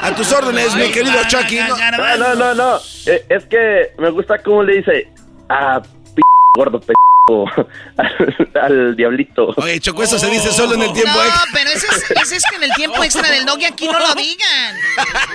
[0.00, 1.58] A tus órdenes, mi querido Chucky.
[1.60, 2.76] No, No, no, no, no.
[3.06, 5.08] Eh, Es que me gusta cómo le dice
[5.48, 6.22] a p
[6.56, 6.92] gordo p
[7.26, 9.54] al, al diablito.
[9.56, 11.42] Oye, Choco, eso se dice solo en el tiempo No, extra.
[11.54, 14.14] pero ese es, es que en el tiempo extra del dog y aquí no lo
[14.14, 14.76] digan.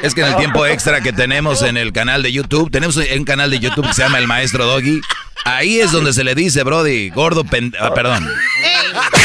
[0.03, 3.25] Es que en el tiempo extra que tenemos en el canal de YouTube, tenemos un
[3.25, 5.01] canal de YouTube que se llama El Maestro Doggy.
[5.45, 7.73] Ahí es donde se le dice, Brody, gordo pen...
[7.79, 8.27] ah, perdón.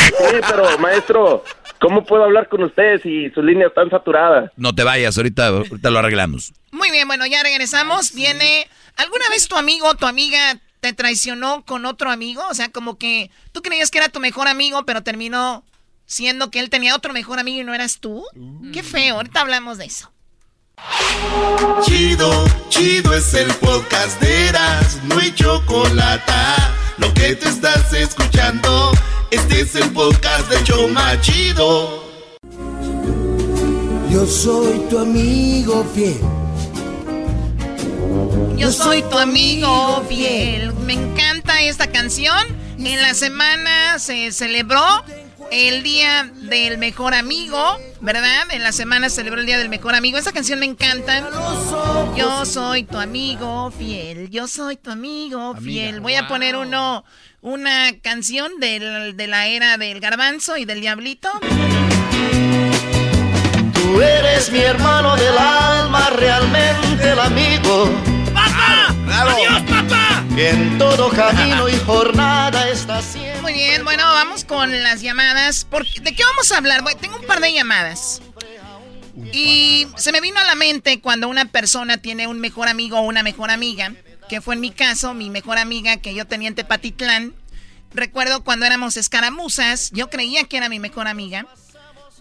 [0.09, 1.45] Sí, pero maestro,
[1.81, 4.51] ¿cómo puedo hablar con usted si su línea está saturada?
[4.57, 6.53] No te vayas, ahorita, ahorita lo arreglamos.
[6.71, 8.15] Muy bien, bueno, ya regresamos.
[8.15, 8.67] Viene.
[8.97, 12.43] ¿Alguna vez tu amigo o tu amiga te traicionó con otro amigo?
[12.51, 15.65] O sea, como que tú creías que era tu mejor amigo, pero terminó
[16.05, 18.23] siendo que él tenía otro mejor amigo y no eras tú.
[18.71, 20.13] Qué feo, ahorita hablamos de eso.
[21.87, 26.33] Chido, chido es el podcast de Eras, no hay chocolate.
[26.99, 28.91] Lo que te estás escuchando,
[29.31, 32.05] este es el podcast de Choma Chido.
[34.11, 36.44] Yo soy tu amigo fiel.
[38.57, 40.73] Yo soy tu amigo fiel.
[40.75, 42.39] Me encanta esta canción.
[42.79, 44.83] En la semana se celebró
[45.51, 48.45] el día del mejor amigo, ¿verdad?
[48.51, 50.19] En la semana celebró el día del mejor amigo.
[50.19, 51.29] Esa canción me encanta.
[52.17, 54.31] Yo soy tu amigo fiel.
[54.31, 56.01] Yo soy tu amigo fiel.
[56.01, 57.05] Voy a poner uno,
[57.41, 61.29] una canción del, de la era del garbanzo y del diablito.
[63.75, 67.91] Tú eres mi hermano del alma, realmente el amigo.
[68.69, 69.33] ¡Papá!
[69.33, 70.25] ¡Adiós, papá!
[70.35, 73.41] Que en todo camino y jornada está siempre.
[73.43, 75.65] Muy bien, bueno, vamos con las llamadas.
[75.65, 76.83] ¿Por qué- ¿De qué vamos a hablar?
[76.83, 78.21] Bueno, tengo un par de llamadas.
[79.33, 83.03] Y se me vino a la mente cuando una persona tiene un mejor amigo o
[83.03, 83.93] una mejor amiga,
[84.29, 87.35] que fue en mi caso, mi mejor amiga que yo tenía en Tepatitlán.
[87.93, 91.47] Recuerdo cuando éramos escaramuzas, yo creía que era mi mejor amiga.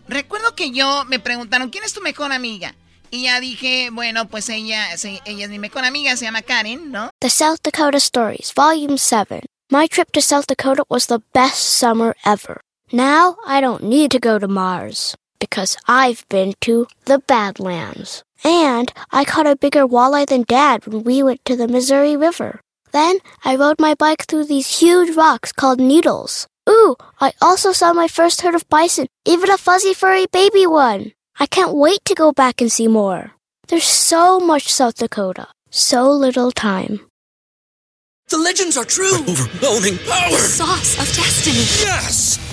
[0.07, 2.75] Recuerdo que yo me preguntaron, ¿quién es tu mejor amiga?
[3.13, 7.11] Y ya dije, bueno, pues ella, ella es mi mejor amiga, se llama Karen, ¿no?
[7.21, 9.41] The South Dakota Stories, Volume 7.
[9.69, 12.59] My trip to South Dakota was the best summer ever.
[12.91, 18.23] Now I don't need to go to Mars because I've been to the Badlands.
[18.43, 22.61] And I caught a bigger walleye than Dad when we went to the Missouri River.
[22.93, 26.47] Then I rode my bike through these huge rocks called needles.
[26.67, 31.11] Ooh, I also saw my first herd of bison, even a fuzzy furry baby one.
[31.39, 33.31] I can't wait to go back and see more.
[33.67, 36.99] There's so much South Dakota, so little time.
[38.29, 39.15] The legends are true.
[39.21, 40.31] overwhelming power.
[40.31, 41.65] The Sauce of destiny.
[41.85, 42.52] Yes!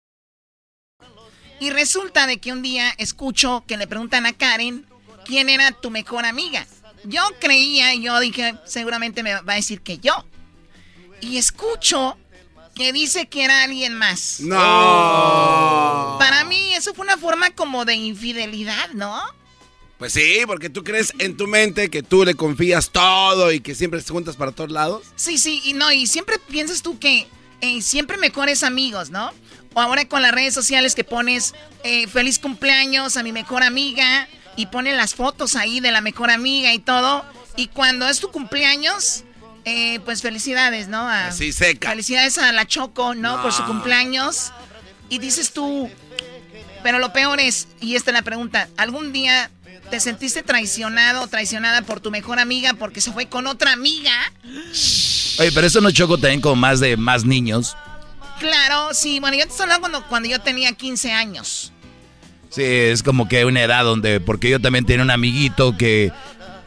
[1.61, 4.83] Y resulta de que un día escucho que le preguntan a Karen
[5.25, 6.65] quién era tu mejor amiga.
[7.03, 10.25] Yo creía, yo dije, seguramente me va a decir que yo.
[11.21, 12.17] Y escucho
[12.73, 14.39] que dice que era alguien más.
[14.39, 16.15] No.
[16.17, 19.21] Para mí eso fue una forma como de infidelidad, ¿no?
[19.99, 23.75] Pues sí, porque tú crees en tu mente que tú le confías todo y que
[23.75, 25.03] siempre te juntas para todos lados.
[25.15, 27.27] Sí, sí, y no, y siempre piensas tú que
[27.61, 29.31] eh, siempre mejores amigos, ¿no?
[29.73, 31.53] O ahora con las redes sociales que pones
[31.83, 34.27] eh, feliz cumpleaños a mi mejor amiga
[34.57, 37.23] y ponen las fotos ahí de la mejor amiga y todo.
[37.55, 39.23] Y cuando es tu cumpleaños,
[39.65, 40.99] eh, pues felicidades, ¿no?
[41.07, 41.89] A- Así seca.
[41.89, 43.37] Felicidades a la Choco, ¿no?
[43.37, 43.43] No.
[43.43, 44.51] Por su cumpleaños.
[45.09, 45.89] Y dices tú,
[46.83, 49.51] pero lo peor es, y esta es la pregunta, ¿algún día
[49.89, 54.13] te sentiste traicionado o traicionada por tu mejor amiga porque se fue con otra amiga?
[55.39, 57.75] Oye, pero eso no choco también con más de más niños.
[58.41, 61.71] Claro, sí, bueno, yo te estoy hablando cuando, cuando yo tenía 15 años.
[62.49, 66.11] Sí, es como que una edad donde, porque yo también tenía un amiguito que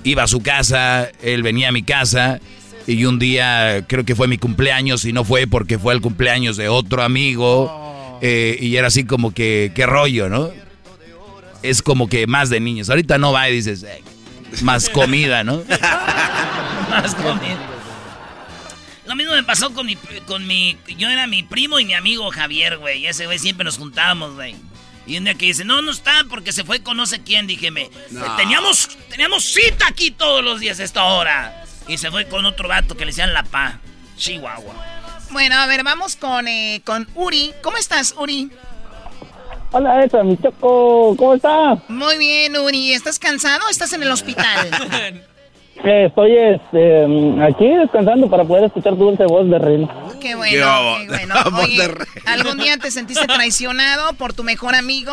[0.05, 2.39] iba a su casa, él venía a mi casa
[2.87, 6.57] y un día creo que fue mi cumpleaños y no fue porque fue el cumpleaños
[6.57, 10.51] de otro amigo eh, y era así como que, qué rollo, ¿no?
[11.65, 12.89] Es como que más de niños.
[12.89, 14.01] Ahorita no va y dices, "Eh,
[14.63, 15.65] más comida, ¿no?
[16.89, 17.74] Más comida.
[19.07, 20.79] Lo mismo me pasó con mi, con mi...
[20.97, 23.07] Yo era mi primo y mi amigo Javier, güey.
[23.07, 24.57] Ese güey siempre nos juntábamos, güey.
[25.07, 27.47] Y un día que dice, no, no está porque se fue con no sé quién.
[27.47, 28.37] Dije, me, No.
[28.37, 31.65] teníamos, teníamos cita aquí todos los días a esta hora.
[31.87, 33.79] Y se fue con otro vato que le decían La Pa.
[34.17, 34.75] Chihuahua.
[35.31, 37.53] Bueno, a ver, vamos con, eh, con Uri.
[37.63, 38.51] ¿Cómo estás, Uri?
[39.73, 41.75] Hola, esa, mi choco, ¿cómo está?
[41.89, 42.93] Muy bien, Uri.
[42.95, 44.71] ¿Estás cansado o estás en el hospital?
[45.83, 47.05] Eh, estoy este,
[47.43, 49.89] aquí descansando para poder escuchar tu dulce voz de reina.
[50.21, 51.35] Qué bueno, qué bueno.
[51.63, 51.91] Oye,
[52.27, 55.13] ¿algún día te sentiste traicionado por tu mejor amigo?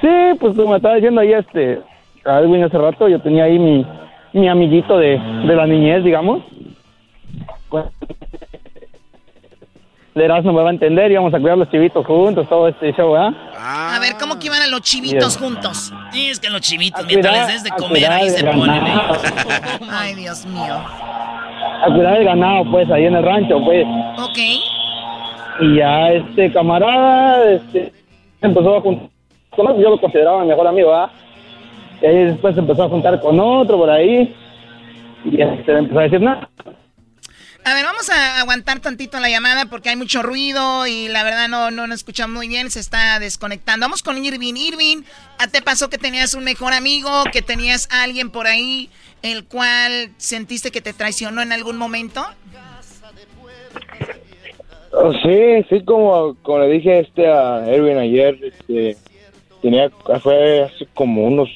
[0.00, 0.08] Sí,
[0.40, 1.80] pues como estaba diciendo ahí este,
[2.24, 3.86] Edwin hace rato, yo tenía ahí mi,
[4.32, 6.42] mi amiguito de, de la niñez, digamos.
[7.68, 7.84] Pues,
[10.14, 13.16] de Erasmo me va a entender, íbamos a cuidar los chivitos juntos, todo este show,
[13.16, 13.32] ¿ah?
[13.94, 15.92] A ver, ¿cómo que iban a los chivitos juntos?
[16.12, 18.66] Sí, es que los chivitos, mientras cuidar- les des de comer, ahí se ponen.
[18.84, 19.14] ganado.
[19.14, 19.18] ¿eh?
[19.90, 20.74] Ay, Dios mío.
[20.74, 23.86] A cuidar el ganado, pues, ahí en el rancho, pues.
[24.18, 24.38] Ok.
[25.60, 27.92] Y ya este camarada, este,
[28.42, 29.08] empezó a juntar
[29.56, 31.10] con otro, yo lo consideraba mi mejor amigo, ¿verdad?
[32.02, 34.34] Y ahí después empezó a juntar con otro por ahí.
[35.24, 36.48] Y este, empezó a decir, nada.
[37.64, 41.48] A ver, vamos a aguantar tantito la llamada porque hay mucho ruido y la verdad
[41.48, 43.84] no, no nos escuchamos muy bien, se está desconectando.
[43.84, 44.54] Vamos con Irving.
[44.56, 45.02] Irving,
[45.38, 48.90] ¿a te pasó que tenías un mejor amigo, que tenías alguien por ahí
[49.22, 52.24] el cual sentiste que te traicionó en algún momento?
[54.92, 58.96] Oh, sí, sí, como, como le dije este a Erwin ayer, este,
[59.62, 59.88] tenía,
[60.20, 61.48] fue hace como unos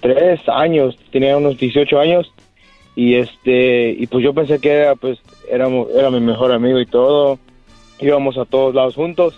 [0.00, 2.32] tres años, tenía unos 18 años
[2.96, 5.18] y este, y pues yo pensé que era, pues,
[5.50, 7.38] éramos, era mi mejor amigo y todo,
[7.98, 9.34] íbamos a todos lados juntos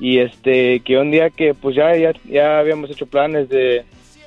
[0.00, 3.84] y este, que un día que pues ya, ya, ya habíamos hecho planes de,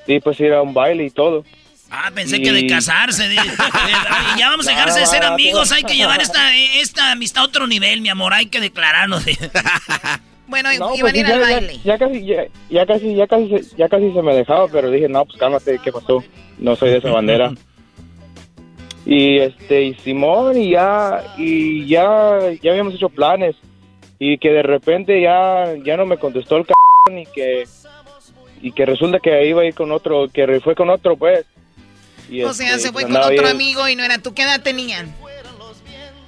[0.08, 1.44] de pues ir a un baile y todo.
[1.90, 3.24] Ah, pensé que de casarse.
[3.30, 5.72] de- de- ay, ya vamos a dejarse de ser amigos.
[5.72, 8.34] Hay que llevar esta, esta amistad a otro nivel, mi amor.
[8.34, 9.24] Hay que declararnos.
[9.26, 9.38] de-
[10.48, 11.80] Bueno, No, iban pues, a ir ya, al baile.
[11.84, 15.08] Ya, casi, ya, ya casi, ya casi, se- ya casi se me dejaba, pero dije,
[15.10, 16.24] no, pues cálmate, ¿qué pasó?
[16.58, 17.52] No soy de esa bandera.
[19.10, 23.56] y este, y Simón, y ya, y ya, ya habíamos hecho planes.
[24.20, 26.74] Y que de repente ya, ya no me contestó el c
[27.22, 27.66] y que,
[28.62, 31.46] y que resulta que iba a ir con otro, que fue con otro, pues.
[32.30, 34.34] Y, O sea, este, se fue con otro bien- amigo y no era tú.
[34.34, 35.14] ¿Qué edad tenían?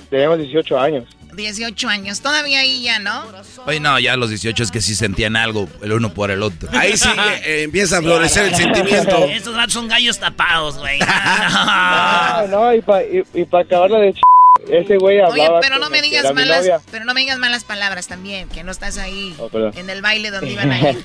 [0.10, 1.06] Teníamos 18 años.
[1.34, 2.22] 18 años.
[2.22, 3.24] Todavía ahí ya, ¿no?
[3.66, 6.44] Oye, no, ya a los 18 es que sí sentían algo el uno por el
[6.44, 6.70] otro.
[6.74, 7.10] Ahí sí
[7.46, 9.26] eh, empieza a florecer el sentimiento.
[9.30, 11.00] Estos gatos son gallos tapados, güey.
[11.10, 14.20] No, no, y para y, y pa acabarla de ch...
[14.70, 18.08] ese güey Oye, hablaba pero no me digas malas, pero no me digas malas palabras
[18.08, 20.98] también, que no estás ahí Oh, en el baile donde iban a ir.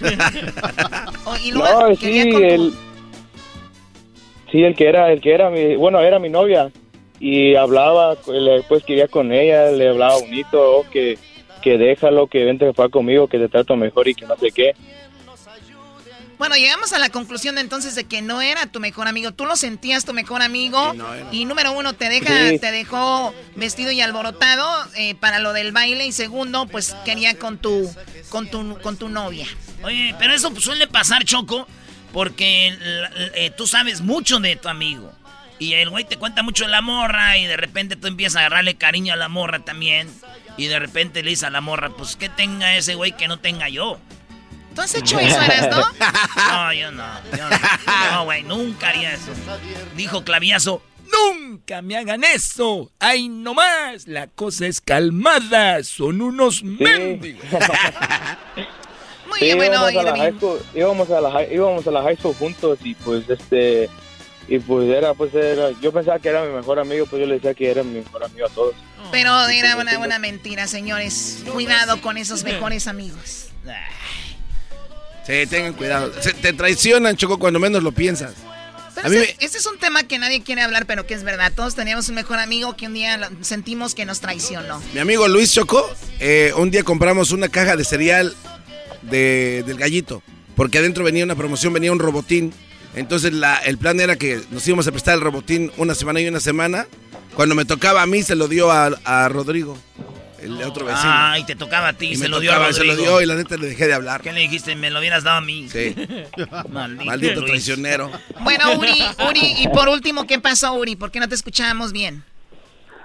[1.24, 2.74] Oh, y luego No, sí, el,
[4.50, 6.70] sí, el que era, el que era mi, bueno, era mi novia
[7.26, 8.16] y hablaba,
[8.68, 11.18] pues quería con ella, le hablaba bonito, oh, que,
[11.62, 14.74] que déjalo, que vente para conmigo, que te trato mejor y que no sé qué.
[16.36, 19.32] Bueno, llegamos a la conclusión de entonces de que no era tu mejor amigo.
[19.32, 20.92] Tú lo sentías tu mejor amigo.
[21.32, 22.58] y número uno, te deja, Sí.
[22.58, 26.04] te dejó vestido y alborotado eh, para lo del baile.
[26.04, 27.90] Y segundo, pues quería con tu,
[28.28, 29.46] con tu, con tu novia.
[29.82, 31.66] Oye, pero eso suele pasar, Choco,
[32.12, 32.76] porque
[33.34, 35.10] eh, tú sabes mucho de tu amigo.
[35.58, 38.40] Y el güey te cuenta mucho de la morra y de repente tú empiezas a
[38.40, 40.08] agarrarle cariño a la morra también.
[40.56, 43.38] Y de repente le dices a la morra, pues que tenga ese güey que no
[43.38, 43.98] tenga yo.
[44.74, 45.84] ¿Tú has hecho eso, Erasno?
[46.48, 47.04] No, yo no.
[47.36, 48.10] Yo no.
[48.12, 49.30] No, güey, nunca haría eso.
[49.96, 50.82] Dijo Claviazo,
[51.12, 52.90] nunca me hagan eso.
[52.98, 54.08] Ay, no más.
[54.08, 55.82] La cosa es calmada.
[55.84, 57.44] Son unos mendigos.
[59.28, 61.90] Muy Sí, bien, bueno, íbamos a, la high school, íbamos, a la high, íbamos a
[61.90, 63.88] la high school juntos y pues este,
[64.48, 67.34] y pues era, pues era, yo pensaba que era mi mejor amigo, pues yo le
[67.34, 68.74] decía que era mi mejor amigo a todos.
[69.12, 71.42] Pero era una, una mentira, señores.
[71.52, 73.46] Cuidado con esos mejores amigos.
[75.26, 76.12] Sí, tengan cuidado.
[76.20, 78.34] Se- te traicionan, Choco, cuando menos lo piensas.
[78.94, 81.52] Pero mí este, es un tema que nadie quiere hablar, pero que es verdad.
[81.54, 84.80] Todos teníamos un mejor amigo que un día lo- sentimos que nos traicionó.
[84.92, 85.88] Mi amigo Luis Choco,
[86.20, 88.34] eh, un día compramos una caja de cereal
[89.02, 90.22] de, del gallito,
[90.56, 92.52] porque adentro venía una promoción, venía un robotín.
[92.96, 96.28] Entonces la- el plan era que nos íbamos a prestar el robotín una semana y
[96.28, 96.86] una semana.
[97.34, 99.76] Cuando me tocaba a mí, se lo dio a, a Rodrigo,
[100.40, 101.10] el otro vecino.
[101.12, 102.96] Ay, te tocaba a ti, Y se me lo dio a tocaba, se Rodrigo.
[102.96, 104.20] lo dio y la neta le dejé de hablar.
[104.22, 104.76] ¿Qué le dijiste?
[104.76, 105.68] Me lo hubieras dado a mí.
[105.68, 105.96] Sí.
[106.70, 107.46] Maldito, Maldito Luis.
[107.46, 108.10] traicionero.
[108.42, 110.94] Bueno, Uri, Uri, y por último, ¿qué pasó, Uri?
[110.94, 112.22] ¿Por qué no te escuchábamos bien?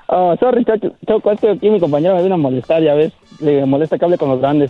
[0.08, 3.14] Ah, sorry, Choco, Choco, es que aquí mi compañero me vino a molestar, ya ves,
[3.40, 4.70] le molesta que hable con los grandes.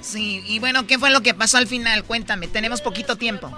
[0.00, 2.04] Sí, y bueno, ¿qué fue lo que pasó al final?
[2.04, 3.50] Cuéntame, tenemos poquito tiempo.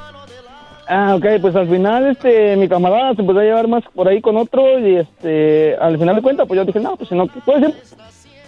[0.88, 4.20] Ah, ok, pues al final, este, mi camarada se empezó a llevar más por ahí
[4.20, 7.26] con otro y, este, al final de cuentas, pues yo dije, no, pues si no,
[7.26, 7.74] ¿puedo decir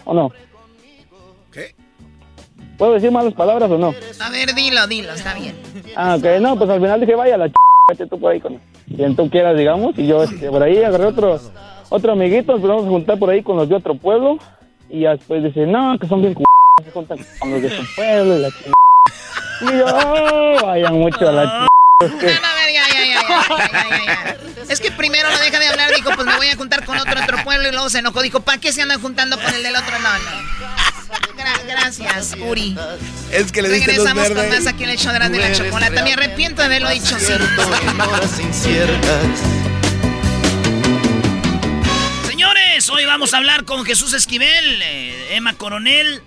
[0.04, 0.30] o no?
[1.52, 1.74] ¿Qué?
[2.76, 3.92] ¿Puedo decir malas palabras o no?
[4.20, 5.56] A ver, dilo, dilo, está bien.
[5.96, 7.54] Ah, ok, no, pues al final dije, vaya la ch...
[7.90, 11.06] vete tú por ahí con quien tú quieras, digamos, y yo, este, por ahí agarré
[11.06, 11.40] otro,
[11.88, 14.38] otro amiguito, nos empezamos a juntar por ahí con los de otro pueblo,
[14.88, 16.44] y después dice, no, que son bien c...
[16.84, 18.54] se juntan con los de su pueblo y la ch...
[19.60, 21.68] Y yo, oh, vayan mucho a la ch...
[22.00, 24.72] Es que- A ver, ya, ya, ya, ya, ya, ya, ya.
[24.72, 27.20] Es que primero no deja de hablar, dijo, pues me voy a juntar con otro
[27.20, 29.74] otro pueblo y luego se enojó, dijo, ¿para qué se andan juntando con el del
[29.74, 29.98] otro?
[29.98, 30.30] No, no.
[31.36, 32.76] Gra- gracias, Uri.
[33.32, 36.04] Es que le diste Regresamos con más aquí en el show de la Chocolata.
[36.04, 37.32] Me arrepiento de haberlo dicho así.
[42.28, 44.82] Señores, hoy vamos a hablar con Jesús Esquivel.
[44.82, 46.22] Eh, Emma Coronel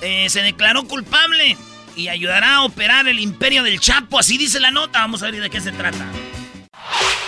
[0.00, 1.58] eh, se declaró culpable
[1.96, 4.18] y ayudará a operar el imperio del Chapo.
[4.18, 5.00] Así dice la nota.
[5.00, 6.06] Vamos a ver de qué se trata.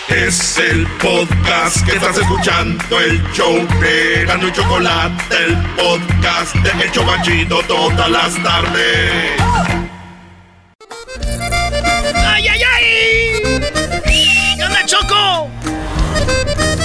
[0.07, 6.83] Es el podcast que estás escuchando, el show de Gano y Chocolate, el podcast de
[6.83, 9.31] El Chobachito todas las tardes.
[12.23, 13.41] ¡Ay, ay, ay!
[14.57, 15.49] ¿Qué onda, Choco?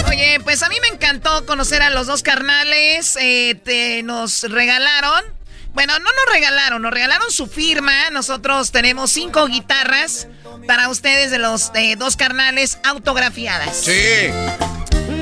[0.09, 3.17] Oye, pues a mí me encantó conocer a los dos carnales.
[3.21, 5.40] eh, te, nos regalaron.
[5.73, 8.11] Bueno, no nos regalaron, nos regalaron su firma.
[8.11, 10.29] Nosotros tenemos cinco guitarras
[10.67, 13.77] para ustedes de los eh, dos carnales autografiadas.
[13.77, 14.31] Sí.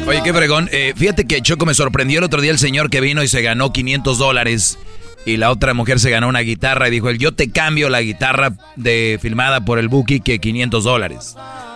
[0.07, 0.69] Oye, qué fregón.
[0.73, 3.43] Eh, fíjate que Choco me sorprendió el otro día el señor que vino y se
[3.43, 4.79] ganó 500 dólares.
[5.27, 8.53] Y la otra mujer se ganó una guitarra y dijo, yo te cambio la guitarra
[8.77, 11.35] de filmada por el Buki que 500 dólares.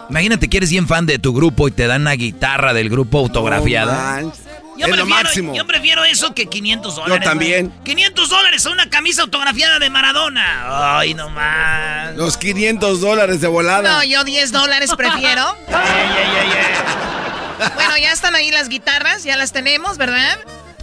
[0.08, 3.18] Imagínate que eres bien fan de tu grupo y te dan una guitarra del grupo
[3.18, 4.22] autografiada.
[4.22, 4.32] No,
[4.76, 5.54] Yo es prefiero, lo máximo.
[5.54, 7.18] Yo prefiero eso que 500 dólares.
[7.24, 7.68] Yo también.
[7.68, 7.84] güey.
[7.84, 10.98] 500 dólares a una camisa autografiada de Maradona.
[10.98, 12.14] Ay, no más.
[12.16, 13.90] Los 500 dólares de volada.
[13.92, 15.56] No, yo 10 dólares prefiero.
[17.76, 20.36] Bueno, ya están ahí las guitarras, ya las tenemos, ¿verdad?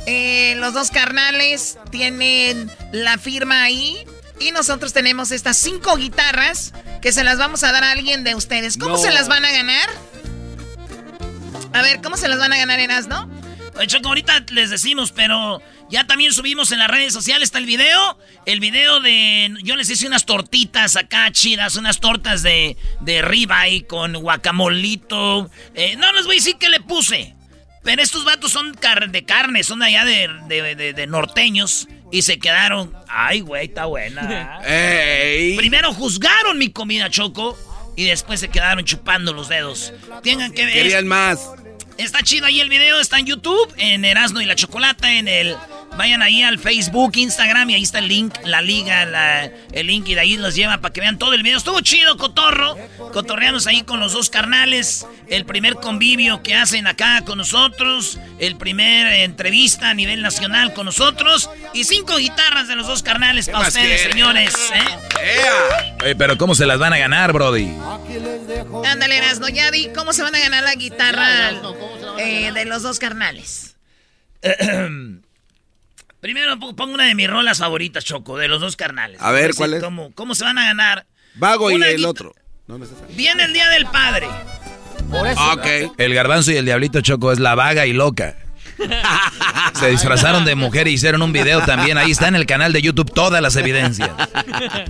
[0.05, 3.97] Eh, los dos carnales tienen la firma ahí.
[4.39, 6.71] Y nosotros tenemos estas cinco guitarras
[7.01, 8.77] que se las vamos a dar a alguien de ustedes.
[8.77, 8.97] ¿Cómo No.
[8.97, 9.89] se las van a ganar?
[11.73, 13.29] A ver, ¿cómo se las van a ganar en Asno?
[13.79, 17.65] Oye, Choco, ahorita les decimos, pero ya también subimos en las redes sociales está el
[17.65, 18.17] video.
[18.45, 19.53] El video de.
[19.63, 25.49] Yo les hice unas tortitas acá chidas, unas tortas de, de ribeye con guacamolito.
[25.75, 27.35] Eh, no les voy a decir qué le puse.
[27.81, 31.87] Pero estos vatos son car- de carne, son de allá de, de- de- de norteños.
[32.11, 32.93] Y se quedaron.
[33.07, 34.59] Ay, güey, está buena.
[35.57, 37.57] Primero juzgaron mi comida, Choco.
[37.95, 39.93] Y después se quedaron chupando los dedos.
[40.23, 40.73] Tengan que ver.
[40.73, 41.39] Querían más.
[41.99, 45.57] Está chido ahí el video, está en YouTube, en Erasmo y la Chocolata, en el...
[45.97, 50.07] Vayan ahí al Facebook, Instagram y ahí está el link, la liga, la- el link
[50.07, 51.57] y de ahí los lleva para que vean todo el video.
[51.57, 52.77] Estuvo chido, cotorro.
[53.11, 55.05] Cotorreamos ahí con los dos carnales.
[55.27, 58.17] El primer convivio que hacen acá con nosotros.
[58.39, 61.49] El primer entrevista a nivel nacional con nosotros.
[61.73, 64.53] Y cinco guitarras de los dos carnales para ustedes, señores.
[64.73, 65.95] ¿eh?
[66.03, 67.69] Oye, pero ¿cómo se las van a ganar, Brody?
[68.85, 71.51] Ándale, Erasno, ya di cómo se van a ganar la guitarra
[72.19, 73.75] eh, de los dos carnales.
[76.21, 79.21] Primero po- pongo una de mis rolas favoritas, Choco, de los dos carnales.
[79.21, 79.83] A ver, ¿cuál es?
[79.83, 81.05] ¿Cómo, cómo se van a ganar?
[81.35, 82.33] Vago y el otro.
[82.67, 82.77] No,
[83.15, 84.27] Viene el Día del Padre.
[85.53, 85.93] Ok.
[85.97, 88.35] El garbanzo y el diablito choco es la vaga y loca.
[89.73, 91.97] Se disfrazaron de mujer y hicieron un video también.
[91.97, 94.11] Ahí está en el canal de YouTube todas las evidencias.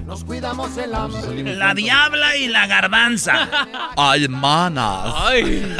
[0.05, 1.55] Nos cuidamos el hambre.
[1.55, 3.49] La diabla y la garbanza.
[3.97, 5.13] Ay, manas.
[5.15, 5.75] Ay.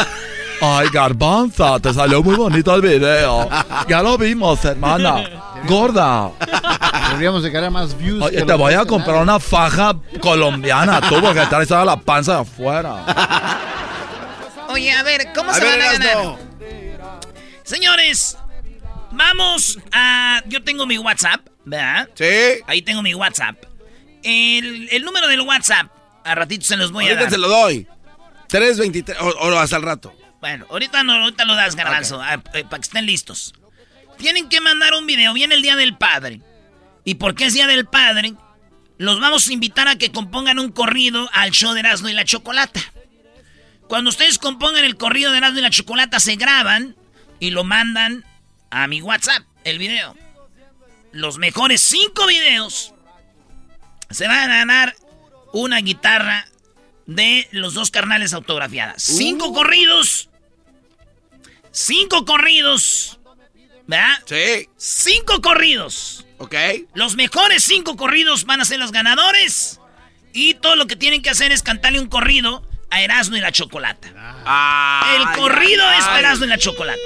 [0.91, 3.49] Garbanza, te salió muy bonito el video.
[3.87, 5.23] Ya lo vimos, hermana.
[5.67, 6.31] Gorda.
[7.09, 8.21] Deberíamos de ganar más views.
[8.23, 12.35] Oye, que te voy a comprar una faja colombiana, tú, porque traes toda la panza
[12.35, 13.05] de afuera.
[14.69, 16.07] Oye, a ver, ¿cómo A se ver, van a ganar?
[16.09, 16.37] Erasno.
[17.63, 18.37] Señores,
[19.11, 20.41] vamos a...
[20.47, 22.09] Yo tengo mi WhatsApp, ¿verdad?
[22.15, 22.25] Sí.
[22.67, 23.55] Ahí tengo mi WhatsApp.
[24.23, 25.87] El, el número del WhatsApp,
[26.23, 27.31] a ratito se los voy a Ahorita dar.
[27.31, 27.87] te lo doy.
[28.47, 30.13] 323 o, o hasta el rato.
[30.39, 33.53] Bueno, ahorita no, ahorita lo das, garbanzo, ah, eh, para que estén listos.
[34.17, 36.41] Tienen que mandar un video, viene el Día del Padre.
[37.03, 38.33] ¿Y por qué es Día del Padre?
[38.97, 42.25] Los vamos a invitar a que compongan un corrido al show de Erasmo y la
[42.25, 42.81] Chocolata.
[43.87, 46.95] Cuando ustedes compongan el corrido de Erasmo y la Chocolata, se graban
[47.39, 48.25] y lo mandan
[48.69, 50.15] a mi WhatsApp, el video.
[51.11, 52.93] Los mejores cinco videos
[54.09, 54.95] se van a ganar
[55.53, 56.45] una guitarra
[57.05, 59.01] de los dos carnales autografiadas.
[59.01, 60.28] Cinco corridos.
[61.81, 63.19] Cinco corridos.
[63.87, 64.17] ¿Verdad?
[64.25, 64.67] Sí.
[64.75, 66.25] Cinco corridos.
[66.37, 66.53] Ok.
[66.93, 69.79] Los mejores cinco corridos van a ser los ganadores.
[70.33, 73.53] Y todo lo que tienen que hacer es cantarle un corrido a Erasmo y la
[73.53, 74.09] Chocolata.
[75.15, 76.99] El corrido es para Erasmo y la Chocolata.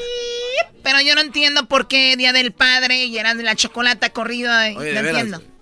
[0.82, 4.52] Pero yo no entiendo por qué Día del Padre y Erasmo y la Chocolata corrido.
[4.60, 5.22] eh, Oye, no veras.
[5.22, 5.53] entiendo.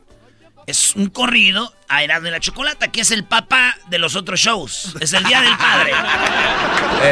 [0.72, 4.40] Es un corrido a Erasmo y la Chocolata, que es el papá de los otros
[4.40, 4.96] shows.
[5.02, 5.92] Es el Día del Padre.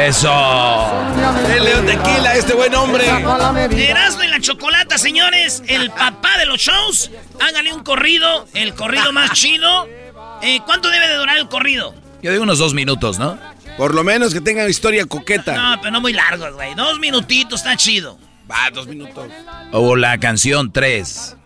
[0.06, 0.32] Eso.
[1.54, 3.04] El León Tequila, este buen hombre.
[3.06, 7.10] Erasmo y la Chocolata, señores, el papá de los shows.
[7.38, 9.86] Hágale un corrido, el corrido más chido.
[10.40, 11.94] Eh, ¿Cuánto debe de durar el corrido?
[12.22, 13.38] Yo digo unos dos minutos, ¿no?
[13.76, 15.54] Por lo menos que tenga historia coqueta.
[15.54, 16.74] No, pero no muy largos, güey.
[16.74, 18.18] Dos minutitos, está chido.
[18.50, 19.30] Va, dos minutos.
[19.70, 21.36] O la canción 3.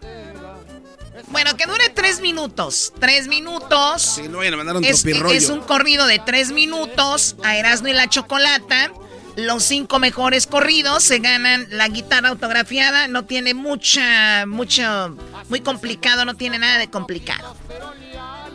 [1.29, 2.93] Bueno, que dure tres minutos.
[3.01, 4.03] Tres minutos.
[4.03, 7.89] Sí, no vayan a mandar un es, es un corrido de tres minutos a Erasmo
[7.89, 8.93] y la Chocolata.
[9.37, 13.09] Los cinco mejores corridos se ganan la guitarra autografiada.
[13.09, 15.17] No tiene mucha, mucho,
[15.49, 17.57] muy complicado, no tiene nada de complicado.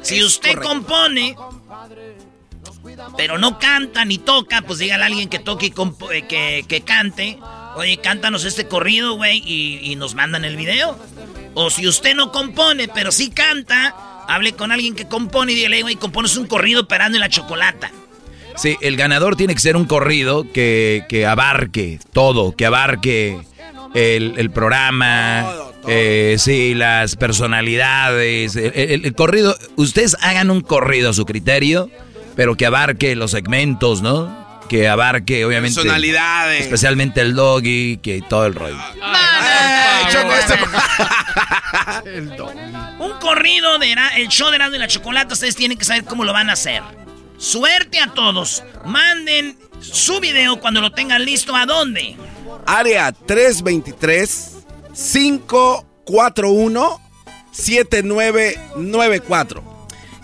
[0.02, 1.36] Si usted compone,
[3.18, 5.74] pero no canta ni toca, pues dígale a alguien que toque y
[6.14, 7.38] eh, que, que cante.
[7.76, 10.98] Oye, cántanos este corrido, güey, y, y nos mandan el video.
[11.54, 13.96] O si usted no compone, pero sí canta,
[14.28, 17.92] hable con alguien que compone y dígale, güey, compones un corrido parando en la chocolata.
[18.56, 23.40] Sí, el ganador tiene que ser un corrido que, que abarque todo, que abarque
[23.94, 25.54] el, el programa,
[25.88, 29.56] eh, sí, las personalidades, el, el- el corrido.
[29.76, 31.90] Ustedes hagan un corrido a su criterio,
[32.36, 34.49] pero que abarque los segmentos, ¿no?
[34.70, 35.76] Que abarque, obviamente.
[35.76, 36.62] Personalidades.
[36.62, 38.78] Especialmente el doggy, que todo el rollo.
[43.00, 46.04] Un corrido de Era- el show de Erasmo y la Chocolata, ustedes tienen que saber
[46.06, 46.82] cómo lo van a hacer.
[47.38, 48.64] Suerte a todos.
[48.86, 51.56] Manden su video cuando lo tengan listo.
[51.56, 52.16] ¿A dónde?
[52.66, 54.58] Área 323
[54.94, 57.02] 541
[57.52, 59.64] 7994.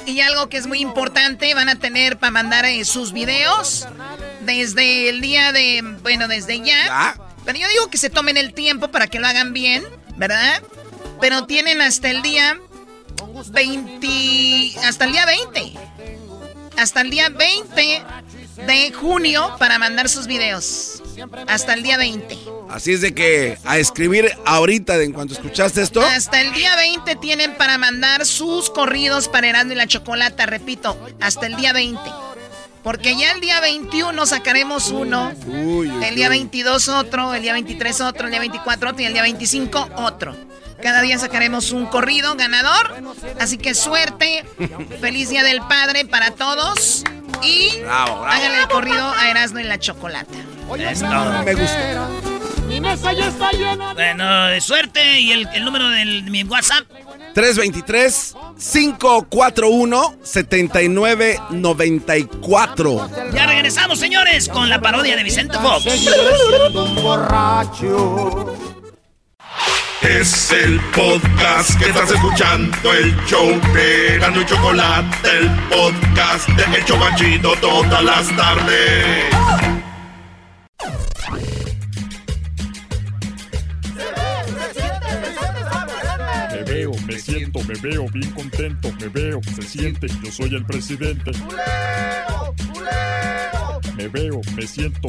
[0.05, 3.87] Y algo que es muy importante, van a tener para mandar eh, sus videos
[4.41, 7.15] desde el día de, bueno, desde ya.
[7.43, 9.83] Pero yo digo que se tomen el tiempo para que lo hagan bien,
[10.15, 10.61] ¿verdad?
[11.21, 12.57] Pero tienen hasta el día
[13.51, 15.73] 20, hasta el día 20.
[16.77, 18.03] Hasta el día 20
[18.55, 21.01] de junio para mandar sus videos.
[21.47, 22.37] Hasta el día 20.
[22.69, 26.01] Así es de que a escribir ahorita, de en cuanto escuchaste esto.
[26.01, 30.97] Hasta el día 20 tienen para mandar sus corridos para Erasmo y la Chocolata, repito,
[31.21, 31.99] hasta el día 20.
[32.83, 35.33] Porque ya el día 21 sacaremos uno,
[36.03, 39.23] el día 22 otro, el día 23 otro, el día 24 otro y el día
[39.23, 40.35] 25 otro.
[40.81, 42.93] Cada día sacaremos un corrido ganador.
[43.39, 44.45] Así que suerte,
[45.01, 47.03] feliz día del padre para todos
[47.43, 48.25] y Bravo, bravo.
[48.25, 50.33] háganle el corrido a Erasmo y la Chocolata.
[51.45, 52.07] Me gusta.
[52.67, 53.93] Mi mesa ya está llena.
[53.93, 56.83] Bueno, de suerte y el, el número de mi WhatsApp.
[57.35, 58.33] 323
[58.73, 63.09] 541 7994.
[63.33, 65.85] Ya regresamos, señores, con la parodia de Vicente Fox.
[70.01, 76.77] Es el podcast que estás escuchando, el show de Gano y Chocolate, el podcast de
[76.77, 79.25] El Chobachito todas las tardes.
[86.51, 90.65] Me veo, me siento, me veo bien contento, me veo, se siente, yo soy el
[90.65, 91.31] presidente.
[93.97, 95.07] Me veo, me siento.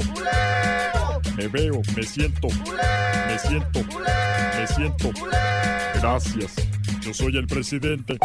[1.37, 2.49] Me veo, me siento.
[3.27, 3.81] Me siento.
[4.57, 5.11] Me siento.
[5.95, 6.55] Gracias.
[7.01, 8.17] Yo soy el presidente.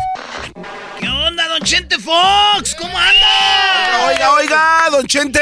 [1.00, 2.76] ¿Qué onda, don Chente Fox?
[2.80, 4.08] ¿Cómo anda?
[4.08, 5.40] Oiga, oiga, don Chente.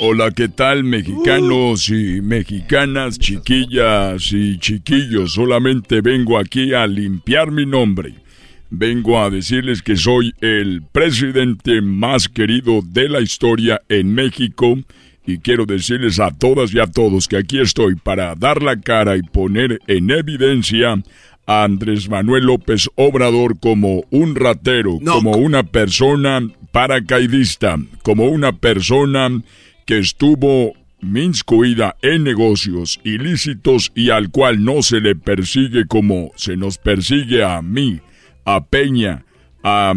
[0.00, 5.34] Hola, ¿qué tal, mexicanos y mexicanas, chiquillas y chiquillos?
[5.34, 8.14] Solamente vengo aquí a limpiar mi nombre.
[8.70, 14.78] Vengo a decirles que soy el presidente más querido de la historia en México
[15.24, 19.16] y quiero decirles a todas y a todos que aquí estoy para dar la cara
[19.16, 21.02] y poner en evidencia
[21.46, 26.40] a Andrés Manuel López Obrador como un ratero, como una persona
[26.72, 29.42] paracaidista, como una persona
[29.84, 36.56] que estuvo minscuida en negocios ilícitos y al cual no se le persigue como se
[36.56, 38.00] nos persigue a mí,
[38.46, 39.24] a Peña,
[39.62, 39.92] a,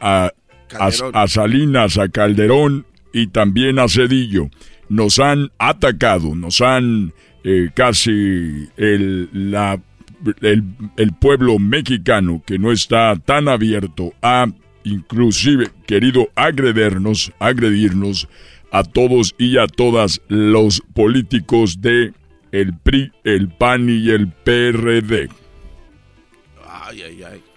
[0.00, 0.30] a,
[0.78, 4.50] a, a Salinas, a Calderón y también a Cedillo.
[4.90, 7.14] Nos han atacado, nos han
[7.44, 9.80] eh, casi el, la,
[10.42, 10.64] el,
[10.96, 14.46] el pueblo mexicano que no está tan abierto a
[14.84, 18.28] inclusive querido agredernos, agredirnos
[18.72, 22.12] a todos y a todas los políticos de
[22.50, 25.28] el PRI, el PAN y el PRD.
[26.66, 27.51] Ay, ay, ay.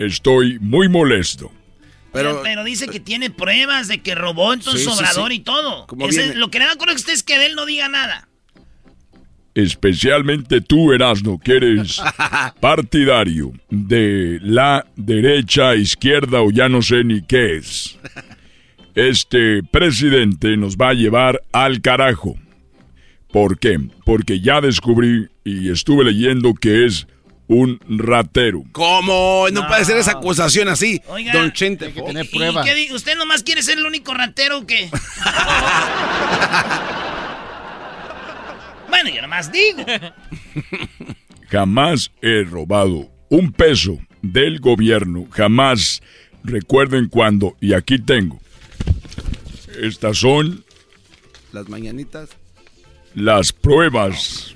[0.00, 1.52] Estoy muy molesto.
[2.10, 5.36] Pero, pero dice que tiene pruebas de que robó entonces Sí, sí, Obrador sí.
[5.36, 5.86] y todo.
[6.36, 8.26] Lo que le da coraje a usted es que de él no diga nada.
[9.54, 12.00] Especialmente tú, Erasno, que eres
[12.60, 17.98] partidario de la derecha, izquierda o ya no sé ni qué es.
[18.94, 22.36] Este presidente nos va a llevar al carajo.
[23.30, 23.78] ¿Por qué?
[24.06, 27.06] Porque ya descubrí y estuve leyendo que es
[27.52, 28.62] un ratero.
[28.70, 29.46] ¿Cómo?
[29.52, 31.02] No, puede ser esa acusación así.
[31.08, 31.32] Oiga.
[31.32, 31.88] Don Chente.
[31.88, 31.92] ¿Y
[32.64, 34.88] qué di- ¿Usted nomás quiere ser el único ratero o qué?
[38.88, 39.84] bueno, yo nomás digo.
[41.48, 45.26] Jamás he robado un peso del gobierno.
[45.30, 46.02] Jamás.
[46.42, 48.40] Recuerden cuando, y aquí tengo.
[49.82, 50.64] Estas son
[51.52, 52.30] Las mañanitas.
[53.14, 54.54] las pruebas.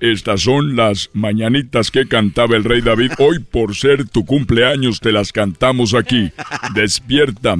[0.00, 3.12] Estas son las mañanitas que cantaba el rey David.
[3.18, 6.30] Hoy, por ser tu cumpleaños, te las cantamos aquí.
[6.74, 7.56] Despierta,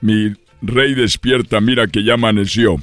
[0.00, 2.76] mi rey despierta, mira que ya amaneció.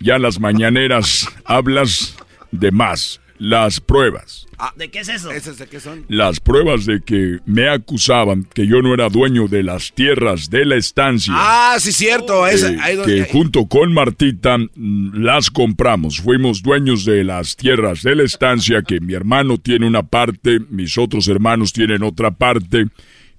[0.00, 2.16] Ya las mañaneras hablas
[2.50, 3.20] de más.
[3.38, 4.46] Las pruebas.
[4.76, 5.30] ¿De qué es eso?
[5.30, 6.04] ¿Esas de qué son?
[6.08, 10.64] Las pruebas de que me acusaban que yo no era dueño de las tierras de
[10.64, 11.32] la estancia.
[11.36, 12.46] Ah, sí, cierto.
[12.48, 16.20] esa- Eh, ahí donde- que junto con Martita mm, las compramos.
[16.20, 20.98] Fuimos dueños de las tierras de la estancia, que mi hermano tiene una parte, mis
[20.98, 22.86] otros hermanos tienen otra parte,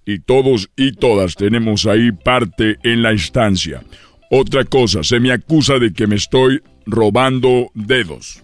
[0.06, 3.84] y todos y todas tenemos ahí parte en la estancia.
[4.30, 8.44] Otra cosa, se me acusa de que me estoy robando dedos.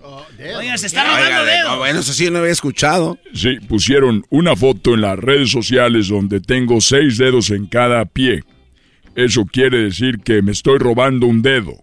[0.57, 1.77] Oiga, se está robando dedos.
[1.77, 3.19] Bueno, eso sí no había escuchado.
[3.33, 8.43] Sí, pusieron una foto en las redes sociales donde tengo seis dedos en cada pie.
[9.15, 11.81] Eso quiere decir que me estoy robando un dedo.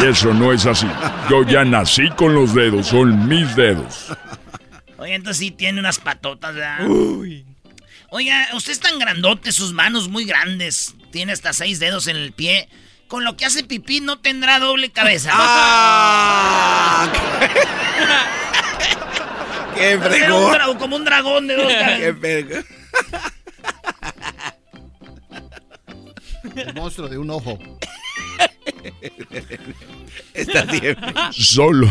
[0.00, 0.86] Y eso no es así.
[1.30, 4.12] Yo ya nací con los dedos, son mis dedos.
[4.98, 6.86] Oye, entonces sí tiene unas patotas, ¿verdad?
[6.86, 7.44] Uy.
[8.10, 10.94] Oiga, usted es tan grandote, sus manos muy grandes.
[11.10, 12.68] Tiene hasta seis dedos en el pie.
[13.08, 15.30] Con lo que hace pipí no tendrá doble cabeza.
[15.32, 17.08] ¡Ah!
[19.76, 21.98] ¡Qué dra- como un dragón de dos cabezas.
[22.00, 22.64] ¡Qué verga!
[26.56, 27.58] El monstruo de un ojo.
[30.32, 30.96] Está bien.
[31.32, 31.88] Solo.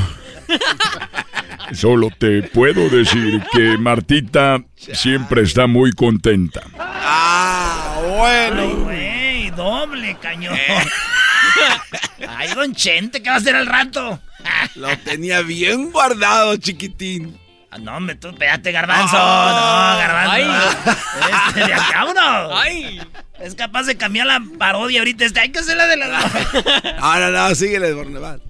[1.74, 6.62] Solo te puedo decir que Martita siempre está muy contenta.
[6.80, 9.15] ¡Ah, Ay, bueno!
[9.56, 10.57] Doble cañón.
[12.27, 14.19] Ay, don Chente, ¿qué va a hacer al rato?
[14.76, 17.38] Lo tenía bien guardado, chiquitín.
[17.72, 19.15] Ah, No, hombre, tú espérate, garbanzo.
[19.19, 19.91] Ah.
[19.94, 20.32] no, garbanzo.
[20.32, 21.48] Ay.
[21.48, 22.56] Este, de acá uno.
[22.57, 23.02] Ay.
[23.40, 25.26] Es capaz de cambiar la parodia ahorita.
[25.26, 26.19] Este, hay que hacer la de la.
[26.99, 28.41] Ah, no, no, síguele, Borneval.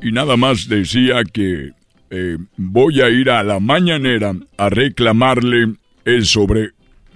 [0.00, 1.72] Y nada más decía que
[2.10, 5.74] eh, voy a ir a la mañanera a reclamarle
[6.04, 6.70] el sobre.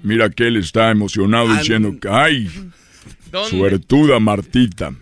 [0.06, 2.48] Mira que él está emocionado diciendo que, ay,
[3.32, 3.50] ¿Dónde?
[3.50, 4.92] suertuda Martita.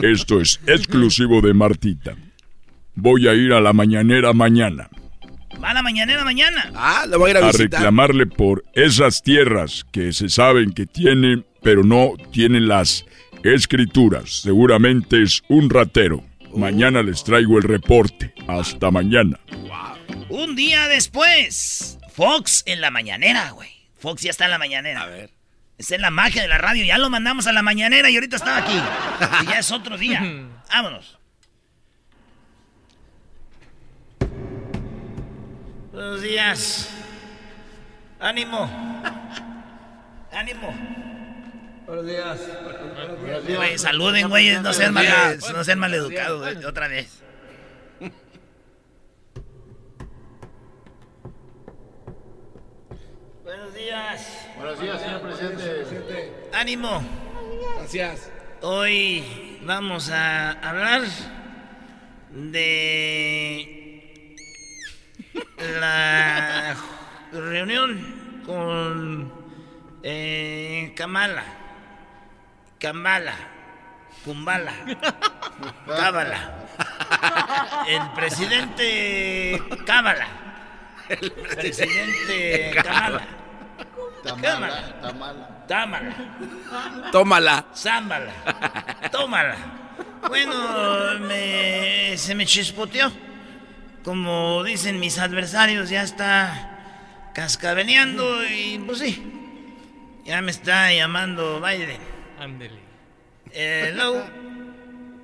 [0.00, 2.14] Esto es exclusivo de Martita.
[2.94, 4.88] Voy a ir a la mañanera mañana
[5.62, 6.70] Va a la mañanera mañana.
[6.76, 7.80] Ah, lo voy a ir a a visitar.
[7.80, 13.04] reclamarle por esas tierras que se saben que tiene, pero no tienen las
[13.42, 14.42] escrituras.
[14.42, 16.22] Seguramente es un ratero.
[16.56, 18.32] Mañana les traigo el reporte.
[18.46, 19.40] Hasta mañana.
[20.28, 23.81] Un día después, Fox en la mañanera, güey.
[24.02, 25.02] Fox ya está en la mañanera.
[25.02, 25.30] A ver.
[25.78, 26.84] Esa es la magia de la radio.
[26.84, 28.76] Ya lo mandamos a la mañanera y ahorita estaba aquí.
[29.44, 30.20] Y ya es otro día.
[30.72, 31.18] Vámonos.
[35.92, 36.90] Buenos días.
[38.18, 38.68] Ánimo.
[40.32, 40.74] Ánimo.
[41.86, 42.40] Buenos días.
[43.56, 44.60] Güey, saluden, güey.
[44.62, 46.64] No sean mal, no sean maleducados, güey.
[46.64, 47.21] Otra vez.
[53.72, 54.48] Buenos días.
[54.58, 56.50] Buenos días, señor presidente.
[56.52, 57.02] Ánimo.
[57.78, 58.30] Gracias.
[58.60, 61.00] Hoy vamos a hablar
[62.32, 64.34] de
[65.80, 66.76] la
[67.32, 69.32] reunión con
[70.02, 71.44] eh, Kamala.
[72.78, 73.34] Kamala.
[74.22, 74.74] Kumbala.
[75.86, 76.66] Cábala.
[77.88, 80.26] El presidente Cábala.
[81.08, 83.41] El presidente Kamala.
[84.22, 85.48] Tamala, tamala.
[85.66, 86.14] Támala.
[87.12, 87.66] Tómala.
[87.74, 88.32] Zámbala.
[89.10, 89.56] Tómala.
[90.28, 90.54] Bueno,
[91.20, 93.10] me- se me chispoteó.
[94.04, 100.20] Como dicen mis adversarios, ya está cascabeleando y pues sí.
[100.24, 102.00] Ya me está llamando Biden.
[102.40, 102.80] Ándele.
[103.52, 104.24] Hello.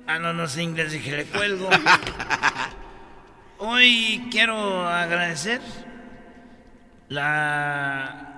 [0.07, 1.69] Ah, no, no sé inglés, dije, le cuelgo.
[3.59, 5.61] Hoy quiero agradecer
[7.09, 8.28] la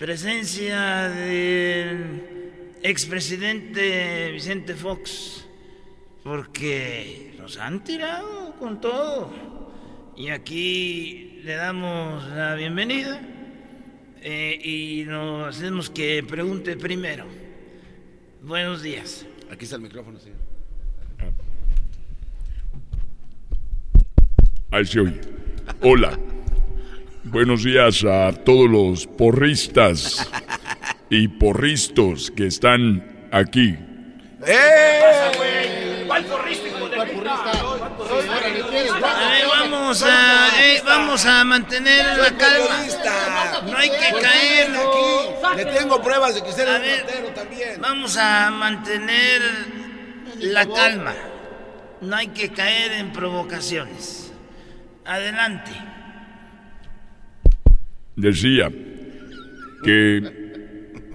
[0.00, 2.22] presencia del
[2.82, 5.46] expresidente Vicente Fox,
[6.24, 9.30] porque nos han tirado con todo.
[10.16, 13.20] Y aquí le damos la bienvenida
[14.22, 17.26] eh, y nos hacemos que pregunte primero.
[18.42, 19.26] Buenos días.
[19.50, 20.38] Aquí está el micrófono, señor.
[24.70, 25.20] Ahí se oye.
[25.82, 26.18] Hola.
[27.24, 30.26] Buenos días a todos los porristas
[31.10, 33.76] y porristos que están aquí.
[34.46, 36.04] ¡Eh!
[36.06, 36.96] ¿Cuál porrista, hijo de
[39.48, 42.84] vamos a, eh, vamos a mantener la calma.
[43.70, 44.70] No hay que Pues caer.
[44.70, 45.56] aquí.
[45.56, 47.80] Le tengo pruebas de que usted es también.
[47.80, 49.42] Vamos a mantener
[50.38, 51.14] la calma.
[52.00, 54.32] No hay que caer en provocaciones.
[55.04, 55.70] Adelante.
[58.16, 58.70] Decía
[59.84, 60.22] que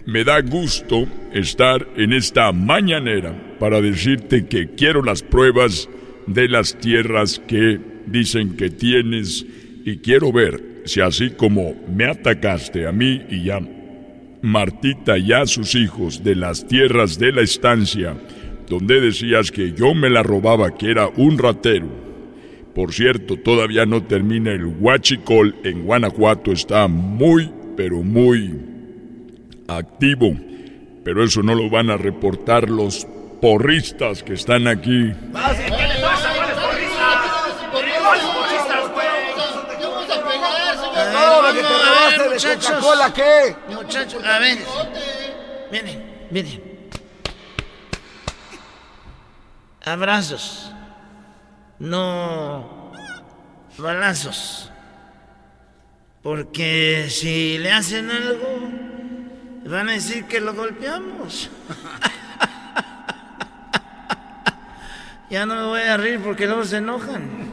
[0.06, 5.90] me da gusto estar en esta mañanera para decirte que quiero las pruebas
[6.28, 9.46] de las tierras que dicen que tienes
[9.84, 13.60] y quiero ver si así como me atacaste a mí y a
[14.42, 18.16] Martita y a sus hijos de las tierras de la estancia,
[18.70, 22.05] donde decías que yo me la robaba, que era un ratero.
[22.76, 28.60] Por cierto, todavía no termina el huachicol en Guanajuato, está muy, pero muy
[29.70, 30.36] activo.
[31.06, 33.08] Pero eso no lo van a reportar los
[33.42, 35.14] porristas que están aquí.
[42.30, 42.86] muchachos.
[43.14, 43.56] ¿qué?
[43.70, 44.58] Muchachos, a ver.
[45.72, 46.62] Miren, miren.
[49.86, 50.75] Abrazos.
[51.80, 52.92] No
[53.78, 54.72] balazos.
[56.22, 58.70] Porque si le hacen algo,
[59.66, 61.50] van a decir que lo golpeamos.
[65.30, 67.52] ya no me voy a reír porque luego se enojan.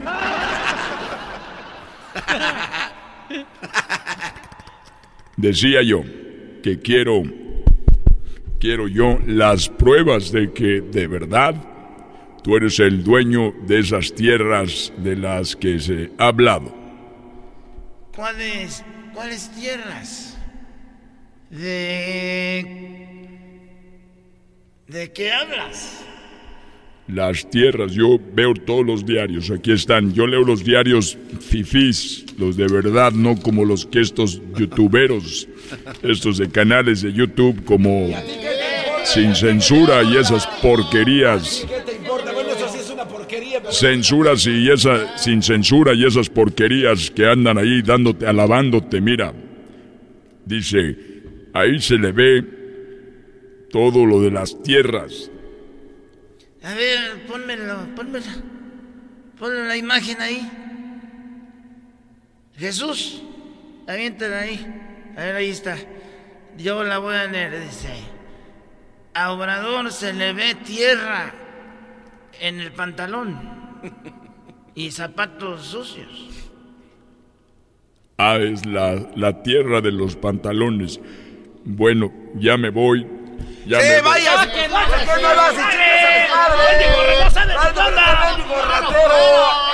[5.37, 6.03] Decía yo
[6.63, 7.23] que quiero,
[8.59, 11.72] quiero yo las pruebas de que de verdad
[12.43, 16.75] tú eres el dueño de esas tierras de las que se ha hablado.
[18.15, 18.83] ¿Cuáles,
[19.13, 20.37] cuáles tierras?
[21.49, 22.93] ¿De...
[24.87, 26.03] ¿De qué hablas?
[27.07, 30.13] Las tierras, yo veo todos los diarios, aquí están.
[30.13, 35.47] Yo leo los diarios fifís, los de verdad, no como los que estos youtuberos,
[36.01, 38.07] estos de canales de YouTube como
[39.03, 41.65] sin censura y esas porquerías.
[43.71, 49.33] Censuras y esa, sin censura y esas porquerías que andan ahí dándote, alabándote, mira.
[50.45, 50.97] Dice,
[51.53, 52.43] ahí se le ve
[53.71, 55.31] todo lo de las tierras.
[56.63, 58.25] A ver, pónmelo, pónmelo.
[59.37, 60.49] Ponle la imagen ahí.
[62.57, 63.23] Jesús,
[63.87, 64.65] aviéntala ahí.
[65.17, 65.77] A ver, ahí está.
[66.57, 67.89] Yo la voy a leer, dice.
[69.13, 71.33] A Obrador se le ve tierra
[72.39, 73.39] en el pantalón
[74.75, 76.09] y zapatos sucios.
[78.17, 80.99] Ah, es la, la tierra de los pantalones.
[81.65, 83.07] Bueno, ya me voy.
[83.65, 84.09] Ya ¡Sí, me voy.
[84.11, 84.35] vaya!
[84.37, 86.27] ¿Por qué no vas a tu madre?
[88.23, 89.17] ¡Maldito ratero!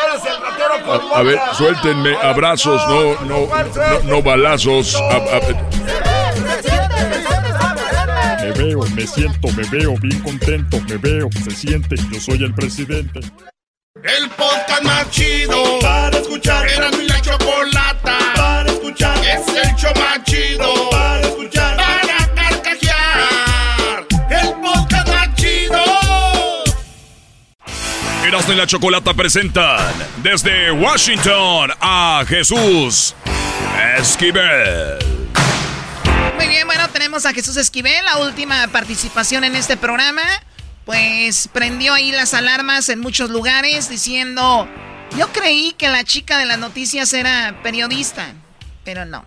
[0.08, 4.96] ¡Eres el ratero por A, a ver, suéltenme, abrazos, no, no, no, no balazos.
[4.96, 5.40] A- a-
[8.80, 13.20] veo, me siento, me veo bien contento, me veo, se siente, yo soy el presidente.
[14.04, 16.68] El podcast más chido para escuchar.
[16.70, 19.18] Era mi la chocolata para escuchar.
[19.18, 21.76] Es el show más chido para escuchar.
[21.76, 24.08] Para carcajear.
[24.30, 25.84] El podcast más chido.
[28.26, 29.94] Erasmo y la Chocolata presentan
[30.24, 33.16] desde Washington a Jesús
[33.98, 35.00] Esquivel.
[36.36, 40.24] Muy bien, bueno, tenemos a Jesús Esquivel, la última participación en este programa.
[40.86, 44.68] Pues prendió ahí las alarmas en muchos lugares diciendo,
[45.18, 48.34] yo creí que la chica de las noticias era periodista,
[48.84, 49.26] pero no.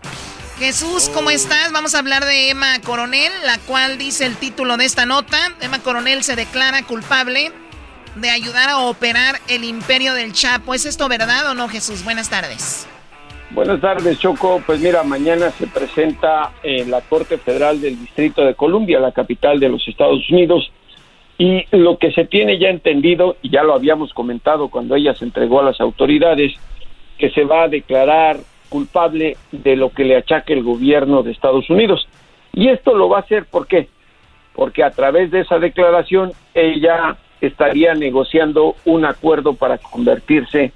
[0.59, 1.71] Jesús, ¿cómo estás?
[1.71, 5.51] Vamos a hablar de Emma Coronel, la cual dice el título de esta nota.
[5.61, 7.51] Emma Coronel se declara culpable
[8.15, 10.73] de ayudar a operar el imperio del Chapo.
[10.73, 12.03] ¿Es esto verdad o no, Jesús?
[12.03, 12.85] Buenas tardes.
[13.53, 14.63] Buenas tardes, Choco.
[14.65, 19.59] Pues mira, mañana se presenta en la Corte Federal del Distrito de Columbia, la capital
[19.59, 20.71] de los Estados Unidos,
[21.37, 25.25] y lo que se tiene ya entendido, y ya lo habíamos comentado cuando ella se
[25.25, 26.53] entregó a las autoridades,
[27.19, 28.37] que se va a declarar
[28.69, 32.07] culpable de lo que le achaque el gobierno de Estados Unidos.
[32.53, 33.87] Y esto lo va a hacer, ¿por qué?
[34.55, 40.71] Porque a través de esa declaración ella estaría negociando un acuerdo para convertirse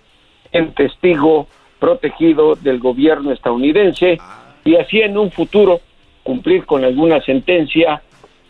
[0.52, 1.48] en testigo
[1.80, 4.18] protegido del gobierno estadounidense
[4.66, 5.82] y así en un futuro
[6.24, 8.02] cumplir con alguna sentencia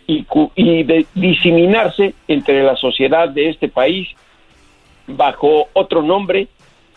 [0.07, 4.07] y, cu- y de- diseminarse entre la sociedad de este país
[5.07, 6.47] bajo otro nombre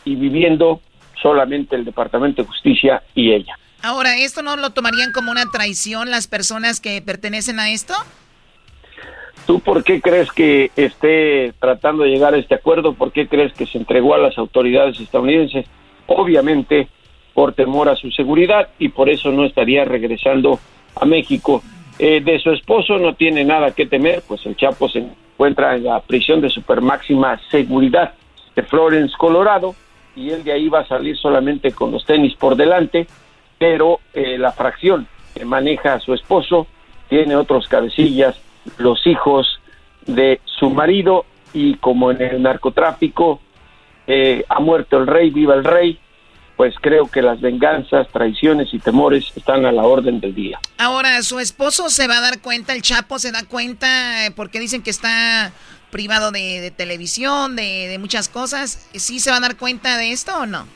[0.05, 0.81] y viviendo
[1.20, 3.55] solamente el Departamento de Justicia y ella.
[3.82, 7.94] Ahora, ¿esto no lo tomarían como una traición las personas que pertenecen a esto?
[9.47, 12.94] ¿Tú por qué crees que esté tratando de llegar a este acuerdo?
[12.94, 15.66] ¿Por qué crees que se entregó a las autoridades estadounidenses?
[16.12, 16.88] Obviamente
[17.34, 20.58] por temor a su seguridad y por eso no estaría regresando
[20.96, 21.62] a México.
[21.98, 25.84] Eh, de su esposo no tiene nada que temer, pues el Chapo se encuentra en
[25.84, 28.14] la prisión de super máxima seguridad
[28.56, 29.76] de Florence, Colorado,
[30.16, 33.06] y él de ahí va a salir solamente con los tenis por delante,
[33.58, 36.66] pero eh, la fracción que maneja a su esposo
[37.08, 38.36] tiene otros cabecillas,
[38.78, 39.60] los hijos
[40.06, 43.40] de su marido, y como en el narcotráfico
[44.12, 45.96] eh, ha muerto el rey, viva el rey,
[46.56, 50.58] pues creo que las venganzas, traiciones y temores están a la orden del día.
[50.78, 54.58] Ahora, ¿su esposo se va a dar cuenta, el Chapo se da cuenta, eh, porque
[54.58, 55.52] dicen que está
[55.92, 58.88] privado de, de televisión, de, de muchas cosas?
[58.92, 60.66] ¿Sí se va a dar cuenta de esto o no?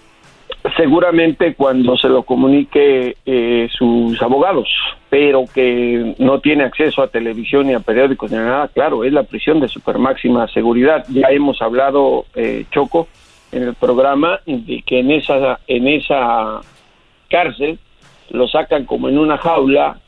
[0.76, 4.68] seguramente cuando se lo comunique eh, sus abogados,
[5.10, 9.12] pero que no tiene acceso a televisión ni a periódicos ni a nada, claro, es
[9.12, 11.04] la prisión de super máxima seguridad.
[11.08, 13.08] Ya hemos hablado, eh, Choco,
[13.54, 16.60] en el programa de que en esa, en esa
[17.30, 17.78] cárcel
[18.30, 19.98] lo sacan como en una jaula,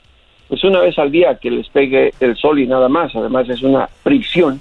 [0.48, 3.14] pues una vez al día que les pegue el sol y nada más.
[3.14, 4.60] Además es una prisión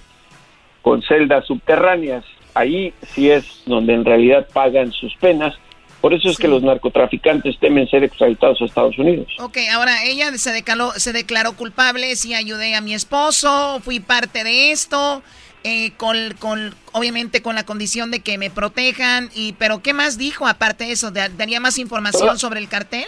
[0.82, 2.24] con celdas subterráneas.
[2.54, 5.56] Ahí sí es donde en realidad pagan sus penas.
[6.00, 9.28] Por eso es que los narcotraficantes temen ser extraditados a Estados Unidos.
[9.40, 14.44] Ok, ahora ella se declaró, se declaró culpable, sí ayudé a mi esposo, fui parte
[14.44, 15.24] de esto,
[15.68, 20.20] eh, con, con, obviamente con la condición de que me protejan, y pero ¿qué más
[20.20, 21.10] dijo aparte de eso?
[21.10, 23.06] ¿Daría más información sobre el cartel?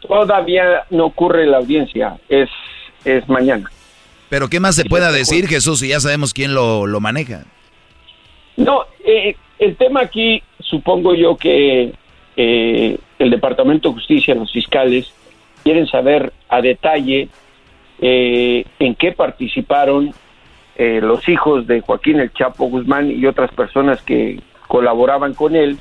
[0.00, 2.48] Todavía no ocurre la audiencia, es,
[3.04, 3.70] es mañana.
[4.30, 7.44] Pero ¿qué más se pueda decir, Jesús, si ya sabemos quién lo, lo maneja?
[8.56, 11.92] No, eh, el tema aquí, supongo yo que
[12.36, 15.12] eh, el Departamento de Justicia, los fiscales,
[15.62, 17.28] quieren saber a detalle
[18.00, 20.14] eh, en qué participaron
[20.76, 25.78] eh, los hijos de Joaquín el Chapo Guzmán y otras personas que colaboraban con él,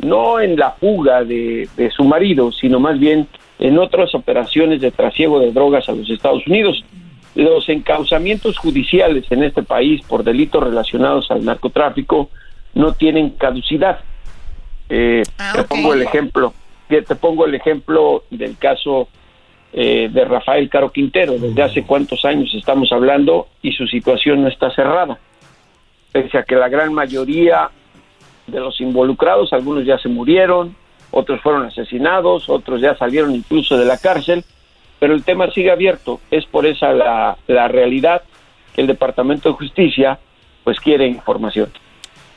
[0.00, 3.28] no en la fuga de, de su marido, sino más bien
[3.58, 6.84] en otras operaciones de trasiego de drogas a los Estados Unidos.
[7.34, 12.30] Los encauzamientos judiciales en este país por delitos relacionados al narcotráfico
[12.74, 14.00] no tienen caducidad.
[14.88, 15.22] Eh,
[15.54, 16.52] te pongo el ejemplo,
[16.88, 19.08] te pongo el ejemplo del caso
[19.78, 21.34] eh, de Rafael Caro Quintero.
[21.34, 25.18] Desde hace cuántos años estamos hablando y su situación no está cerrada.
[26.12, 27.68] Pese a que la gran mayoría
[28.46, 30.74] de los involucrados, algunos ya se murieron,
[31.10, 34.46] otros fueron asesinados, otros ya salieron incluso de la cárcel,
[34.98, 36.22] pero el tema sigue abierto.
[36.30, 38.22] Es por esa la, la realidad
[38.74, 40.18] que el Departamento de Justicia
[40.64, 41.70] pues quiere información.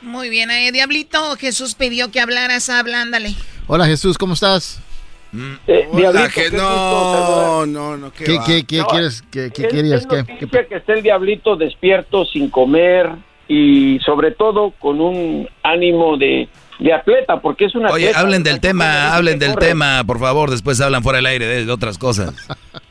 [0.02, 3.34] Muy bien, eh, Diablito, Jesús pidió que hablaras, habla, ándale.
[3.66, 4.82] Hola Jesús, ¿cómo estás?
[5.32, 9.22] Eh, Hola, Diablito, que no, gusto no, no, ¿qué ¿Qué, qué, qué No, quieres?
[9.30, 10.00] ¿Qué, qué Es- querías?
[10.02, 13.10] es ¿Qué, que esté el diablito despierto, sin comer
[13.46, 16.48] y sobre todo con un ánimo de,
[16.80, 19.66] de atleta, porque es una Oye, atleta, hablen del tema, hablen del corre.
[19.68, 22.34] tema, por favor, después hablan fuera del aire de, de otras cosas.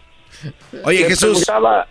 [0.85, 1.87] Oye, Jesús, preguntaba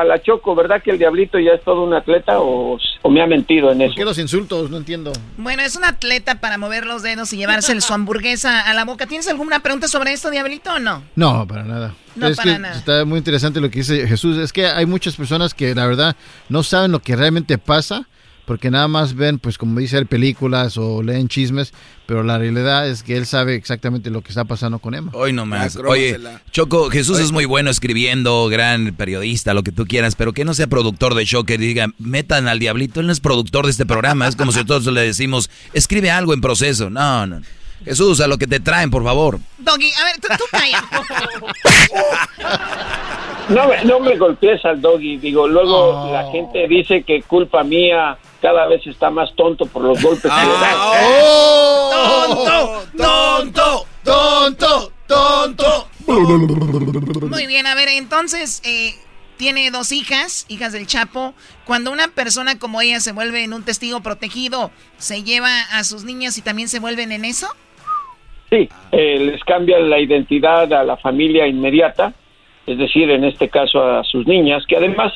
[0.00, 3.22] a la Choco, ¿verdad que el diablito ya es todo un atleta o, o me
[3.22, 3.94] ha mentido en ¿Por eso?
[3.96, 4.70] qué los insultos?
[4.70, 5.12] No entiendo.
[5.36, 9.06] Bueno, es un atleta para mover los dedos y llevarse su hamburguesa a la boca.
[9.06, 11.02] ¿Tienes alguna pregunta sobre esto, Diablito, o no?
[11.16, 11.94] No, para nada.
[12.16, 12.76] No, es para que nada.
[12.76, 14.36] está muy interesante lo que dice Jesús.
[14.38, 16.16] Es que hay muchas personas que la verdad
[16.48, 18.06] no saben lo que realmente pasa
[18.50, 21.72] porque nada más ven, pues como dice él, películas o leen chismes,
[22.04, 25.12] pero la realidad es que él sabe exactamente lo que está pasando con Emma.
[25.14, 25.74] Hoy nomás.
[25.74, 26.18] Ya, Oye.
[26.50, 30.52] Choco, Jesús es muy bueno escribiendo, gran periodista, lo que tú quieras, pero que no
[30.52, 33.86] sea productor de show, que diga, metan al diablito, él no es productor de este
[33.86, 36.90] programa, es como si todos le decimos, escribe algo en proceso.
[36.90, 37.42] No, no.
[37.84, 39.38] Jesús, a lo que te traen, por favor.
[39.58, 40.82] Doggy, a ver, tú, tú calla.
[43.48, 45.76] No, me- no me golpees al doggy, digo, luego
[46.08, 46.12] Oh.
[46.12, 50.46] la gente dice que culpa mía cada vez está más tonto por los golpes que
[50.46, 50.76] le dan.
[51.90, 52.84] ¡Tonto!
[52.96, 53.86] ¡Tonto!
[54.04, 54.92] ¡Tonto!
[55.06, 55.88] ¡Tonto!
[57.28, 58.94] Muy bien, a ver, entonces, eh,
[59.36, 61.34] tiene dos hijas, hijas del Chapo.
[61.64, 66.04] Cuando una persona como ella se vuelve en un testigo protegido, ¿se lleva a sus
[66.04, 67.46] niñas y también se vuelven en eso?
[68.50, 72.12] Sí, eh, les cambian la identidad a la familia inmediata,
[72.66, 75.12] es decir, en este caso a sus niñas, que además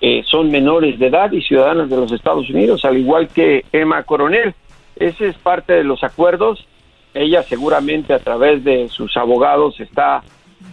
[0.00, 4.02] eh, son menores de edad y ciudadanas de los Estados Unidos, al igual que Emma
[4.02, 4.54] Coronel.
[4.96, 6.66] Ese es parte de los acuerdos.
[7.14, 10.22] Ella seguramente a través de sus abogados está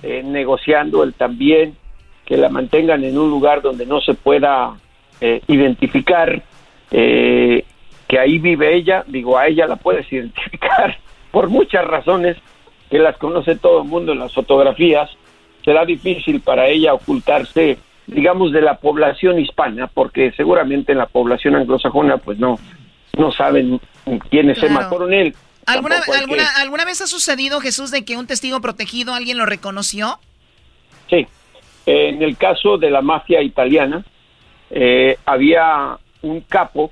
[0.02, 1.78] eh, negociando el también
[2.26, 4.78] que la mantengan en un lugar donde no se pueda
[5.22, 6.42] eh, identificar
[6.92, 7.66] eh,
[8.08, 9.04] que ahí vive ella.
[9.08, 10.98] Digo, a ella la puedes identificar
[11.32, 12.38] por muchas razones
[12.90, 15.10] que las conoce todo el mundo en las fotografías.
[15.64, 17.78] Será difícil para ella ocultarse,
[18.08, 22.60] digamos, de la población hispana, porque seguramente en la población anglosajona, pues no,
[23.18, 23.80] no saben
[24.30, 24.90] quién es Emma Claro.
[24.90, 25.36] Coronel.
[25.66, 29.46] ¿Alguna, que- alguna, ¿Alguna vez ha sucedido, Jesús, de que un testigo protegido alguien lo
[29.46, 30.20] reconoció?
[31.10, 31.26] Sí,
[31.86, 34.04] en el caso de la mafia italiana,
[34.70, 36.92] eh, había un capo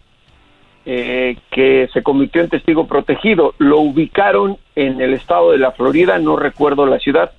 [0.86, 3.54] eh, que se convirtió en testigo protegido.
[3.58, 7.32] Lo ubicaron en el estado de la Florida, no recuerdo la ciudad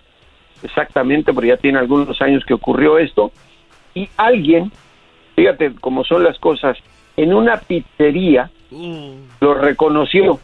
[0.63, 3.33] exactamente, pero ya tiene algunos años que ocurrió esto.
[3.95, 4.73] Y alguien,
[5.37, 6.79] fíjate cómo son las cosas,
[7.17, 8.51] en una pizzería
[9.41, 10.41] lo reconoció.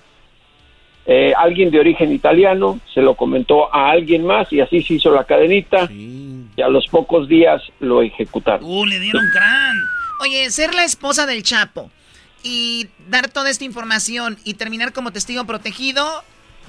[1.06, 5.10] Eh, alguien de origen italiano se lo comentó a alguien más y así se hizo
[5.10, 8.68] la cadenita y a los pocos días lo ejecutaron.
[8.68, 9.76] Uh, le dieron gran.
[10.20, 11.90] Oye, ser la esposa del Chapo
[12.42, 16.04] y dar toda esta información y terminar como testigo protegido,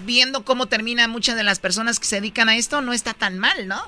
[0.06, 3.40] viendo cómo terminan muchas de las personas que se dedican a esto, no está tan
[3.40, 3.82] mal, ¿no?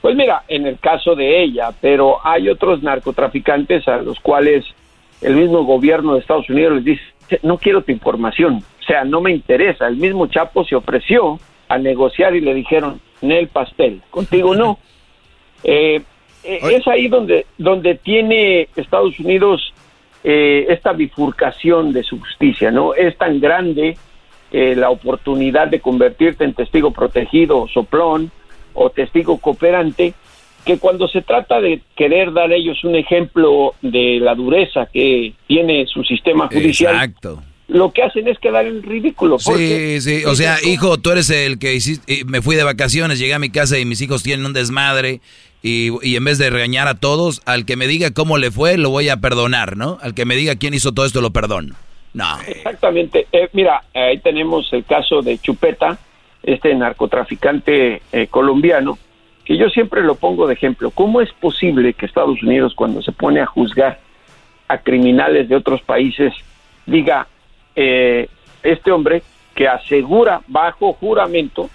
[0.00, 4.64] Pues mira, en el caso de ella, pero hay otros narcotraficantes a los cuales
[5.20, 7.02] el mismo gobierno de Estados Unidos les dice,
[7.42, 9.86] no quiero tu información, o sea, no me interesa.
[9.86, 14.78] El mismo Chapo se ofreció a negociar y le dijeron, Nel Pastel, contigo no.
[15.62, 16.00] Eh,
[16.42, 19.74] eh, es ahí donde, donde tiene Estados Unidos
[20.24, 22.94] eh, esta bifurcación de su justicia, ¿no?
[22.94, 23.96] Es tan grande
[24.52, 28.30] eh, la oportunidad de convertirte en testigo protegido, soplón
[28.74, 30.14] o testigo cooperante,
[30.64, 35.86] que cuando se trata de querer dar ellos un ejemplo de la dureza que tiene
[35.86, 37.42] su sistema judicial, Exacto.
[37.68, 39.38] lo que hacen es quedar en ridículo.
[39.38, 43.34] Sí, sí, o sea, hijo, tú eres el que hiciste, me fui de vacaciones, llegué
[43.34, 45.20] a mi casa y mis hijos tienen un desmadre
[45.62, 48.76] y, y en vez de regañar a todos, al que me diga cómo le fue,
[48.76, 49.98] lo voy a perdonar, ¿no?
[50.02, 51.74] Al que me diga quién hizo todo esto, lo perdono.
[52.12, 52.40] No.
[52.46, 53.26] Exactamente.
[53.32, 55.98] Eh, mira, ahí tenemos el caso de Chupeta,
[56.42, 58.98] este narcotraficante eh, colombiano,
[59.44, 60.90] que yo siempre lo pongo de ejemplo.
[60.90, 63.98] ¿Cómo es posible que Estados Unidos, cuando se pone a juzgar
[64.68, 66.32] a criminales de otros países,
[66.86, 67.26] diga,
[67.74, 68.28] eh,
[68.62, 69.22] este hombre
[69.54, 71.68] que asegura bajo juramento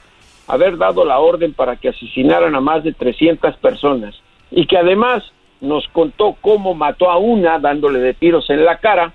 [0.48, 4.16] haber dado la orden para que asesinaran a más de 300 personas
[4.52, 5.24] y que además
[5.62, 9.14] nos contó cómo mató a una dándole de tiros en la cara,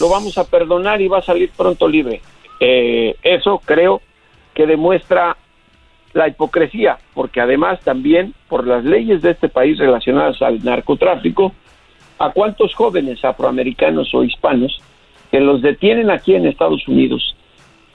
[0.00, 2.20] lo vamos a perdonar y va a salir pronto libre.
[2.60, 4.00] Eh, eso creo
[4.54, 5.36] que demuestra
[6.12, 11.52] la hipocresía, porque además también por las leyes de este país relacionadas al narcotráfico,
[12.18, 14.78] a cuántos jóvenes afroamericanos o hispanos
[15.30, 17.34] que los detienen aquí en Estados Unidos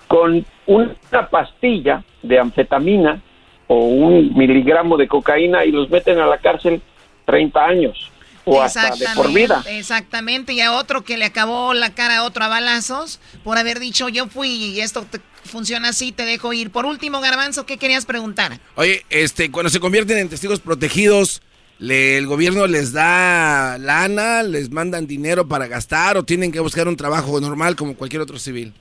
[0.08, 3.22] con una pastilla de anfetamina
[3.68, 6.82] o un miligramo de cocaína y los meten a la cárcel
[7.26, 8.12] 30 años
[8.46, 9.62] o hasta de por vida.
[9.70, 13.80] Exactamente, y a otro que le acabó la cara a otro a balazos por haber
[13.80, 16.70] dicho yo fui y esto te- funciona así, te dejo ir.
[16.70, 18.60] Por último, Garbanzo, ¿qué querías preguntar?
[18.76, 21.42] Oye, este, cuando se convierten en testigos protegidos,
[21.80, 26.88] le- el gobierno les da lana, les mandan dinero para gastar o tienen que buscar
[26.88, 28.74] un trabajo normal como cualquier otro civil.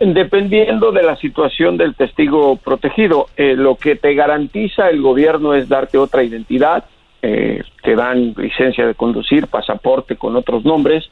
[0.00, 5.68] Dependiendo de la situación del testigo protegido, eh, lo que te garantiza el gobierno es
[5.68, 6.84] darte otra identidad,
[7.20, 11.04] eh, te dan licencia de conducir, pasaporte con otros nombres,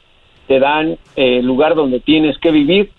[0.47, 2.91] te dan eh, lugar donde tienes que vivir.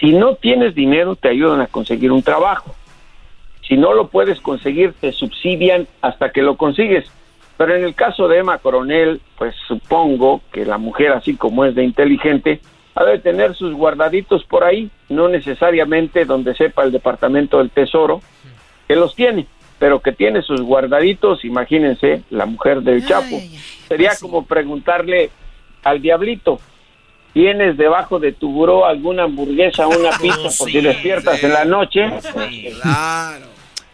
[0.00, 2.74] Si no tienes dinero, te ayudan a conseguir un trabajo.
[3.68, 7.04] Si no lo puedes conseguir, te subsidian hasta que lo consigues.
[7.58, 11.74] Pero en el caso de Emma Coronel, pues supongo que la mujer, así como es
[11.74, 12.60] de inteligente,
[12.94, 18.22] ha de tener sus guardaditos por ahí, no necesariamente donde sepa el Departamento del Tesoro,
[18.88, 19.46] que los tiene,
[19.78, 23.38] pero que tiene sus guardaditos, imagínense, la mujer del Chapo.
[23.86, 25.30] Sería como preguntarle
[25.84, 26.58] al diablito,
[27.32, 31.64] ¿tienes debajo de tu buró alguna hamburguesa o una pizza por si despiertas en la
[31.64, 32.02] noche?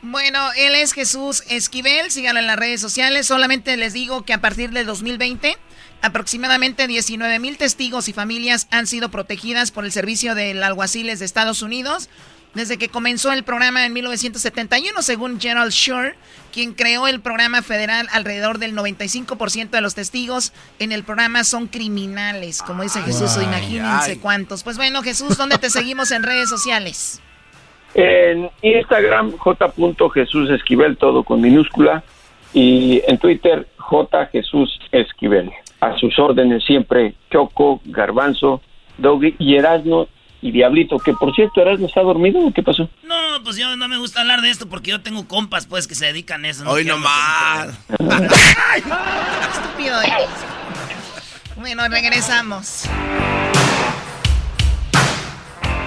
[0.03, 3.27] Bueno, él es Jesús Esquivel, síganlo en las redes sociales.
[3.27, 5.57] Solamente les digo que a partir del 2020,
[6.01, 11.25] aproximadamente 19 mil testigos y familias han sido protegidas por el Servicio de Alguaciles de
[11.25, 12.09] Estados Unidos.
[12.57, 16.15] Desde que comenzó el programa en 1971, según Gerald Shore,
[16.55, 21.67] quien creó el programa federal, alrededor del 95% de los testigos en el programa son
[21.67, 22.63] criminales.
[22.63, 24.17] Como dice Jesús, Ay, imagínense ay.
[24.17, 24.63] cuántos.
[24.65, 27.21] Pues bueno, Jesús, ¿dónde te seguimos en redes sociales?
[27.95, 29.73] En Instagram, J.
[30.13, 32.05] Jesús Esquivel, todo con minúscula.
[32.53, 34.27] Y en Twitter, J.
[34.33, 35.51] Jesús Esquivel.
[35.81, 38.61] A sus órdenes siempre Choco, Garbanzo,
[38.99, 40.09] Doggy y Erasno
[40.43, 40.99] y Diablito.
[40.99, 42.89] Que por cierto, Erasno está dormido o qué pasó?
[43.05, 45.95] No, pues yo no me gusta hablar de esto porque yo tengo compas, pues, que
[45.95, 46.65] se dedican a eso.
[46.69, 47.69] Hoy quiero nomás.
[48.79, 50.03] Estúpido.
[50.03, 50.27] eh.
[51.57, 52.85] Bueno, regresamos.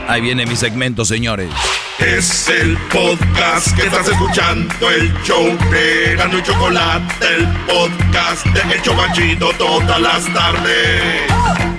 [0.07, 1.51] Ahí viene mi segmento, señores.
[1.99, 8.73] Es el podcast que estás escuchando, el show de Erasmo y Chocolate, el podcast de
[8.73, 11.78] El Chobachito todas las tardes.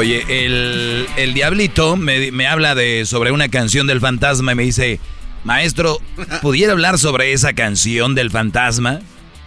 [0.00, 4.62] Oye, el, el diablito me, me habla de sobre una canción del fantasma y me
[4.62, 4.98] dice,
[5.44, 6.00] maestro,
[6.40, 9.00] ¿pudiera hablar sobre esa canción del fantasma?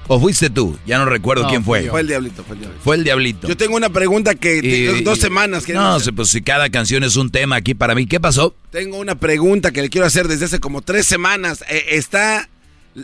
[0.07, 0.77] ¿O fuiste tú?
[0.85, 1.89] Ya no recuerdo No, quién fue.
[1.89, 2.83] Fue el diablito, fue el diablito.
[2.83, 3.47] Fue el diablito.
[3.47, 5.65] Yo tengo una pregunta que tengo dos semanas.
[5.65, 8.05] que No, sé, pues si cada canción es un tema aquí para mí.
[8.05, 8.53] ¿Qué pasó?
[8.69, 11.65] Tengo una pregunta que le quiero hacer desde hace como tres semanas.
[11.67, 12.47] Eh, está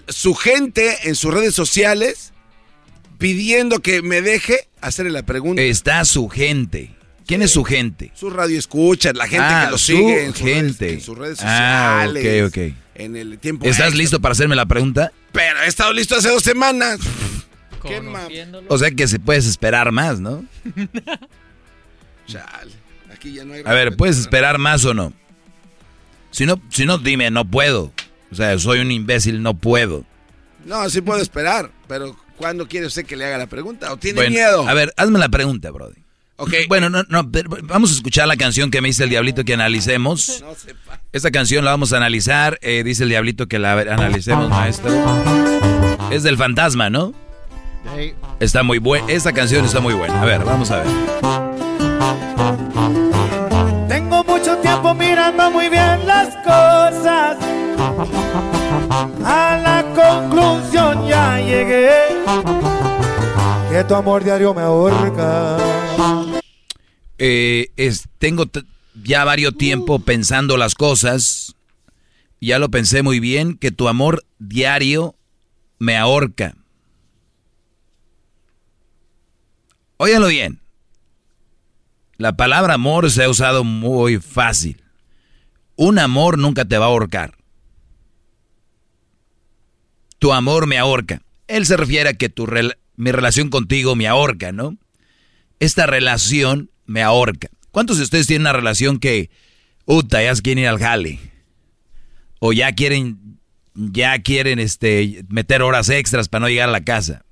[0.08, 2.32] su gente en sus redes sociales
[3.18, 5.64] pidiendo que me deje hacerle la pregunta.
[5.64, 6.99] Está su gente.
[7.30, 8.11] ¿Quién es su gente?
[8.15, 10.85] Su radio escucha, la gente Ah, que lo su sigue en, sus gente.
[10.85, 12.47] redes, en sus redes Ah, sociales.
[12.47, 12.76] ok, ok.
[12.95, 13.65] En el tiempo.
[13.65, 13.97] ¿Estás extra.
[13.99, 15.11] listo para hacerme la pregunta?
[15.31, 16.99] Pero he estado listo hace dos semanas.
[17.84, 18.01] ¿Qué
[18.68, 20.43] O sea que se puedes esperar más, ¿no?
[22.27, 22.72] Chale,
[23.14, 25.14] aquí ya no hay A ver, ¿puedes esperar más o no?
[26.31, 27.93] Si no, si no, dime, no puedo.
[28.31, 30.03] O sea, soy un imbécil, no puedo.
[30.65, 33.93] No, sí puedo esperar, pero ¿cuándo quiere usted que le haga la pregunta?
[33.93, 34.68] ¿O tiene Bueno, miedo?
[34.68, 36.03] A ver, hazme la pregunta, Brody.
[36.40, 36.53] Ok.
[36.70, 39.53] Bueno, no, no, pero vamos a escuchar la canción que me dice el Diablito que
[39.53, 40.44] analicemos.
[41.11, 42.57] Esta canción la vamos a analizar.
[42.61, 44.91] eh, dice el Diablito que la analicemos, maestro.
[46.11, 47.14] Es del fantasma, ¿no?
[48.40, 49.06] Está muy buena.
[49.11, 50.22] Esta canción está muy buena.
[50.22, 50.88] A ver, vamos a ver.
[53.90, 57.38] Tengo mucho tiempo mirando muy bien las cosas.
[59.26, 61.90] A la conclusión ya llegué.
[63.72, 65.57] Que tu amor diario me ahorca.
[67.20, 68.46] Eh, es, tengo
[69.04, 71.56] ya varios tiempo pensando las cosas.
[72.41, 75.16] Ya lo pensé muy bien, que tu amor diario
[75.78, 76.56] me ahorca.
[79.98, 80.62] Óyalo bien.
[82.18, 84.82] La palabra amor se ha usado muy fácil.
[85.76, 87.38] Un amor nunca te va a ahorcar.
[90.20, 91.22] Tu amor me ahorca.
[91.48, 92.48] Él se refiere a que tu
[92.96, 94.78] mi relación contigo me ahorca, ¿no?
[95.60, 97.49] Esta relación me ahorca.
[97.72, 99.30] ¿Cuántos de ustedes tienen una relación que,
[99.86, 101.20] uta, ya quieren ir al jale?
[102.40, 103.40] O ya quieren,
[103.76, 107.24] ya quieren este, meter horas extras para no llegar a la casa.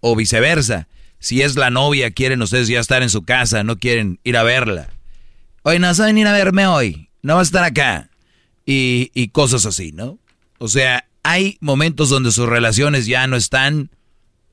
[0.00, 0.88] O viceversa.
[1.18, 4.42] Si es la novia, quieren ustedes ya estar en su casa, no quieren ir a
[4.42, 4.88] verla.
[5.62, 8.10] Oye, no vas a venir a verme hoy, no vas a estar acá.
[8.64, 10.18] Y, y cosas así, ¿no?
[10.58, 13.90] O sea, hay momentos donde sus relaciones ya no están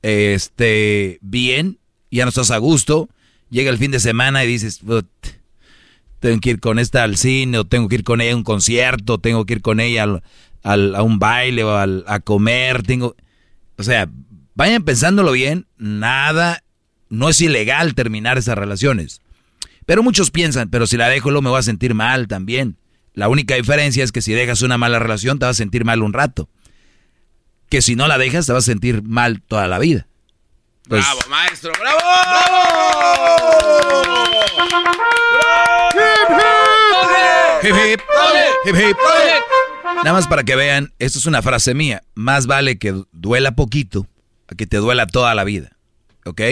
[0.02, 1.78] este, bien,
[2.10, 3.08] ya no estás a gusto.
[3.54, 5.06] Llega el fin de semana y dices, "Put,
[6.18, 8.42] tengo que ir con esta al cine, o tengo que ir con ella a un
[8.42, 10.22] concierto, tengo que ir con ella al-
[10.64, 13.14] al- a un baile o al- a comer, tengo...
[13.78, 14.08] O sea,
[14.56, 16.64] vayan pensándolo bien, nada,
[17.08, 19.20] no es ilegal terminar esas relaciones.
[19.86, 22.76] Pero muchos piensan, pero si la dejo luego me voy a sentir mal también.
[23.12, 26.02] La única diferencia es que si dejas una mala relación te vas a sentir mal
[26.02, 26.48] un rato.
[27.68, 30.08] Que si no la dejas te vas a sentir mal toda la vida.
[30.88, 31.72] Pues, ¡Bravo, maestro!
[31.80, 31.98] ¡Bravo!
[37.62, 38.00] Hip, hip.
[38.66, 38.96] Hip, hip.
[39.96, 42.02] Nada más para que vean, esto es una frase mía.
[42.14, 44.06] Más vale que duela poquito
[44.48, 45.70] a que te duela toda la vida.
[46.26, 46.42] ¿Ok?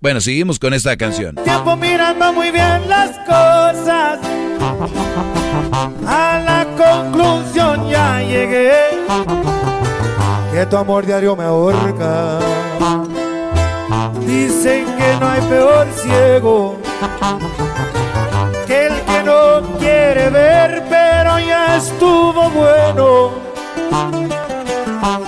[0.00, 1.36] Bueno, seguimos con esta canción.
[1.36, 4.18] Tiempo mirando muy bien las cosas.
[6.06, 8.72] A la conclusión ya llegué.
[10.52, 12.40] Que tu amor diario me ahorca.
[14.30, 16.80] Dicen que no hay peor ciego
[18.66, 23.32] que el que no quiere ver, pero ya estuvo bueno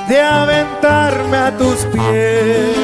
[0.08, 2.76] de aventarme a tus pies.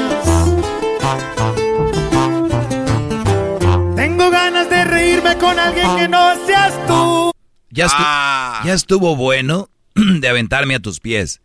[3.94, 7.30] Tengo ganas de reírme con alguien que no seas tú.
[7.70, 11.40] Ya, estu- ya estuvo bueno de aventarme a tus pies.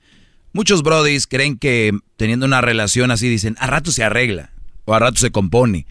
[0.52, 4.50] Muchos brodis creen que teniendo una relación así dicen, a rato se arregla
[4.86, 5.86] o a rato se compone.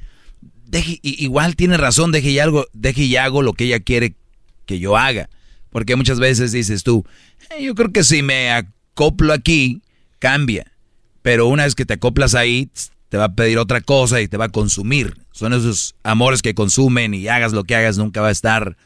[0.66, 4.14] Deje, igual tiene razón, deje y, algo, deje y hago lo que ella quiere
[4.66, 5.28] que yo haga.
[5.70, 7.04] Porque muchas veces dices tú,
[7.50, 9.82] "Eh, yo creo que si me acoplo aquí,
[10.18, 10.72] cambia.
[11.22, 12.68] Pero una vez que te acoplas ahí,
[13.08, 15.16] te va a pedir otra cosa y te va a consumir.
[15.32, 18.76] Son esos amores que consumen y hagas lo que hagas, nunca va a estar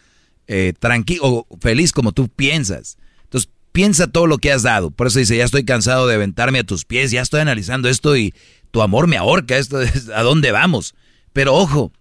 [0.48, 2.98] eh, tranquilo o feliz como tú piensas.
[3.24, 4.90] Entonces, piensa todo lo que has dado.
[4.90, 8.16] Por eso dice, ya estoy cansado de aventarme a tus pies, ya estoy analizando esto
[8.16, 8.34] y
[8.76, 10.94] tu amor me ahorca, esto es, ¿a dónde vamos?
[11.32, 11.92] Pero ojo,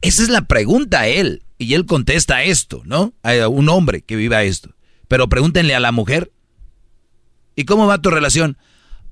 [0.00, 1.44] esa es la pregunta a él.
[1.56, 3.12] Y él contesta esto, ¿no?
[3.22, 4.70] A un hombre que viva esto.
[5.06, 6.32] Pero pregúntenle a la mujer.
[7.54, 8.58] ¿Y cómo va tu relación?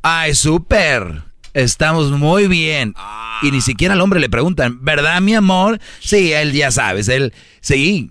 [0.02, 1.22] Ay, súper.
[1.55, 2.94] Estamos muy bien.
[3.43, 5.78] Y ni siquiera al hombre le preguntan, ¿verdad, mi amor?
[6.01, 8.10] Sí, él ya sabes, él, sí.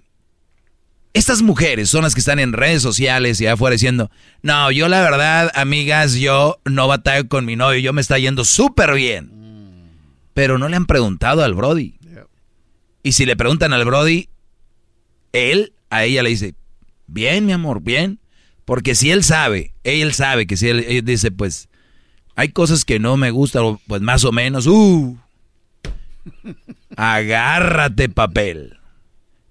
[1.16, 4.12] Estas mujeres son las que están en redes sociales y afuera diciendo,
[4.42, 8.44] no, yo la verdad, amigas, yo no batallo con mi novio, yo me está yendo
[8.44, 9.32] súper bien.
[10.34, 11.96] Pero no le han preguntado al Brody.
[13.02, 14.28] Y si le preguntan al Brody,
[15.32, 16.54] él a ella le dice,
[17.08, 18.20] bien, mi amor, bien.
[18.66, 21.70] Porque si él sabe, él sabe que si él, él dice, pues,
[22.36, 24.68] Hay cosas que no me gustan, pues más o menos.
[24.68, 25.18] Uh,
[26.98, 28.80] agárrate papel.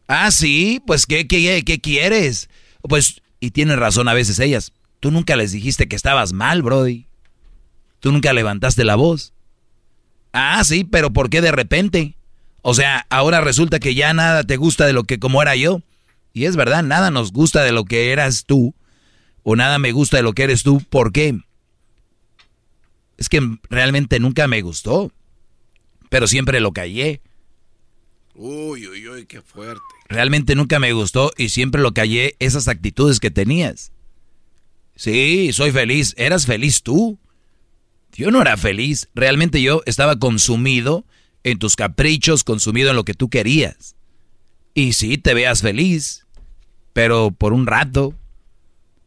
[0.07, 2.49] Ah, sí, pues ¿qué, qué, qué quieres?
[2.83, 4.73] Pues, y tienes razón a veces ellas.
[5.01, 7.07] Tú nunca les dijiste que estabas mal, Brody.
[8.01, 9.33] Tú nunca levantaste la voz.
[10.33, 12.17] Ah, sí, pero ¿por qué de repente?
[12.61, 15.81] O sea, ahora resulta que ya nada te gusta de lo que como era yo.
[16.33, 18.75] Y es verdad, nada nos gusta de lo que eras tú.
[19.43, 20.81] O nada me gusta de lo que eres tú.
[20.91, 21.39] ¿Por qué?
[23.17, 23.41] Es que
[23.71, 25.13] realmente nunca me gustó.
[26.09, 27.21] Pero siempre lo callé.
[28.35, 29.83] Uy, uy, uy, qué fuerte.
[30.09, 33.93] Realmente nunca me gustó y siempre lo callé esas actitudes que tenías.
[34.97, 36.15] Sí, soy feliz.
[36.17, 37.19] ¿Eras feliz tú?
[38.13, 39.09] Yo no era feliz.
[39.15, 41.05] Realmente yo estaba consumido
[41.43, 43.97] en tus caprichos, consumido en lo que tú querías.
[44.73, 46.27] Y sí, te veas feliz,
[46.93, 48.15] pero por un rato.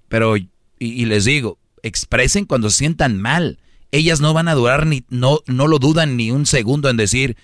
[0.07, 3.59] Pero, y, les digo, expresen cuando se sientan mal.
[3.91, 7.35] Ellas no van a durar ni, no, no lo dudan ni un segundo en decir,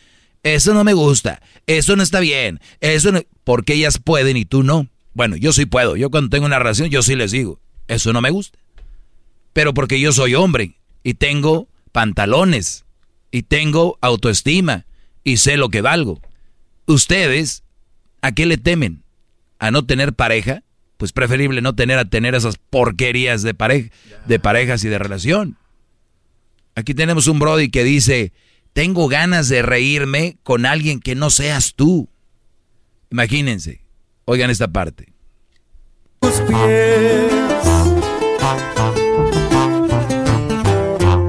[0.44, 4.64] eso no me gusta, eso no está bien, eso no, porque ellas pueden y tú
[4.64, 4.88] no.
[5.14, 8.22] Bueno, yo sí puedo, yo cuando tengo una relación, yo sí les digo, eso no
[8.22, 8.60] me gusta.
[9.54, 12.86] Pero porque yo soy hombre y tengo pantalones
[13.32, 14.86] y tengo autoestima
[15.24, 16.22] y sé lo que valgo.
[16.86, 17.64] Ustedes,
[18.22, 19.04] ¿a qué le temen?
[19.60, 20.64] ¿A no tener pareja?
[20.98, 23.90] Pues preferible no tener a tener esas porquerías de, pareja,
[24.28, 25.58] de parejas y de relación.
[26.76, 28.34] Aquí tenemos un Brody que dice,
[28.74, 32.10] tengo ganas de reírme con alguien que no seas tú.
[33.12, 33.86] Imagínense,
[34.26, 35.14] oigan esta parte.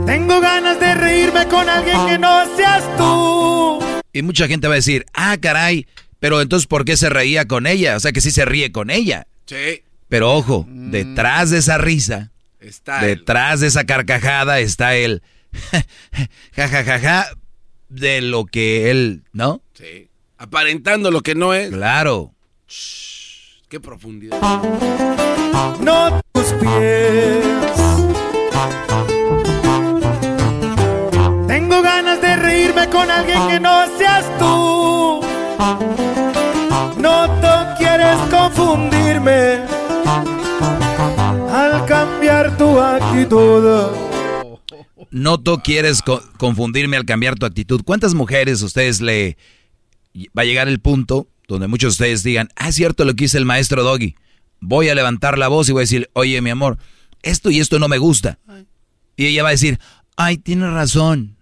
[0.07, 3.79] Tengo ganas de reírme con alguien que no seas tú.
[4.15, 5.87] Y mucha gente va a decir, ah, caray,
[6.21, 7.97] pero entonces ¿por qué se reía con ella?
[7.97, 9.27] O sea que sí se ríe con ella.
[9.45, 9.83] Sí.
[10.09, 12.31] Pero ojo, detrás de esa risa,
[13.03, 15.23] detrás de esa carcajada está el
[16.57, 17.27] ja, ja, ja, ja,
[17.89, 19.63] de lo que él, ¿no?
[19.75, 20.09] Sí.
[20.39, 21.71] Aparentando lo que no es.
[21.71, 22.35] Claro.
[23.69, 24.39] qué profundidad.
[25.81, 27.45] No tus pies.
[31.47, 35.21] Tengo ganas de reírme con alguien que no seas tú.
[37.01, 39.61] No tú quieres confundirme
[41.53, 44.14] al cambiar tu actitud.
[45.15, 46.03] Noto quieres
[46.39, 47.83] confundirme al cambiar tu actitud.
[47.85, 49.39] ¿Cuántas mujeres ustedes le
[50.37, 53.23] va a llegar el punto donde muchos de ustedes digan, ah, es cierto lo que
[53.23, 54.17] dice el maestro Doggy?
[54.59, 56.79] Voy a levantar la voz y voy a decir, oye, mi amor,
[57.23, 58.41] esto y esto no me gusta.
[59.15, 59.79] Y ella va a decir,
[60.17, 61.37] ay, tienes razón.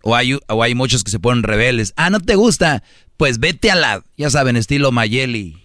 [0.00, 1.92] O hay, o hay muchos que se ponen rebeldes.
[1.96, 2.82] Ah, no te gusta.
[3.18, 5.62] Pues vete a la, ya saben, estilo Mayeli.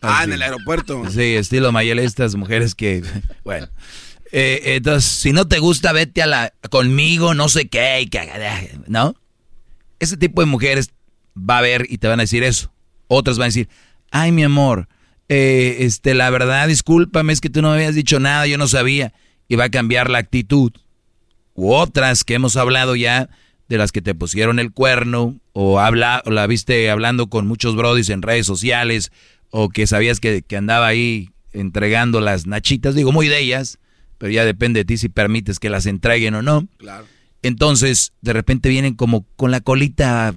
[0.00, 1.10] Ah, en el aeropuerto.
[1.10, 3.02] Sí, estilo Mayeli, estas mujeres que,
[3.42, 3.66] bueno.
[4.32, 8.08] Eh, entonces, si no te gusta, vete a la conmigo, no sé qué,
[8.88, 9.14] ¿no?
[10.00, 10.90] Ese tipo de mujeres
[11.36, 12.72] va a ver y te van a decir eso.
[13.08, 13.68] Otras van a decir,
[14.10, 14.88] ay, mi amor,
[15.28, 18.68] eh, este, la verdad, discúlpame, es que tú no me habías dicho nada, yo no
[18.68, 19.12] sabía.
[19.48, 20.72] Y va a cambiar la actitud.
[21.52, 23.28] U otras que hemos hablado ya,
[23.68, 28.08] de las que te pusieron el cuerno, o, habla, la viste hablando con muchos brodis
[28.08, 29.12] en redes sociales,
[29.50, 33.78] o que sabías que, que andaba ahí entregando las nachitas, digo, muy de ellas
[34.22, 36.68] pero ya depende de ti si permites que las entreguen o no.
[36.76, 37.06] Claro.
[37.42, 40.32] Entonces, de repente vienen como con la colita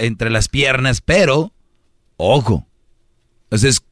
[0.00, 1.52] entre las piernas, pero,
[2.16, 2.66] ojo,
[3.44, 3.82] entonces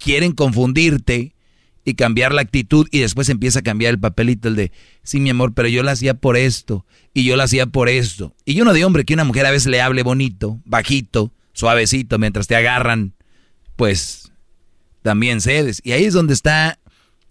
[0.00, 1.36] quieren confundirte
[1.84, 4.72] y cambiar la actitud y después empieza a cambiar el papelito, el de,
[5.04, 6.84] sí, mi amor, pero yo la hacía por esto
[7.14, 8.34] y yo la hacía por esto.
[8.44, 12.18] Y yo no de hombre que una mujer a veces le hable bonito, bajito, suavecito,
[12.18, 13.14] mientras te agarran,
[13.76, 14.32] pues
[15.02, 15.80] también cedes.
[15.84, 16.80] Y ahí es donde está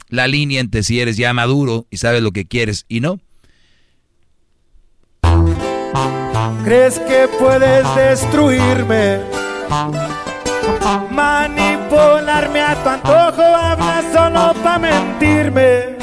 [0.10, 3.20] la línea entre si eres ya maduro y sabes lo que quieres y no.
[6.64, 9.20] ¿Crees que puedes destruirme?
[11.12, 15.98] Manipularme a tu antojo, hablas solo para mentirme.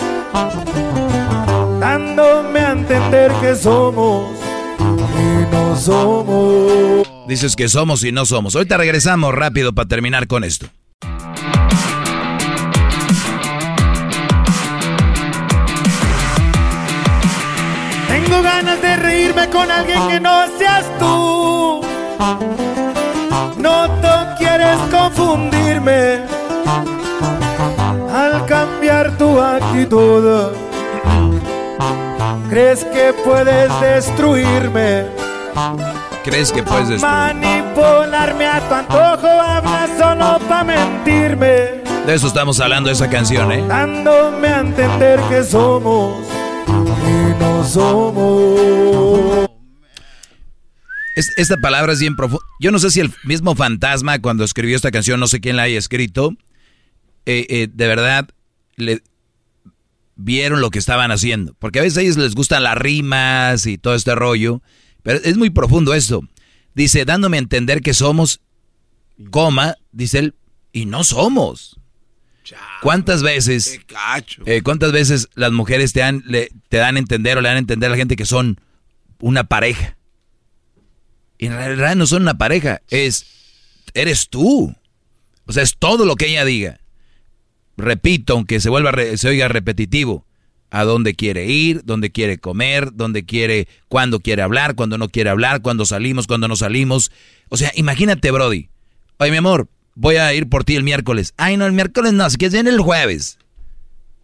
[1.80, 4.38] Dándome a entender que somos
[4.80, 7.08] y no somos.
[7.28, 8.56] Dices que somos y no somos.
[8.56, 10.68] Ahorita regresamos rápido para terminar con esto.
[18.42, 21.80] Ganas de reírme con alguien que no seas tú.
[23.58, 24.08] No tú
[24.38, 26.20] quieres confundirme
[28.12, 30.52] al cambiar tu actitud.
[32.50, 35.06] ¿Crees que puedes destruirme?
[36.22, 37.34] ¿Crees que puedes destruirme?
[37.34, 41.82] Manipularme a tu antojo, hablas solo para mentirme.
[42.06, 43.64] De eso estamos hablando, esa canción, ¿eh?
[43.66, 46.18] Dándome a entender que somos
[47.64, 49.48] somos.
[51.16, 52.44] Es- esta palabra es bien profunda.
[52.60, 55.62] Yo no sé si el mismo fantasma cuando escribió esta canción, no sé quién la
[55.64, 56.32] haya escrito,
[57.26, 58.28] eh, eh, de verdad
[58.76, 59.02] le
[60.16, 61.54] vieron lo que estaban haciendo.
[61.58, 64.60] Porque a veces a ellos les gustan las rimas y todo este rollo.
[65.02, 66.22] Pero es muy profundo esto.
[66.74, 68.40] Dice, dándome a entender que somos,
[69.30, 70.34] coma, dice él,
[70.72, 71.78] y no somos.
[72.82, 73.80] ¿Cuántas veces,
[74.46, 77.60] eh, cuántas veces las mujeres te, le- te dan a entender o le dan a
[77.60, 78.60] entender a la gente que son
[79.20, 79.96] una pareja?
[81.38, 83.26] Y en realidad no son una pareja, es,
[83.94, 84.74] eres tú.
[85.46, 86.80] O sea, es todo lo que ella diga.
[87.76, 90.26] Repito, aunque se vuelva, se oiga repetitivo,
[90.70, 95.30] a dónde quiere ir, dónde quiere comer, dónde quiere, cuándo quiere hablar, cuándo no quiere
[95.30, 97.10] hablar, cuándo salimos, cuándo no salimos.
[97.48, 98.68] O sea, imagínate, Brody.
[99.18, 101.34] Oye, mi amor, voy a ir por ti el miércoles.
[101.36, 103.38] Ay, no, el miércoles no, si quieres viene el jueves.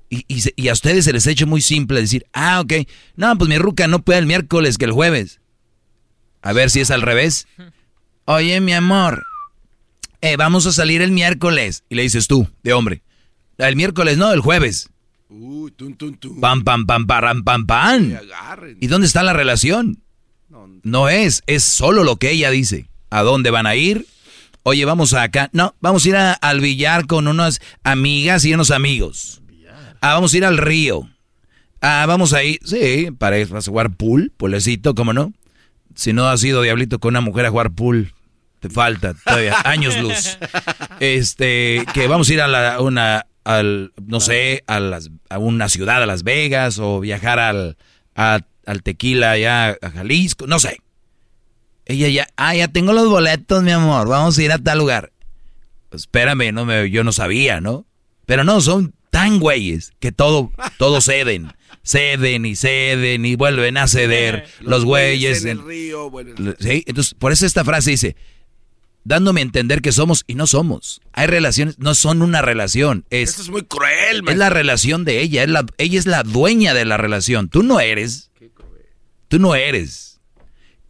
[0.09, 2.73] Y, y y a ustedes se les ha hecho muy simple decir, ah, ok,
[3.17, 5.41] no, pues mi ruca no puede el miércoles que el jueves.
[6.43, 7.47] A ver si es al revés.
[8.25, 9.25] Oye, mi amor,
[10.21, 11.85] eh, vamos a salir el miércoles.
[11.89, 13.03] Y le dices tú, de hombre.
[13.59, 14.89] El miércoles, no, el jueves.
[15.29, 16.41] Uy, tun, tun, tun.
[16.41, 18.17] Pam, pam, pam, param, pam, pam.
[18.81, 20.03] ¿Y dónde está la relación?
[20.83, 22.89] No es, es solo lo que ella dice.
[23.11, 24.07] ¿A dónde van a ir?
[24.63, 25.49] Oye, vamos acá.
[25.53, 29.43] No, vamos a ir a- al billar con unas amigas y unos amigos.
[30.03, 31.09] Ah, vamos a ir al río.
[31.81, 32.59] Ah, vamos a ir.
[32.65, 35.33] Sí, para ir a jugar pool, pulecito, ¿cómo no?
[35.95, 38.13] Si no has ido diablito con una mujer a jugar pool,
[38.61, 40.39] te falta todavía años luz.
[41.01, 45.69] Este, que vamos a ir a la, una, al, no sé, a, las, a una
[45.69, 47.77] ciudad, a Las Vegas, o viajar al,
[48.15, 50.79] a- al tequila allá a Jalisco, no sé.
[51.91, 55.13] Ella ya, ah, ya tengo los boletos, mi amor, vamos a ir a tal lugar.
[55.91, 57.85] Espérame, no me, yo no sabía, ¿no?
[58.27, 61.53] Pero no, son tan güeyes que todo, todo ceden.
[61.83, 64.47] Ceden y ceden y vuelven a ceder.
[64.61, 65.45] los güeyes.
[65.45, 66.85] en el río, bueno, ¿Sí?
[66.87, 68.17] Entonces, por eso esta frase dice,
[69.03, 71.01] dándome a entender que somos y no somos.
[71.13, 73.05] Hay relaciones, no son una relación.
[73.11, 75.43] Es, Esto es muy cruel, es la relación de ella.
[75.43, 77.49] Es la, ella es la dueña de la relación.
[77.49, 78.31] Tú no eres.
[79.27, 80.10] Tú no eres.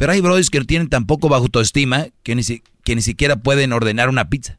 [0.01, 3.37] Pero hay brothers que no tienen tampoco bajo autoestima que ni, si- que ni siquiera
[3.37, 4.59] pueden ordenar una pizza.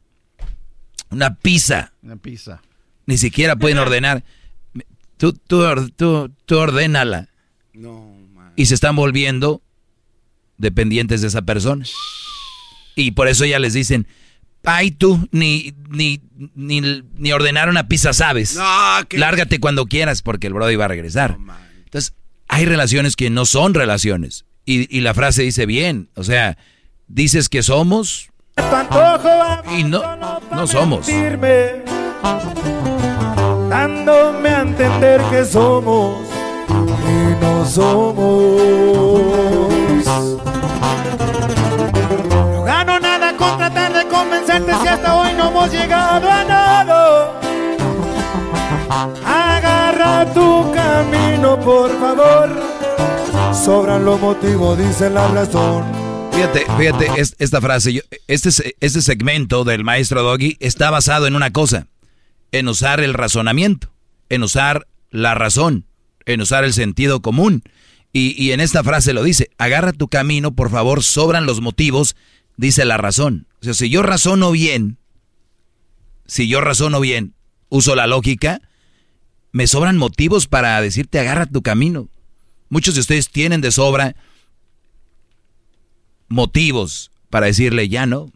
[1.10, 1.92] Una pizza.
[2.00, 2.62] Una pizza.
[3.06, 4.22] Ni siquiera pueden ordenar.
[5.16, 5.64] Tú, tú,
[5.96, 7.28] tú, tú ordénala.
[7.74, 8.14] No,
[8.54, 9.62] Y se están volviendo
[10.58, 11.84] dependientes de esa persona.
[12.94, 14.06] Y por eso ya les dicen,
[14.62, 16.20] ay tú, ni, ni,
[16.54, 18.54] ni, ni ordenar una pizza sabes.
[18.54, 21.36] No, que- Lárgate cuando quieras porque el brother iba a regresar.
[21.84, 22.14] Entonces,
[22.46, 24.44] hay relaciones que no son relaciones.
[24.64, 26.56] Y, y la frase dice bien, o sea,
[27.08, 28.30] dices que somos
[29.76, 30.02] y no,
[30.50, 31.06] no somos.
[33.68, 36.28] Dándome a entender que somos
[36.68, 38.42] y no somos.
[42.28, 47.40] No gano nada con tratar de convencerte si hasta hoy no hemos llegado a nada.
[49.24, 52.61] Agarra tu camino, por favor.
[53.54, 55.84] Sobran los motivos, dice la razón.
[56.32, 58.48] Fíjate, fíjate, es- esta frase, yo- este,
[58.80, 61.86] este segmento del maestro Doggy está basado en una cosa,
[62.50, 63.92] en usar el razonamiento,
[64.30, 65.84] en usar la razón,
[66.24, 67.62] en usar el sentido común.
[68.12, 72.16] Y, y en esta frase lo dice, agarra tu camino, por favor, sobran los motivos,
[72.56, 73.46] dice la razón.
[73.60, 74.98] O sea, si yo razono bien,
[76.26, 77.34] si yo razono bien,
[77.68, 78.60] uso la lógica,
[79.52, 82.08] me sobran motivos para decirte agarra tu camino.
[82.72, 84.16] Muchos de ustedes tienen de sobra
[86.28, 88.32] motivos para decirle ya no.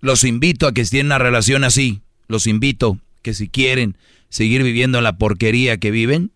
[0.00, 3.96] Los invito a que si tienen una relación así, los invito que si quieren
[4.28, 6.32] seguir viviendo en la porquería que viven,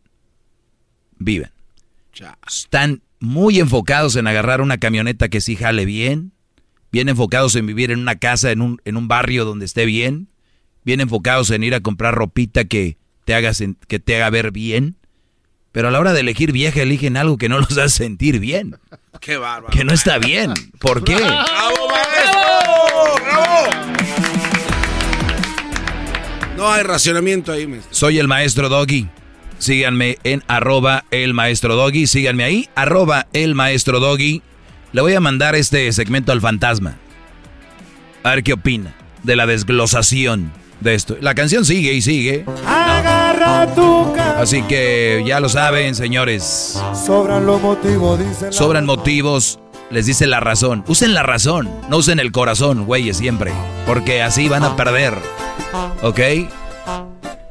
[1.18, 1.50] vivan.
[2.46, 6.30] Están muy enfocados en agarrar una camioneta que sí jale bien,
[6.92, 10.28] bien enfocados en vivir en una casa, en un, en un barrio donde esté bien,
[10.84, 13.50] bien enfocados en ir a comprar ropita que te haga,
[13.88, 14.98] que te haga ver bien,
[15.72, 18.76] pero a la hora de elegir vieja eligen algo que no los hace sentir bien,
[19.20, 19.72] Qué bárbaro.
[19.72, 20.52] que no está bien.
[20.78, 21.16] ¿Por qué?
[21.16, 23.24] ¡Bravo, maestro!
[23.24, 23.66] ¡Bravo!
[26.56, 27.92] No hay racionamiento ahí, maestro.
[27.94, 29.08] Soy el maestro Doggy.
[29.58, 32.06] Síganme en arroba el maestro Doggy.
[32.06, 34.42] Síganme ahí, arroba el maestro Doggy.
[34.92, 36.96] Le voy a mandar este segmento al fantasma.
[38.22, 40.52] A ver qué opina de la desglosación
[40.82, 41.16] de esto.
[41.20, 42.44] La canción sigue y sigue.
[42.66, 44.38] Agarra tu camino.
[44.38, 46.80] Así que ya lo saben, señores.
[46.94, 49.58] Sobran los motivos, dice la Sobran motivos,
[49.90, 50.84] les dice la razón.
[50.86, 53.52] Usen la razón, no usen el corazón, güeyes, siempre.
[53.86, 55.14] Porque así van a perder.
[56.02, 56.20] ¿Ok?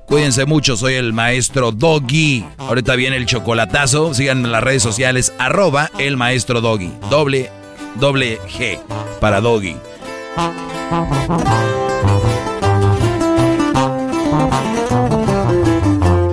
[0.05, 2.45] Cuídense mucho, soy el maestro Doggy.
[2.57, 4.13] Ahorita viene el chocolatazo.
[4.13, 6.91] Síganme en las redes sociales, arroba el maestro Doggy.
[7.09, 7.49] Doble,
[7.95, 8.77] doble G
[9.21, 9.77] para Doggy.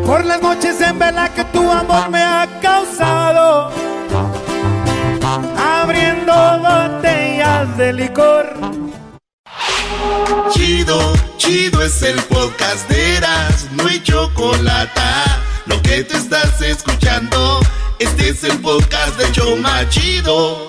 [0.07, 3.70] Por las noches en vela que tu amor me ha causado,
[5.57, 8.47] abriendo botellas de licor.
[10.51, 15.01] Chido, chido es el podcast de Eras, no hay chocolate.
[15.67, 17.61] Lo que te estás escuchando,
[17.99, 20.68] este es el podcast de Choma Chido.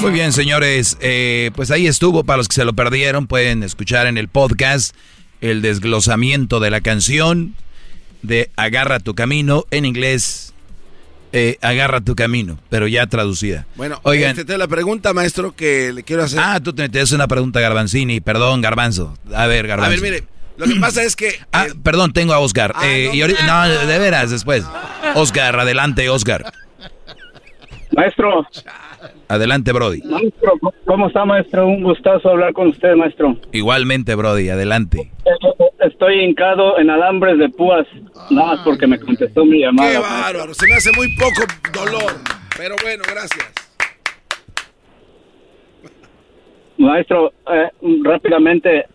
[0.00, 0.96] Muy bien, señores.
[1.00, 2.24] eh, pues ahí estuvo.
[2.24, 4.94] Para los que se lo perdieron, pueden escuchar en el podcast
[5.40, 7.54] el desglosamiento de la canción
[8.22, 10.54] de Agarra tu camino en inglés.
[11.32, 13.66] eh, Agarra tu camino, pero ya traducida.
[13.76, 14.30] Bueno, Oigan.
[14.30, 16.40] este, te la pregunta, maestro, que le quiero hacer.
[16.42, 18.20] Ah, tú te te haces una pregunta, Garbanzini.
[18.20, 19.16] Perdón, Garbanzo.
[19.34, 19.90] A ver, A Garbanzo.
[20.00, 20.24] ver, mire,
[20.56, 21.38] lo que pasa es que.
[21.52, 22.74] Ah, perdón, tengo a Oscar.
[22.84, 24.64] Eh, y ahorita- no, de veras, después.
[25.16, 26.50] Oscar, adelante, Oscar.
[27.98, 28.46] Maestro,
[29.26, 30.00] Adelante, Brody.
[30.02, 30.52] maestro,
[30.86, 31.66] ¿cómo está, maestro?
[31.66, 33.36] Un gustazo hablar con usted, maestro.
[33.50, 35.10] Igualmente, Brody, adelante.
[35.80, 37.88] Estoy hincado en alambres de púas,
[38.30, 39.90] nada más porque me contestó mi llamada.
[39.90, 41.42] Qué bárbaro, se me hace muy poco
[41.74, 42.12] dolor.
[42.56, 43.52] Pero bueno, gracias.
[46.76, 47.70] Maestro, eh,
[48.04, 48.86] rápidamente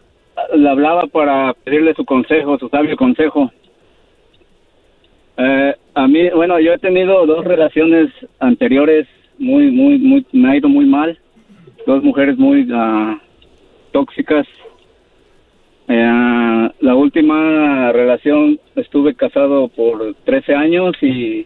[0.56, 3.52] le hablaba para pedirle su consejo, su sabio consejo.
[5.36, 9.08] Eh, a mí, bueno, yo he tenido dos relaciones anteriores
[9.38, 11.20] muy, muy, muy, me ha ido muy mal.
[11.86, 13.20] Dos mujeres muy ah,
[13.92, 14.48] tóxicas.
[15.88, 21.46] Eh, la última relación estuve casado por 13 años y,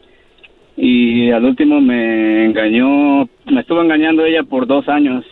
[0.78, 5.26] y al último me engañó, me estuvo engañando ella por dos años.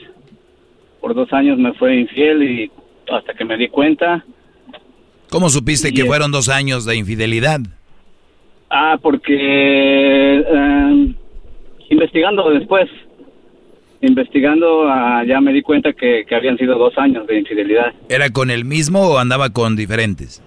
[0.99, 2.71] Por dos años me fue infiel y
[3.11, 4.25] hasta que me di cuenta.
[5.29, 7.59] ¿Cómo supiste que fueron dos años de infidelidad?
[8.77, 11.07] Ah, porque eh,
[11.91, 12.89] investigando después,
[14.01, 17.93] investigando ah, ya me di cuenta que, que habían sido dos años de infidelidad.
[18.09, 20.43] ¿Era con el mismo o andaba con diferentes?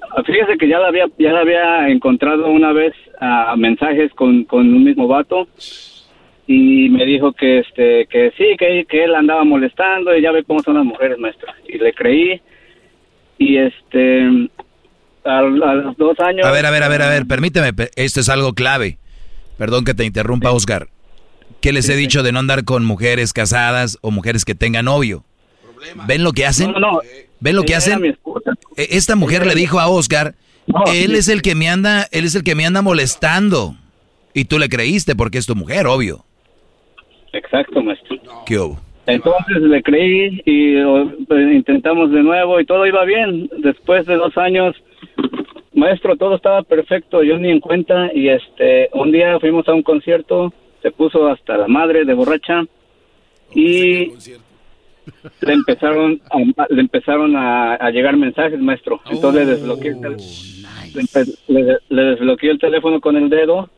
[0.00, 4.44] Ah, Fíjese que ya la había, ya la había encontrado una vez a mensajes con,
[4.44, 5.48] con un mismo vato
[6.46, 10.44] y me dijo que este que sí que, que él andaba molestando y ya ve
[10.44, 12.40] cómo son las mujeres maestro y le creí
[13.38, 14.48] y este
[15.26, 17.90] a, a los dos años A ver, a ver, a ver, a ver, permíteme, pe-
[17.96, 18.98] esto es algo clave.
[19.58, 20.88] Perdón que te interrumpa, Oscar.
[21.60, 25.24] ¿Qué les he dicho de no andar con mujeres casadas o mujeres que tengan novio?
[26.06, 26.72] ¿Ven lo que hacen?
[26.72, 27.00] No, no, no.
[27.40, 28.04] ¿Ven lo que hacen?
[28.76, 30.34] E- Esta mujer le dijo a Oscar,
[30.92, 33.74] él es el que me anda, él es el que me anda molestando.
[34.34, 36.24] Y tú le creíste porque es tu mujer, obvio.
[37.32, 38.78] exacto maestro ¿Qué hubo?
[39.06, 40.82] Entonces le creí y
[41.26, 43.48] pues, intentamos de nuevo y todo iba bien.
[43.58, 44.74] Después de dos años,
[45.74, 48.10] maestro, todo estaba perfecto, yo ni en cuenta.
[48.14, 50.52] Y este, un día fuimos a un concierto,
[50.82, 52.64] se puso hasta la madre de borracha
[53.54, 54.06] y
[55.40, 59.00] le empezaron a, le empezaron a, a llegar mensajes, maestro.
[59.10, 60.16] Entonces le desbloqueé, el tel-
[60.94, 63.68] le empe- le- le desbloqueé el teléfono con el dedo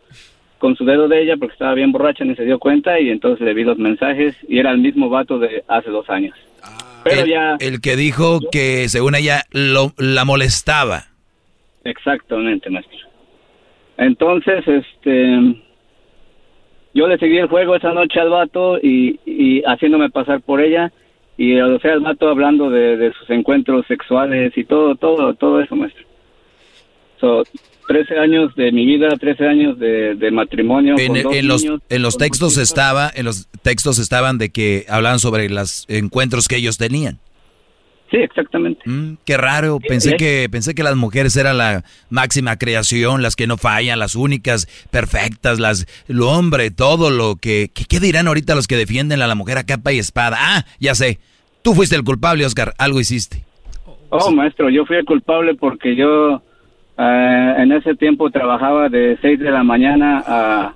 [0.59, 3.45] con su dedo de ella porque estaba bien borracha ni se dio cuenta y entonces
[3.47, 6.35] le vi los mensajes y era el mismo vato de hace dos años.
[7.09, 11.05] Pero el, ya, el que dijo que según ella lo, la molestaba.
[11.85, 12.99] exactamente, maestro.
[13.97, 15.57] Entonces, este,
[16.95, 20.93] yo le seguí el juego esa noche al vato y, y haciéndome pasar por ella
[21.37, 25.61] y o sea el vato hablando de, de sus encuentros sexuales y todo, todo, todo
[25.61, 26.05] eso, maestro.
[27.21, 27.45] So,
[27.89, 30.95] 13 años de mi vida, 13 años de, de matrimonio.
[30.99, 34.87] En, con dos en los, en los textos estaba, en los textos estaban de que
[34.89, 37.19] hablaban sobre los encuentros que ellos tenían.
[38.11, 38.81] Sí, exactamente.
[38.87, 43.47] Mm, qué raro, pensé que, pensé que las mujeres eran la máxima creación, las que
[43.47, 48.55] no fallan, las únicas, perfectas, las, el hombre, todo lo que, que- ¿qué dirán ahorita
[48.55, 50.37] los que defienden a la mujer a capa y espada?
[50.41, 51.19] Ah, ya sé,
[51.63, 53.45] tú fuiste el culpable, Oscar, algo hiciste.
[54.09, 56.43] Oh, maestro, yo fui el culpable porque yo
[56.99, 60.73] eh, en ese tiempo trabajaba de 6 de la mañana a,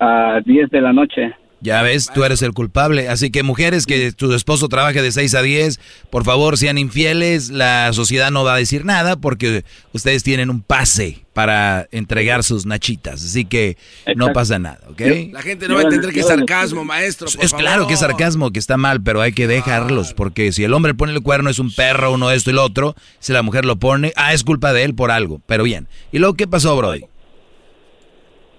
[0.00, 1.34] a 10 de la noche.
[1.62, 3.08] Ya ves, tú eres el culpable.
[3.08, 5.78] Así que mujeres que tu esposo trabaje de 6 a 10,
[6.10, 7.50] por favor sean infieles.
[7.50, 12.66] La sociedad no va a decir nada porque ustedes tienen un pase para entregar sus
[12.66, 13.24] nachitas.
[13.24, 13.76] Así que
[14.16, 15.00] no pasa nada, ¿ok?
[15.32, 17.28] La gente no va a entender que es sarcasmo, maestro.
[17.32, 20.64] por Es claro que es sarcasmo, que está mal, pero hay que dejarlos, porque si
[20.64, 23.42] el hombre pone el cuerno es un perro, uno esto y lo otro, si la
[23.42, 25.88] mujer lo pone, ah, es culpa de él por algo, pero bien.
[26.10, 27.04] ¿Y luego qué pasó, Brody?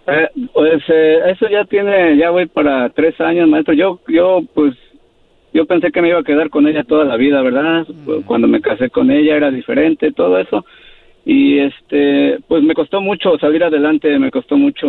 [0.06, 3.74] Eh, pues eh, eso ya tiene, ya voy para tres años, maestro.
[3.74, 4.76] Yo, yo pues
[5.54, 7.86] yo pensé que me iba a quedar con ella toda la vida, ¿verdad?
[8.26, 10.66] Cuando me casé con ella era diferente, todo eso.
[11.26, 14.88] Y este, pues me costó mucho salir adelante, me costó mucho.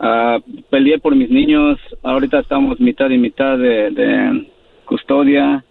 [0.00, 0.38] ah,
[0.70, 4.46] peleé por mis niños, ahorita estamos mitad y mitad de, de
[4.84, 5.64] custodia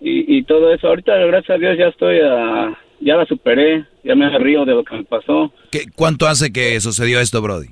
[0.00, 0.88] y, y todo eso.
[0.88, 4.84] Ahorita, gracias a Dios, ya estoy, ah, ya la superé, ya me río de lo
[4.84, 5.52] que me pasó.
[5.70, 7.68] ¿Qué- ¿Cuánto hace que sucedió esto, Brody?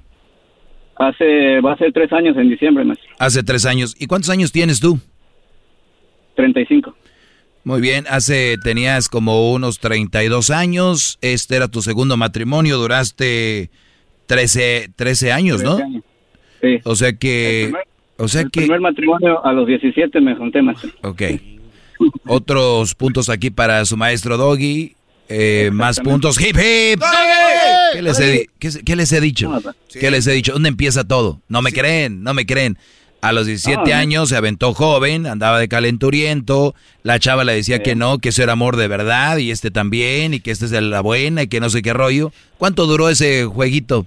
[0.97, 3.09] Hace, va a ser tres años en diciembre, maestro.
[3.19, 3.95] Hace tres años.
[3.99, 4.99] ¿Y cuántos años tienes tú?
[6.37, 6.95] 35.
[7.65, 13.71] Muy bien, hace tenías como unos 32 años, este era tu segundo matrimonio, duraste
[14.27, 15.77] 13, 13 años, ¿no?
[15.77, 16.05] 13 años.
[16.63, 16.79] Sí.
[16.85, 17.73] O sea que,
[18.17, 20.91] o sea El que, primer matrimonio a los 17 me junté, maestro.
[21.03, 21.23] ok.
[22.27, 24.95] Otros puntos aquí para su maestro Doggy,
[25.29, 27.03] eh, más puntos, hip hip.
[27.93, 29.51] ¿Qué les, he, di- qué, qué les he dicho?
[29.93, 30.53] ¿Qué les he dicho?
[30.53, 31.41] ¿Dónde empieza todo?
[31.49, 32.79] No me creen, no me creen.
[33.21, 37.83] A los 17 Ah, años se aventó joven, andaba de calenturiento, la chava le decía
[37.83, 40.71] que no, que eso era amor de verdad, y este también, y que esta es
[40.71, 42.31] la buena, y que no sé qué rollo.
[42.59, 44.07] ¿Cuánto duró ese jueguito?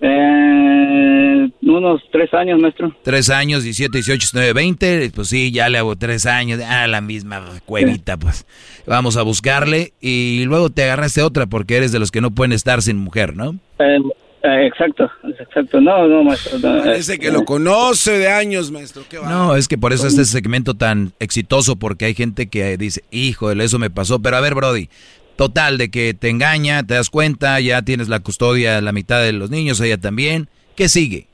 [0.00, 1.27] Eh,
[1.68, 2.94] unos tres años, maestro.
[3.02, 7.00] Tres años, 17, 18, 19, 20, pues sí, ya le hago tres años, ah, la
[7.00, 8.46] misma cuevita, pues.
[8.86, 12.52] Vamos a buscarle, y luego te agarraste otra porque eres de los que no pueden
[12.52, 13.56] estar sin mujer, ¿no?
[13.78, 13.98] Eh,
[14.42, 15.80] eh, exacto, exacto.
[15.80, 16.58] No, no, maestro.
[16.58, 19.02] no, Parece eh, que lo conoce de años, maestro.
[19.08, 19.28] Qué va.
[19.28, 23.64] No, es que por eso este segmento tan exitoso, porque hay gente que dice, híjole,
[23.64, 24.20] eso me pasó.
[24.20, 24.88] Pero a ver, Brody,
[25.36, 29.20] total, de que te engaña, te das cuenta, ya tienes la custodia de la mitad
[29.20, 30.48] de los niños, ella también.
[30.76, 31.26] ¿Qué sigue?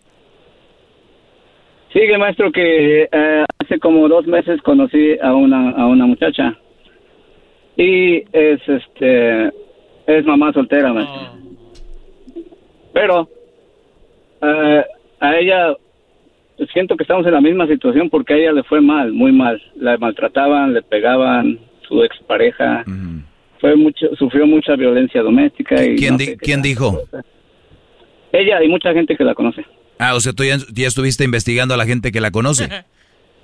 [1.94, 6.54] Sigue, maestro, que eh, hace como dos meses conocí a una, a una muchacha.
[7.76, 9.46] Y es, este,
[10.06, 11.38] es mamá soltera, maestro.
[12.92, 13.28] Pero,
[14.42, 14.84] eh,
[15.20, 15.74] a ella,
[16.72, 19.62] siento que estamos en la misma situación porque a ella le fue mal, muy mal.
[19.76, 21.58] La maltrataban, le pegaban,
[21.88, 22.84] su expareja.
[23.60, 25.76] Fue mucho, sufrió mucha violencia doméstica.
[25.84, 26.98] Y ¿Quién, no di- ¿quién dijo?
[28.32, 29.64] Ella y mucha gente que la conoce.
[29.98, 32.68] Ah, o sea, tú ya, ya estuviste investigando a la gente que la conoce.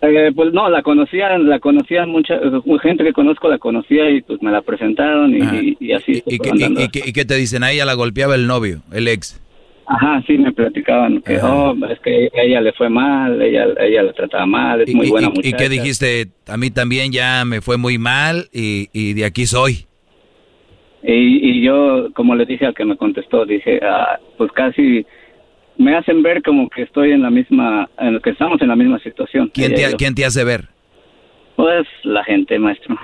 [0.02, 2.40] Eh, pues no, la conocían, la conocían mucha
[2.80, 6.22] gente que conozco la conocía y pues me la presentaron y, y- y así.
[6.24, 6.80] ¿Y, qué, andando.
[6.80, 7.62] y- y qué- y qué te dicen?
[7.64, 9.38] A ella la golpeaba el novio, el ex.
[9.86, 14.04] Ajá, sí, me platicaban que, oh, es que a ella le fue mal, ella, ella
[14.04, 15.56] la trataba mal, es ¿Y, muy y- buena y- y muchacha.
[15.58, 16.28] qué dijiste?
[16.48, 19.84] A mí también ya me fue muy mal y, y de aquí soy.
[21.02, 25.04] Y, y yo, como le dije al que me contestó, dije, ah, pues casi
[25.80, 28.98] me hacen ver como que estoy en la misma, en que estamos en la misma
[29.00, 29.50] situación.
[29.52, 30.68] ¿Quién te, quién te hace ver?
[31.56, 32.96] Pues la gente, maestro.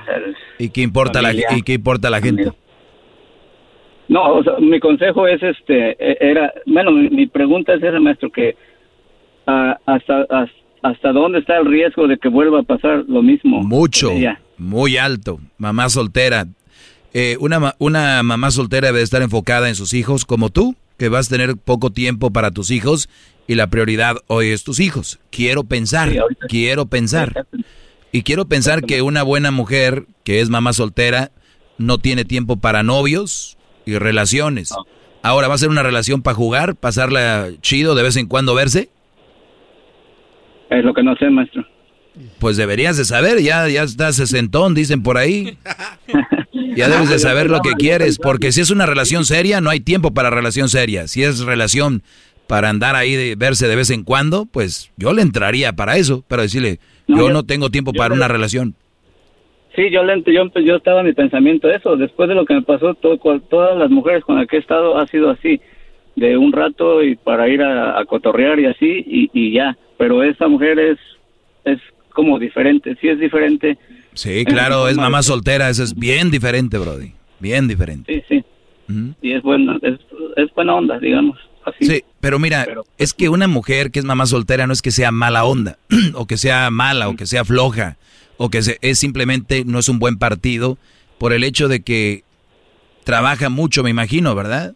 [0.58, 1.32] ¿Y qué importa, la.
[1.32, 2.52] ¿y qué importa la gente?
[4.08, 7.98] No, o sea, mi consejo es este, e- era, bueno, mi, mi pregunta es esa,
[7.98, 8.56] maestro, que
[9.46, 13.62] hasta, hasta hasta dónde está el riesgo de que vuelva a pasar lo mismo.
[13.62, 14.12] Mucho,
[14.56, 15.40] muy alto.
[15.58, 16.46] Mamá soltera.
[17.12, 21.26] Eh, una, una mamá soltera debe estar enfocada en sus hijos como tú, que vas
[21.26, 23.08] a tener poco tiempo para tus hijos
[23.46, 25.18] y la prioridad hoy es tus hijos.
[25.30, 26.12] Quiero pensar,
[26.48, 27.46] quiero pensar.
[28.12, 31.30] Y quiero pensar que una buena mujer que es mamá soltera
[31.78, 34.72] no tiene tiempo para novios y relaciones.
[35.22, 38.90] Ahora, ¿va a ser una relación para jugar, pasarla chido, de vez en cuando verse?
[40.70, 41.64] Es lo que no sé, maestro.
[42.38, 45.58] Pues deberías de saber, ya, ya estás sesentón, dicen por ahí.
[46.76, 49.80] Ya debes de saber lo que quieres, porque si es una relación seria, no hay
[49.80, 51.06] tiempo para relación seria.
[51.08, 52.02] Si es relación
[52.46, 56.24] para andar ahí de verse de vez en cuando, pues yo le entraría para eso,
[56.28, 56.78] pero decirle,
[57.08, 58.74] No, yo yo- no tengo tiempo para una relación.
[59.74, 61.96] Sí, yo, le- yo, yo estaba en mi pensamiento eso.
[61.96, 63.18] Después de lo que me pasó, todo,
[63.50, 65.60] todas las mujeres con las que he estado ha sido así,
[66.14, 69.76] de un rato y para ir a, a cotorrear y así, y, y ya.
[69.98, 70.98] Pero esa mujer es,
[71.64, 71.78] es
[72.10, 73.76] como diferente, sí es diferente.
[74.16, 77.12] Sí, claro, es mamá soltera, eso es bien diferente, Brody.
[77.38, 78.24] Bien diferente.
[78.28, 78.42] Sí,
[78.88, 79.04] sí.
[79.22, 79.98] Y es buena, es,
[80.36, 81.38] es buena onda, digamos.
[81.64, 81.84] Así.
[81.86, 85.10] Sí, pero mira, es que una mujer que es mamá soltera no es que sea
[85.10, 85.78] mala onda,
[86.14, 87.96] o que sea mala, o que sea floja,
[88.36, 90.78] o que se- es simplemente no es un buen partido
[91.18, 92.22] por el hecho de que
[93.04, 94.74] trabaja mucho, me imagino, ¿verdad?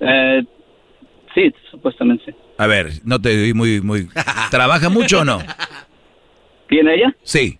[0.00, 0.44] Eh,
[1.34, 2.34] sí, supuestamente.
[2.56, 4.08] A ver, no te oí muy, muy...
[4.50, 5.40] ¿Trabaja mucho o no?
[6.68, 7.16] ¿Tiene ella?
[7.22, 7.58] Sí,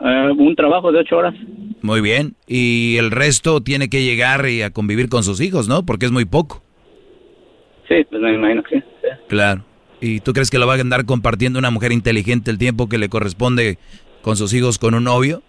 [0.00, 1.34] Eh, un trabajo de ocho horas.
[1.82, 2.34] muy bien.
[2.46, 5.84] Y el resto tiene que llegar y a convivir con sus hijos, ¿no?
[5.84, 6.62] Porque es muy poco.
[7.88, 8.84] Sí, pues me imagino que sí.
[9.28, 9.64] Claro.
[10.00, 12.98] ¿Y tú crees que lo va a andar compartiendo una mujer inteligente el tiempo que
[12.98, 13.78] le corresponde
[14.22, 15.42] con sus hijos con un novio?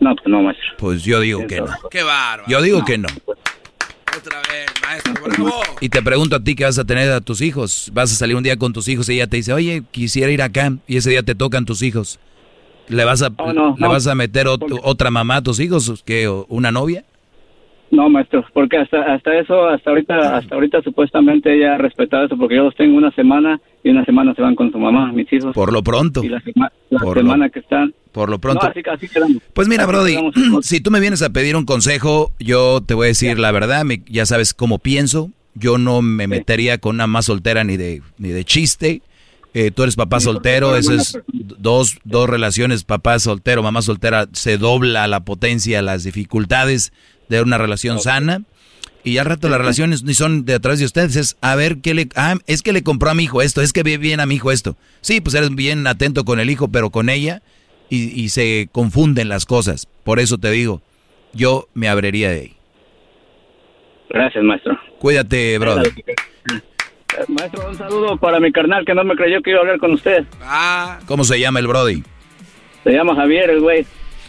[0.00, 0.66] No, pues no, maestro.
[0.78, 1.66] Pues yo digo que no.
[1.90, 2.44] Qué bárbaro.
[2.48, 3.08] Yo digo que no.
[4.16, 5.60] Otra vez, maestro, bravo.
[5.80, 7.90] Y te pregunto a ti que vas a tener a tus hijos.
[7.94, 10.42] Vas a salir un día con tus hijos y ella te dice, oye, quisiera ir
[10.42, 10.72] acá.
[10.86, 12.20] Y ese día te tocan tus hijos.
[12.88, 13.88] ¿Le vas a, no, ¿le no.
[13.88, 16.02] vas a meter ot- otra mamá a tus hijos?
[16.04, 17.04] ¿Qué, o ¿Una novia?
[17.90, 22.36] No, maestro, porque hasta hasta eso, hasta ahorita, hasta ahorita supuestamente ella ha respetado eso,
[22.38, 25.32] porque yo los tengo una semana y una semana se van con su mamá, mis
[25.32, 25.54] hijos.
[25.54, 26.22] Por lo pronto.
[26.24, 27.94] Y la, sema- la Por lo- semana que están.
[28.12, 28.64] Por lo pronto.
[28.66, 29.42] No, así, así quedamos.
[29.54, 30.66] Pues mira, Así Brody, quedamos.
[30.66, 33.84] si tú me vienes a pedir un consejo, yo te voy a decir la verdad,
[33.84, 35.30] me- ya sabes cómo pienso.
[35.54, 39.02] Yo no me metería con una más soltera ni de, ni de chiste.
[39.54, 44.26] Eh, tú eres papá Sí, soltero, eso es dos, dos relaciones, papá soltero, mamá soltera,
[44.32, 46.92] se dobla la potencia, las dificultades
[47.28, 48.42] de una relación sana.
[49.04, 51.92] Y al rato las relaciones ni son de atrás de ustedes, es a ver qué
[51.94, 52.08] le...
[52.14, 54.36] Ah, es que le compró a mi hijo esto, es que ve bien a mi
[54.36, 54.76] hijo esto.
[55.00, 57.42] Sí, pues eres bien atento con el hijo, pero con ella
[57.90, 59.88] y, y se confunden las cosas.
[60.04, 60.82] Por eso te digo,
[61.32, 62.56] yo me abriría de ahí.
[64.10, 64.78] Gracias, maestro.
[64.98, 65.92] Cuídate, brother.
[67.28, 69.92] Maestro, un saludo para mi carnal que no me creyó que iba a hablar con
[69.92, 70.24] usted.
[70.42, 72.02] Ah, ¿Cómo se llama el Brody?
[72.84, 73.86] Se llama Javier, el güey.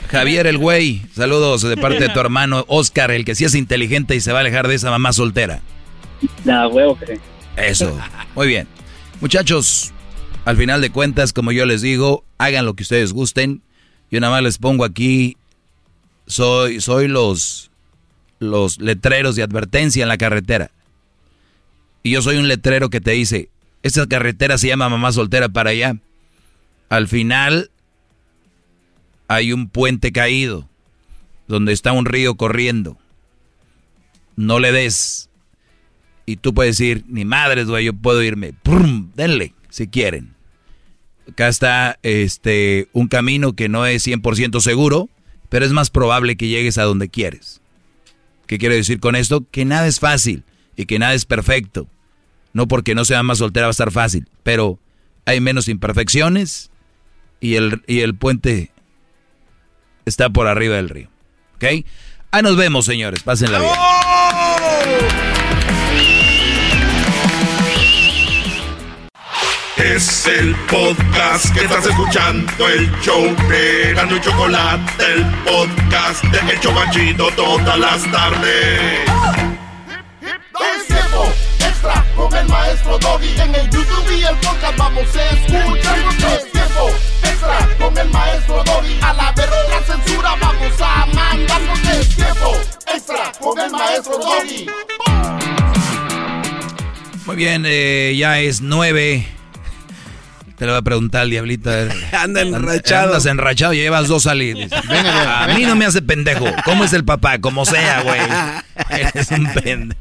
[0.09, 4.15] Javier el güey, saludos de parte de tu hermano Oscar, el que sí es inteligente
[4.15, 5.61] y se va a alejar de esa mamá soltera.
[6.43, 7.13] Da huevo sí.
[7.57, 7.97] Eso,
[8.35, 8.67] muy bien.
[9.21, 9.91] Muchachos,
[10.45, 13.61] al final de cuentas, como yo les digo, hagan lo que ustedes gusten.
[14.11, 15.37] Yo nada más les pongo aquí,
[16.27, 17.71] soy, soy los,
[18.39, 20.71] los letreros de advertencia en la carretera.
[22.03, 23.49] Y yo soy un letrero que te dice,
[23.81, 25.95] esta carretera se llama mamá soltera para allá.
[26.89, 27.71] Al final
[29.35, 30.69] hay un puente caído,
[31.47, 32.97] donde está un río corriendo.
[34.35, 35.29] No le des.
[36.25, 38.53] Y tú puedes decir, ni madres, güey, yo puedo irme.
[38.53, 39.11] ¡Prum!
[39.15, 40.33] Denle, si quieren.
[41.29, 45.09] Acá está este, un camino que no es 100% seguro,
[45.49, 47.61] pero es más probable que llegues a donde quieres.
[48.47, 49.45] ¿Qué quiero decir con esto?
[49.49, 50.43] Que nada es fácil
[50.75, 51.87] y que nada es perfecto.
[52.51, 54.79] No porque no sea más soltera va a estar fácil, pero
[55.25, 56.71] hay menos imperfecciones
[57.39, 58.72] y el, y el puente
[60.05, 61.09] está por arriba del río.
[61.55, 61.85] ¿Ok?
[62.31, 63.21] Ahí nos vemos, señores.
[63.23, 63.71] Pásenla bien.
[69.77, 76.53] Es el podcast que estás escuchando, el show de Gano y Chocolate, el podcast de
[76.53, 79.01] El Chocachito todas las tardes.
[80.21, 81.27] Es tiempo
[81.59, 83.39] extra con el maestro Doggy.
[83.41, 86.62] En el YouTube y el podcast vamos a escuchar.
[87.23, 88.99] Extra con el maestro Doggy.
[89.01, 91.79] A la verga censura vamos a mandarnos.
[91.79, 92.51] Es tiempo
[92.93, 94.67] extra con el maestro Doggy.
[97.25, 99.27] Muy bien, eh, ya es nueve.
[100.63, 101.69] Te lo voy a preguntar al diablito.
[101.69, 101.91] a ver.
[102.13, 103.07] Anda enrachado.
[103.07, 104.69] Andas enrachado y llevas dos salidas.
[104.87, 106.45] Venga, a mí no me hace pendejo.
[106.63, 107.39] ¿Cómo es el papá?
[107.39, 108.21] Como sea, güey.
[108.89, 109.99] Eres un pendejo.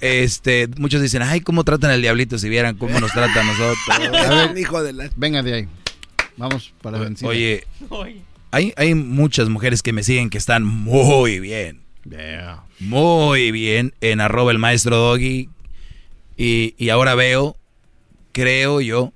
[0.00, 3.78] Este, muchos dicen, ay, ¿cómo tratan al diablito si vieran cómo nos trata a nosotros?
[4.26, 5.08] A ver, hijo de la...
[5.14, 5.68] Venga de ahí.
[6.36, 7.28] Vamos para la vencida.
[7.28, 7.64] Oye,
[8.50, 11.82] hay, hay muchas mujeres que me siguen que están muy bien.
[12.80, 15.48] Muy bien en arroba el maestro Doggy.
[16.36, 17.56] Y, y ahora veo,
[18.32, 19.12] creo yo,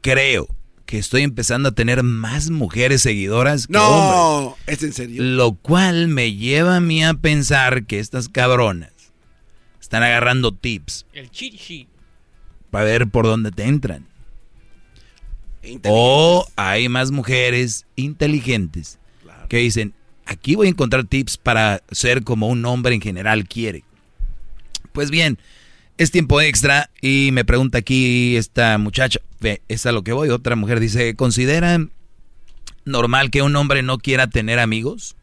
[0.00, 0.48] creo
[0.86, 4.18] que estoy empezando a tener más mujeres seguidoras que hombres.
[4.18, 5.22] No, es en serio.
[5.22, 8.92] Lo cual me lleva a mí a pensar que estas cabronas
[9.80, 11.88] están agarrando tips El cheat sheet.
[12.70, 14.06] para ver por dónde te entran.
[15.84, 18.98] O hay más mujeres inteligentes
[19.48, 23.84] que dicen, aquí voy a encontrar tips para ser como un hombre en general quiere.
[24.92, 25.38] Pues bien,
[26.00, 30.30] es tiempo extra y me pregunta aquí esta muchacha, ve, es a lo que voy,
[30.30, 31.78] otra mujer dice, ¿considera
[32.86, 35.14] normal que un hombre no quiera tener amigos?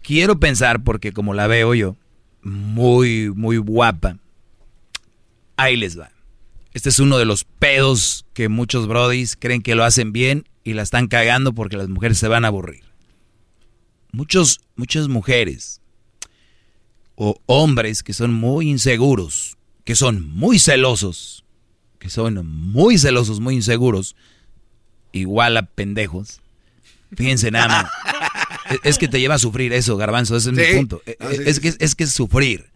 [0.00, 1.96] Quiero pensar, porque como la veo yo,
[2.40, 4.16] muy, muy guapa,
[5.58, 6.10] ahí les va.
[6.72, 10.72] Este es uno de los pedos que muchos brodis creen que lo hacen bien y
[10.72, 12.84] la están cagando porque las mujeres se van a aburrir.
[14.12, 15.82] Muchos, muchas mujeres
[17.16, 21.44] o hombres que son muy inseguros, que son muy celosos,
[21.98, 24.14] que son muy celosos, muy inseguros,
[25.12, 26.40] igual a pendejos.
[27.16, 27.86] Fíjense nada más.
[28.82, 30.62] Es- que te lleva a sufrir eso, garbanzo, ese es Sí.
[30.72, 31.00] mi punto.
[31.20, 32.66] Ah, sí, es, sí, que, es que es sufrir.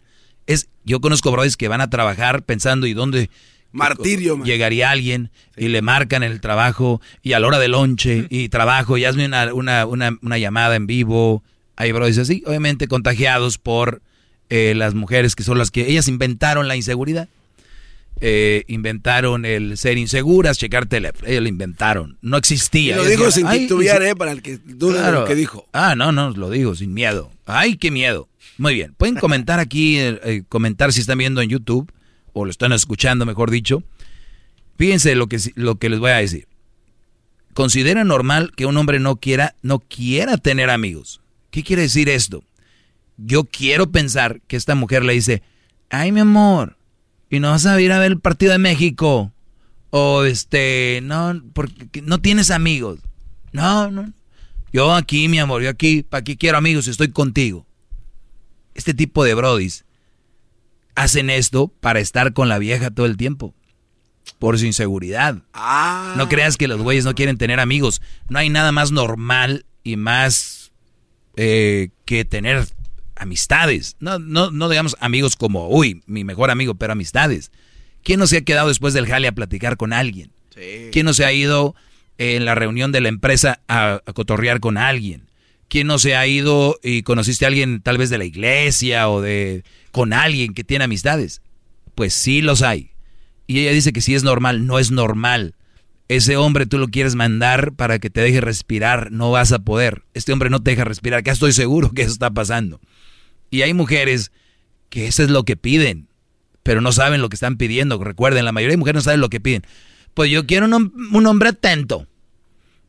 [0.47, 3.29] Es, yo conozco brodis que van a trabajar pensando y dónde
[3.73, 4.45] Martirio, man.
[4.47, 8.97] llegaría alguien y le marcan el trabajo y a la hora del lonche y trabajo
[8.97, 11.43] y hazme una, una, una, una llamada en vivo.
[11.75, 14.01] Hay brodis así, obviamente contagiados por
[14.51, 17.27] eh, las mujeres que son las que ellas inventaron la inseguridad.
[18.23, 21.27] eh, inventaron el ser inseguras, checar teléfono.
[21.27, 22.17] Ellos lo inventaron.
[22.21, 22.93] No existía.
[22.93, 24.15] Y lo dijo sin "Ay, titubear, ¿eh?
[24.15, 25.65] Para el que dude de lo que dijo.
[25.73, 27.31] Ah, no, no, lo digo sin miedo.
[27.47, 28.29] Ay, qué miedo.
[28.59, 28.93] Muy bien.
[28.95, 31.91] Pueden comentar aquí, eh, comentar si están viendo en YouTube
[32.33, 33.81] o lo están escuchando, mejor dicho.
[34.77, 36.45] Fíjense lo que, lo que les voy a decir.
[37.55, 41.21] Considera normal que un hombre no quiera, no quiera tener amigos.
[41.49, 42.43] ¿Qué quiere decir esto?
[43.23, 45.43] Yo quiero pensar que esta mujer le dice,
[45.89, 46.77] ay mi amor,
[47.29, 49.31] y no vas a ir a ver el partido de México.
[49.89, 52.99] O este, no, porque no tienes amigos.
[53.51, 54.11] No, no.
[54.73, 56.87] Yo aquí, mi amor, yo aquí, ¿para qué quiero amigos?
[56.87, 57.65] Estoy contigo.
[58.73, 59.85] Este tipo de brodis
[60.95, 63.53] hacen esto para estar con la vieja todo el tiempo.
[64.39, 65.41] Por su inseguridad.
[66.17, 68.01] No creas que los güeyes no quieren tener amigos.
[68.29, 70.71] No hay nada más normal y más
[71.35, 72.67] eh, que tener
[73.21, 73.95] amistades.
[73.99, 77.51] No, no, no digamos amigos como, uy, mi mejor amigo, pero amistades.
[78.03, 80.31] ¿Quién no se ha quedado después del jale a platicar con alguien?
[80.91, 81.75] ¿Quién no se ha ido
[82.17, 85.29] en la reunión de la empresa a, a cotorrear con alguien?
[85.69, 89.21] ¿Quién no se ha ido y conociste a alguien tal vez de la iglesia o
[89.21, 91.41] de con alguien que tiene amistades?
[91.95, 92.91] Pues sí los hay.
[93.45, 95.55] Y ella dice que sí es normal, no es normal.
[96.07, 100.03] Ese hombre tú lo quieres mandar para que te deje respirar, no vas a poder.
[100.13, 102.81] Este hombre no te deja respirar, acá estoy seguro que eso está pasando.
[103.51, 104.31] Y hay mujeres
[104.89, 106.07] que eso es lo que piden,
[106.63, 108.03] pero no saben lo que están pidiendo.
[108.03, 109.61] Recuerden, la mayoría de mujeres no saben lo que piden.
[110.15, 112.07] Pues yo quiero un, hom- un hombre atento.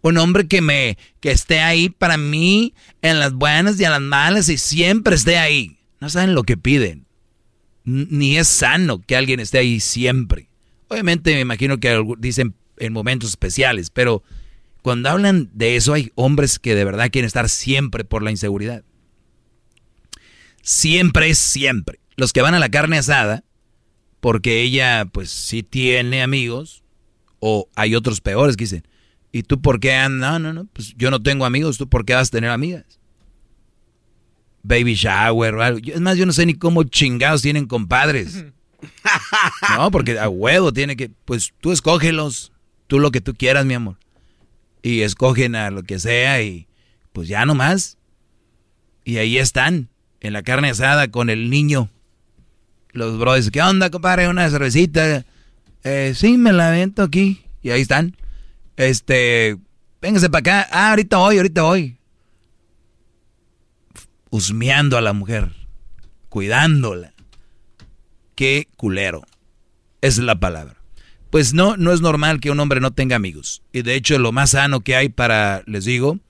[0.01, 4.01] Un hombre que me que esté ahí para mí en las buenas y en las
[4.01, 5.79] malas y siempre esté ahí.
[6.01, 7.07] No saben lo que piden.
[7.85, 10.49] Ni es sano que alguien esté ahí siempre.
[10.89, 14.25] Obviamente me imagino que dicen en momentos especiales, pero
[14.83, 18.83] cuando hablan de eso hay hombres que de verdad quieren estar siempre por la inseguridad.
[20.63, 22.01] Siempre es siempre.
[22.17, 23.45] Los que van a la carne asada,
[24.21, 26.83] porque ella pues sí tiene amigos,
[27.41, 28.87] o hay otros peores que dicen,
[29.33, 30.33] ¿y tú por qué andas?
[30.33, 32.85] No, no, no, pues yo no tengo amigos, ¿tú por qué vas a tener amigas?
[34.63, 35.79] Baby shower o algo.
[35.81, 38.45] Yo- Es más, yo no sé ni cómo chingados tienen compadres.
[39.77, 42.51] No, porque a huevo tiene que, pues tú escógelos,
[42.89, 43.97] tú lo que tú quieras, mi amor.
[44.83, 46.67] Y escogen a lo que sea y
[47.13, 47.97] pues ya nomás.
[49.05, 49.89] Y ahí están,
[50.23, 51.91] en la carne asada con el niño.
[52.93, 54.29] Los brothers, ¿qué onda, compadre?
[54.29, 55.27] Una cervecita.
[55.83, 57.43] Eh, sí, me la vento aquí.
[57.61, 58.17] Y ahí están.
[58.77, 59.59] Este,
[60.01, 60.69] véngase para acá.
[60.71, 61.99] Ah, ahorita voy, ahorita voy.
[64.31, 65.51] Husmeando a la mujer.
[66.29, 67.13] Cuidándola.
[68.37, 69.25] Qué culero.
[70.03, 70.77] Es la palabra.
[71.31, 73.63] Pues no, no es normal que un hombre no tenga amigos.
[73.73, 76.21] Y de hecho, lo más sano que hay para, les digo,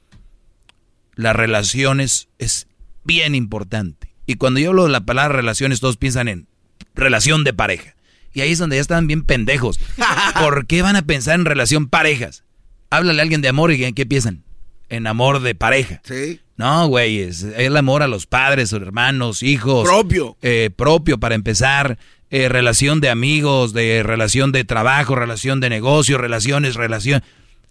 [1.15, 2.69] las relaciones es
[3.05, 4.15] bien importante.
[4.27, 6.47] Y cuando yo hablo de la palabra relaciones, todos piensan en
[6.95, 7.95] relación de pareja.
[8.33, 9.79] Y ahí es donde ya están bien pendejos.
[10.41, 12.45] ¿Por qué van a pensar en relación parejas?
[12.91, 14.45] Háblale a alguien de amor y ¿en qué piensan?
[14.89, 16.01] En amor de pareja.
[16.05, 16.41] Sí.
[16.57, 19.89] No, güey, es el amor a los padres, hermanos, hijos.
[19.89, 20.37] Propio.
[20.43, 21.99] Eh, propio para empezar.
[22.31, 27.23] Eh, relación de amigos, de relación de trabajo, relación de negocio, relaciones, relación.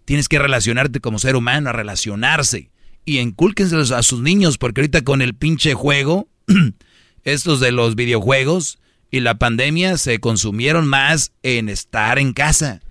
[0.06, 2.70] Tienes que relacionarte como ser humano, a relacionarse.
[3.06, 6.28] Y incúlquenselos a sus niños, porque ahorita con el pinche juego,
[7.24, 12.82] estos de los videojuegos y la pandemia se consumieron más en estar en casa.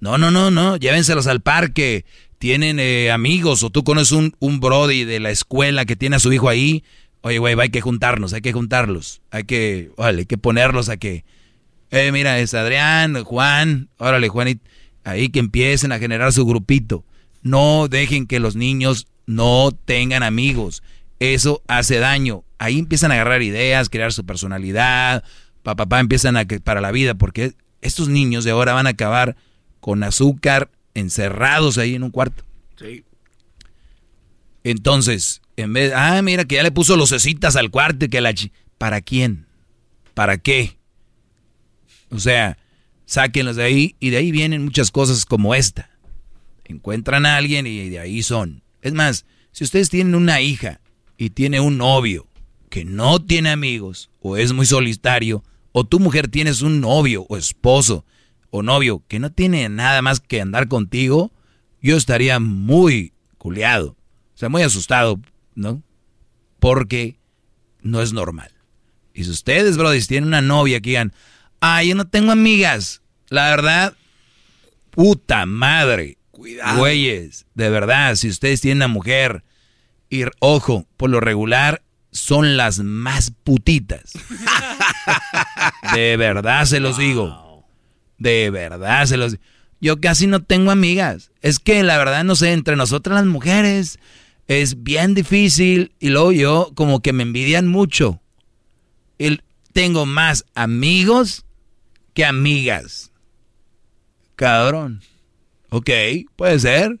[0.00, 2.04] No, no, no, no, llévenselos al parque.
[2.38, 6.20] Tienen eh, amigos o tú conoces un, un brody de la escuela que tiene a
[6.20, 6.84] su hijo ahí.
[7.22, 9.22] Oye, güey, hay que juntarnos, hay que juntarlos.
[9.30, 11.24] Hay que, órale, hay que ponerlos a que...
[11.90, 14.60] Eh, mira, es Adrián, Juan, órale, Juan,
[15.04, 17.04] ahí que empiecen a generar su grupito.
[17.42, 20.82] No dejen que los niños no tengan amigos.
[21.20, 22.44] Eso hace daño.
[22.58, 25.22] Ahí empiezan a agarrar ideas, crear su personalidad.
[25.62, 28.90] Papá, papá, empiezan a que para la vida, porque estos niños de ahora van a
[28.90, 29.36] acabar
[29.80, 32.44] con azúcar encerrados ahí en un cuarto.
[32.78, 33.04] Sí.
[34.62, 38.32] Entonces, en vez, ah, mira que ya le puso lucecitas al cuarto y que la
[38.34, 39.46] chi- ¿Para quién?
[40.14, 40.76] ¿Para qué?
[42.10, 42.58] O sea,
[43.06, 45.90] sáquenlos de ahí y de ahí vienen muchas cosas como esta.
[46.64, 48.62] Encuentran a alguien y de ahí son.
[48.84, 50.80] Es más, si ustedes tienen una hija
[51.16, 52.28] y tiene un novio
[52.68, 57.38] que no tiene amigos o es muy solitario, o tu mujer tienes un novio o
[57.38, 58.04] esposo
[58.50, 61.32] o novio que no tiene nada más que andar contigo,
[61.80, 63.96] yo estaría muy culeado,
[64.34, 65.18] o sea, muy asustado,
[65.54, 65.82] ¿no?
[66.60, 67.18] Porque
[67.80, 68.52] no es normal.
[69.14, 71.14] Y si ustedes, brothers, tienen una novia que digan,
[71.60, 73.96] ah, yo no tengo amigas, la verdad,
[74.90, 76.78] puta madre, Cuidado.
[76.78, 79.44] güeyes, de verdad, si ustedes tienen una mujer,
[80.10, 84.12] y ojo, por lo regular, son las más putitas.
[85.94, 87.64] De verdad se los digo.
[88.18, 89.36] De verdad, se los...
[89.80, 91.30] Yo casi no tengo amigas.
[91.42, 93.98] Es que la verdad, no sé, entre nosotras las mujeres
[94.46, 98.20] es bien difícil y luego yo como que me envidian mucho.
[99.18, 99.40] Y
[99.72, 101.44] tengo más amigos
[102.14, 103.10] que amigas.
[104.36, 105.02] Cabrón.
[105.74, 105.90] Ok,
[106.36, 107.00] puede ser.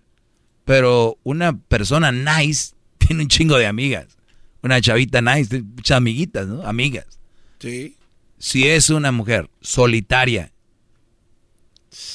[0.64, 4.16] Pero una persona nice tiene un chingo de amigas.
[4.62, 6.66] Una chavita nice, tiene muchas amiguitas, ¿no?
[6.66, 7.20] Amigas.
[7.60, 7.96] Sí.
[8.38, 10.50] Si es una mujer solitaria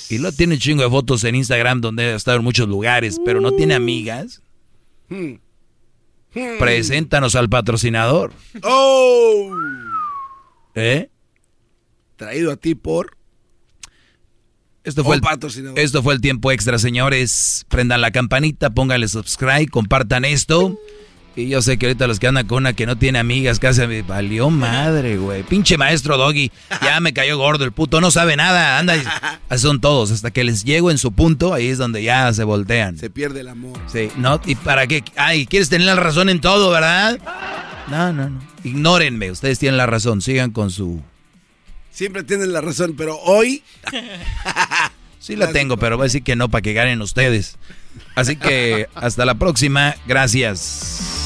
[0.09, 3.19] y lo tiene un chingo de fotos en Instagram donde ha estado en muchos lugares,
[3.23, 4.41] pero no tiene amigas,
[5.09, 5.35] Hmm.
[6.35, 6.59] Hmm.
[6.59, 8.33] preséntanos al patrocinador.
[8.63, 9.55] ¡Oh!
[10.75, 11.09] ¿Eh?
[12.17, 13.17] Traído a ti por.
[14.83, 15.21] Esto fue, el,
[15.75, 17.65] esto fue el tiempo extra, señores.
[17.69, 20.77] Prendan la campanita, pónganle subscribe, compartan esto.
[21.35, 23.85] Y yo sé que ahorita los que andan con una que no tiene amigas, casi
[23.87, 25.43] me valió madre, güey.
[25.43, 26.51] Pinche maestro Doggy,
[26.81, 28.95] ya me cayó gordo el puto, no sabe nada, anda.
[28.97, 29.03] y-
[29.57, 32.97] son todos, hasta que les llego en su punto, ahí es donde ya se voltean.
[32.97, 33.79] Se pierde el amor.
[33.87, 35.03] Sí, no, ¿y para qué?
[35.15, 37.19] Ay, quieres tener la razón en todo, ¿verdad?
[37.89, 38.41] No, no, no.
[38.63, 41.01] Ignórenme, ustedes tienen la razón, sigan con su...
[41.91, 43.63] Siempre tienen la razón, pero hoy.
[45.19, 47.57] Sí la tengo, pero voy a decir que no para que ganen ustedes.
[48.15, 51.19] Así que hasta la próxima, gracias.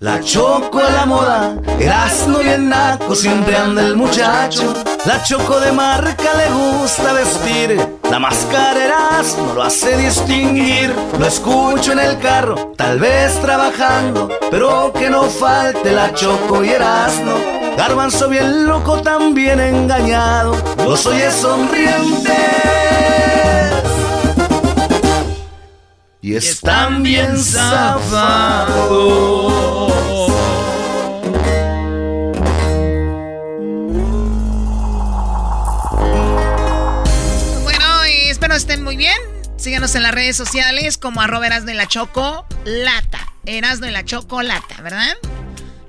[0.00, 0.71] La choco
[1.02, 4.72] la moda, Erasmo el naco, siempre anda el muchacho.
[5.04, 10.94] La choco de marca le gusta vestir, la máscara Erasmo lo hace distinguir.
[11.18, 16.68] Lo escucho en el carro, tal vez trabajando, pero que no falte la choco y
[16.68, 17.34] Erasmo.
[17.76, 22.32] Garbanzo bien loco, también engañado, los oye sonrientes.
[26.20, 28.62] Y están bien zafados.
[38.56, 39.16] Espero estén muy bien.
[39.56, 43.32] Síganos en las redes sociales como arroba Erasno y la Choco Lata.
[43.46, 45.16] Erasno y la Choco Lata, ¿verdad?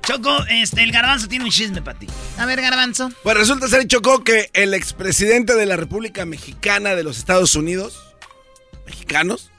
[0.02, 2.06] Choco, este, el garbanzo tiene un chisme para ti.
[2.38, 3.10] A ver, Garbanzo.
[3.22, 8.02] Pues resulta ser, Chocó, que el expresidente de la República Mexicana de los Estados Unidos,
[8.86, 9.50] mexicanos,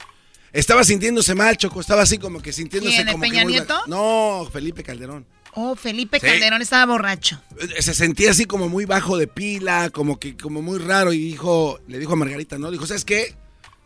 [0.52, 1.80] estaba sintiéndose mal, Choco.
[1.80, 3.82] Estaba así como que sintiéndose ¿Quién, como que Peña muy Nieto?
[3.86, 5.26] No, Felipe Calderón.
[5.58, 6.26] Oh, Felipe Sí.
[6.26, 7.40] Calderón estaba borracho.
[7.58, 11.18] Eh, Se sentía así como muy bajo de pila, como que como muy raro y
[11.18, 12.70] dijo, le dijo a Margarita, ¿no?
[12.70, 13.34] Dijo, ¿sabes qué?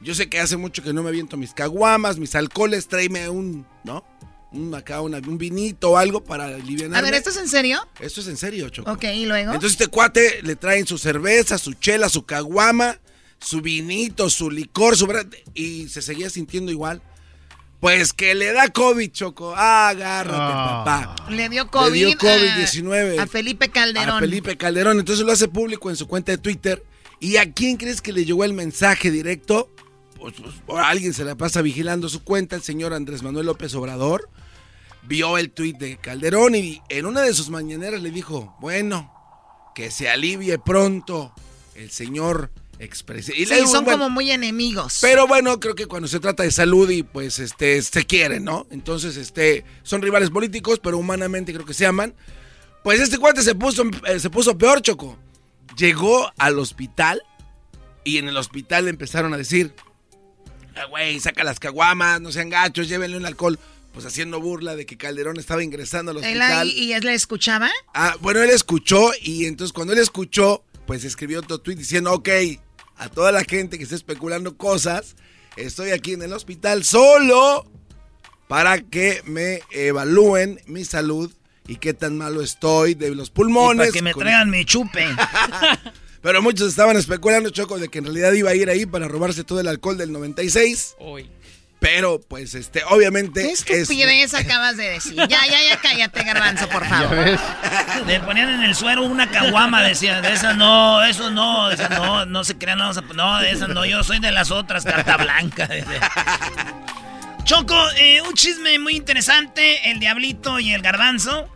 [0.01, 3.67] Yo sé que hace mucho que no me aviento mis caguamas, mis alcoholes, tráeme un,
[3.85, 4.05] ¿no?
[4.53, 6.93] Un acá, una- un vinito o algo para aliviar.
[6.95, 7.87] A ver, ¿esto es en serio?
[8.01, 8.91] Esto es en serio, Choco.
[8.91, 9.53] Ok, ¿y luego?
[9.53, 12.99] Entonces este cuate le traen su cerveza, su chela, su caguama,
[13.39, 15.07] su vinito, su licor, su...
[15.55, 17.01] Y se seguía sintiendo igual.
[17.81, 19.55] Pues que le da COVID, Choco.
[19.57, 20.83] Agárrate, Ah.
[20.85, 21.31] papá.
[21.31, 23.19] Le dio COVID, Le dio a- COVID-19.
[23.19, 24.17] a, Felipe Calderón.
[24.17, 24.99] A Felipe Calderón.
[24.99, 26.85] Entonces lo hace público en su cuenta de Twitter.
[27.21, 29.71] ¿Y a quién crees que le llegó el mensaje directo?
[30.19, 30.35] Pues,
[30.67, 34.29] pues, alguien se la pasa vigilando su cuenta, el señor Andrés Manuel López Obrador.
[35.03, 39.11] Vio el tuit de Calderón y en una de sus mañaneras le dijo, bueno,
[39.75, 41.33] que se alivie pronto
[41.75, 42.51] el señor
[42.81, 44.99] Y le Sí, digo, son bueno, como muy enemigos.
[45.03, 48.67] pero bueno, creo que cuando se trata de salud y pues este se quieren, ¿no?
[48.71, 52.15] Entonces, este son rivales políticos, pero humanamente creo que se aman.
[52.83, 55.19] Pues este cuate se puso eh, se puso peor, Choco.
[55.77, 57.23] Llegó al hospital
[58.05, 59.75] y en el hospital le empezaron a decir,
[60.75, 63.59] "Ah, güey, saca las caguamas, no sean gachos, llévenle un alcohol."
[63.93, 66.61] Pues haciendo burla de que Calderón estaba ingresando al hospital.
[66.61, 67.69] ahí, ¿Y él le escuchaba?
[67.93, 72.29] Ah, bueno, él escuchó y entonces cuando él escuchó, pues escribió otro tweet diciendo, ok,
[73.01, 75.17] a toda la gente que está especulando cosas,
[75.57, 77.67] estoy aquí en el hospital solo
[78.49, 81.33] para que me evalúen mi salud
[81.67, 83.79] y qué tan malo estoy de los Y pulmones.
[83.89, 85.05] para que me con- traigan mi chupe.
[86.23, 89.43] Pero muchos estaban especulando, Choco, de que en realidad iba a ir ahí para robarse
[89.43, 90.97] todo el alcohol del 96.
[91.81, 93.41] Pero, pues, este, obviamente...
[93.43, 95.15] ¿Qué es- estupidez acabas de decir?
[95.17, 97.39] Ya, ya, ya cállate, Garbanzo, por favor.
[98.07, 101.89] Le ponían en el suero una caguama, decían, de esa no, eso no, de esa
[101.89, 104.51] no, no se crean, no, vamos a- no, de esa no, yo soy de las
[104.51, 105.67] otras, carta blanca.
[105.67, 106.01] decía.
[107.45, 111.49] Choco, eh, un chisme muy interesante, el diablito y el garbanzo,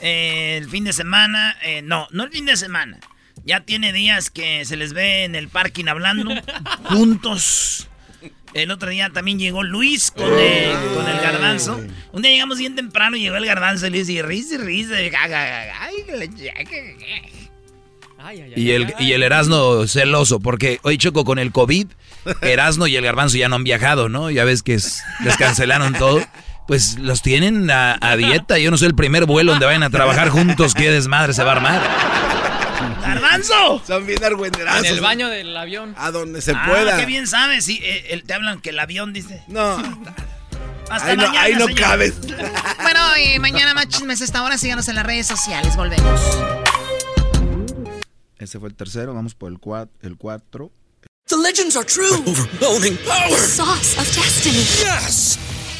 [0.00, 2.98] eh, el fin de semana, eh, no, no el fin de semana,
[3.44, 6.32] ya tiene días que se les ve en el parking hablando,
[6.84, 7.88] juntos.
[8.62, 11.80] El otro día también llegó Luis con el, con el garbanzo.
[12.12, 15.00] Un día llegamos bien temprano y llegó el garbanzo y le dice, risa risa.
[15.02, 17.46] y ga, ga, ga, ga, ay, que le- que- que- que".
[18.56, 21.86] y el, y el Erasno celoso, porque hoy Choco con el COVID,
[22.42, 24.30] Erasno y el Garbanzo ya no han viajado, ¿no?
[24.30, 26.20] Ya ves que es- les cancelaron todo.
[26.66, 28.58] Pues los tienen a, a dieta.
[28.58, 30.74] Yo no soy el primer vuelo donde vayan a trabajar juntos.
[30.74, 31.80] Qué desmadre se va a armar.
[33.14, 33.82] ¡Garbanzo!
[33.86, 34.84] Son bien argüenderazos.
[34.86, 35.94] En el baño del avión.
[35.98, 36.96] A donde se ah, pueda.
[36.98, 37.64] qué bien sabes.
[37.64, 39.42] Sí, eh, el- te hablan que el avión dice.
[39.48, 39.76] No.
[40.90, 41.80] Hasta Ahí no- mañana, ahí no señor.
[41.80, 42.14] cabes.
[42.82, 44.56] Bueno, eh, mañana más chismes a esta hora.
[44.58, 45.74] Síganos en las redes sociales.
[45.76, 46.20] Volvemos.
[48.38, 49.92] Ese fue el tercero, vamos por el cuatro.
[50.02, 50.70] El cuatro.
[51.28, 52.22] The legends are true.
[52.26, 53.36] Overwhelming power!
[53.38, 54.58] Sauce of destiny.
[54.58, 55.38] Yes!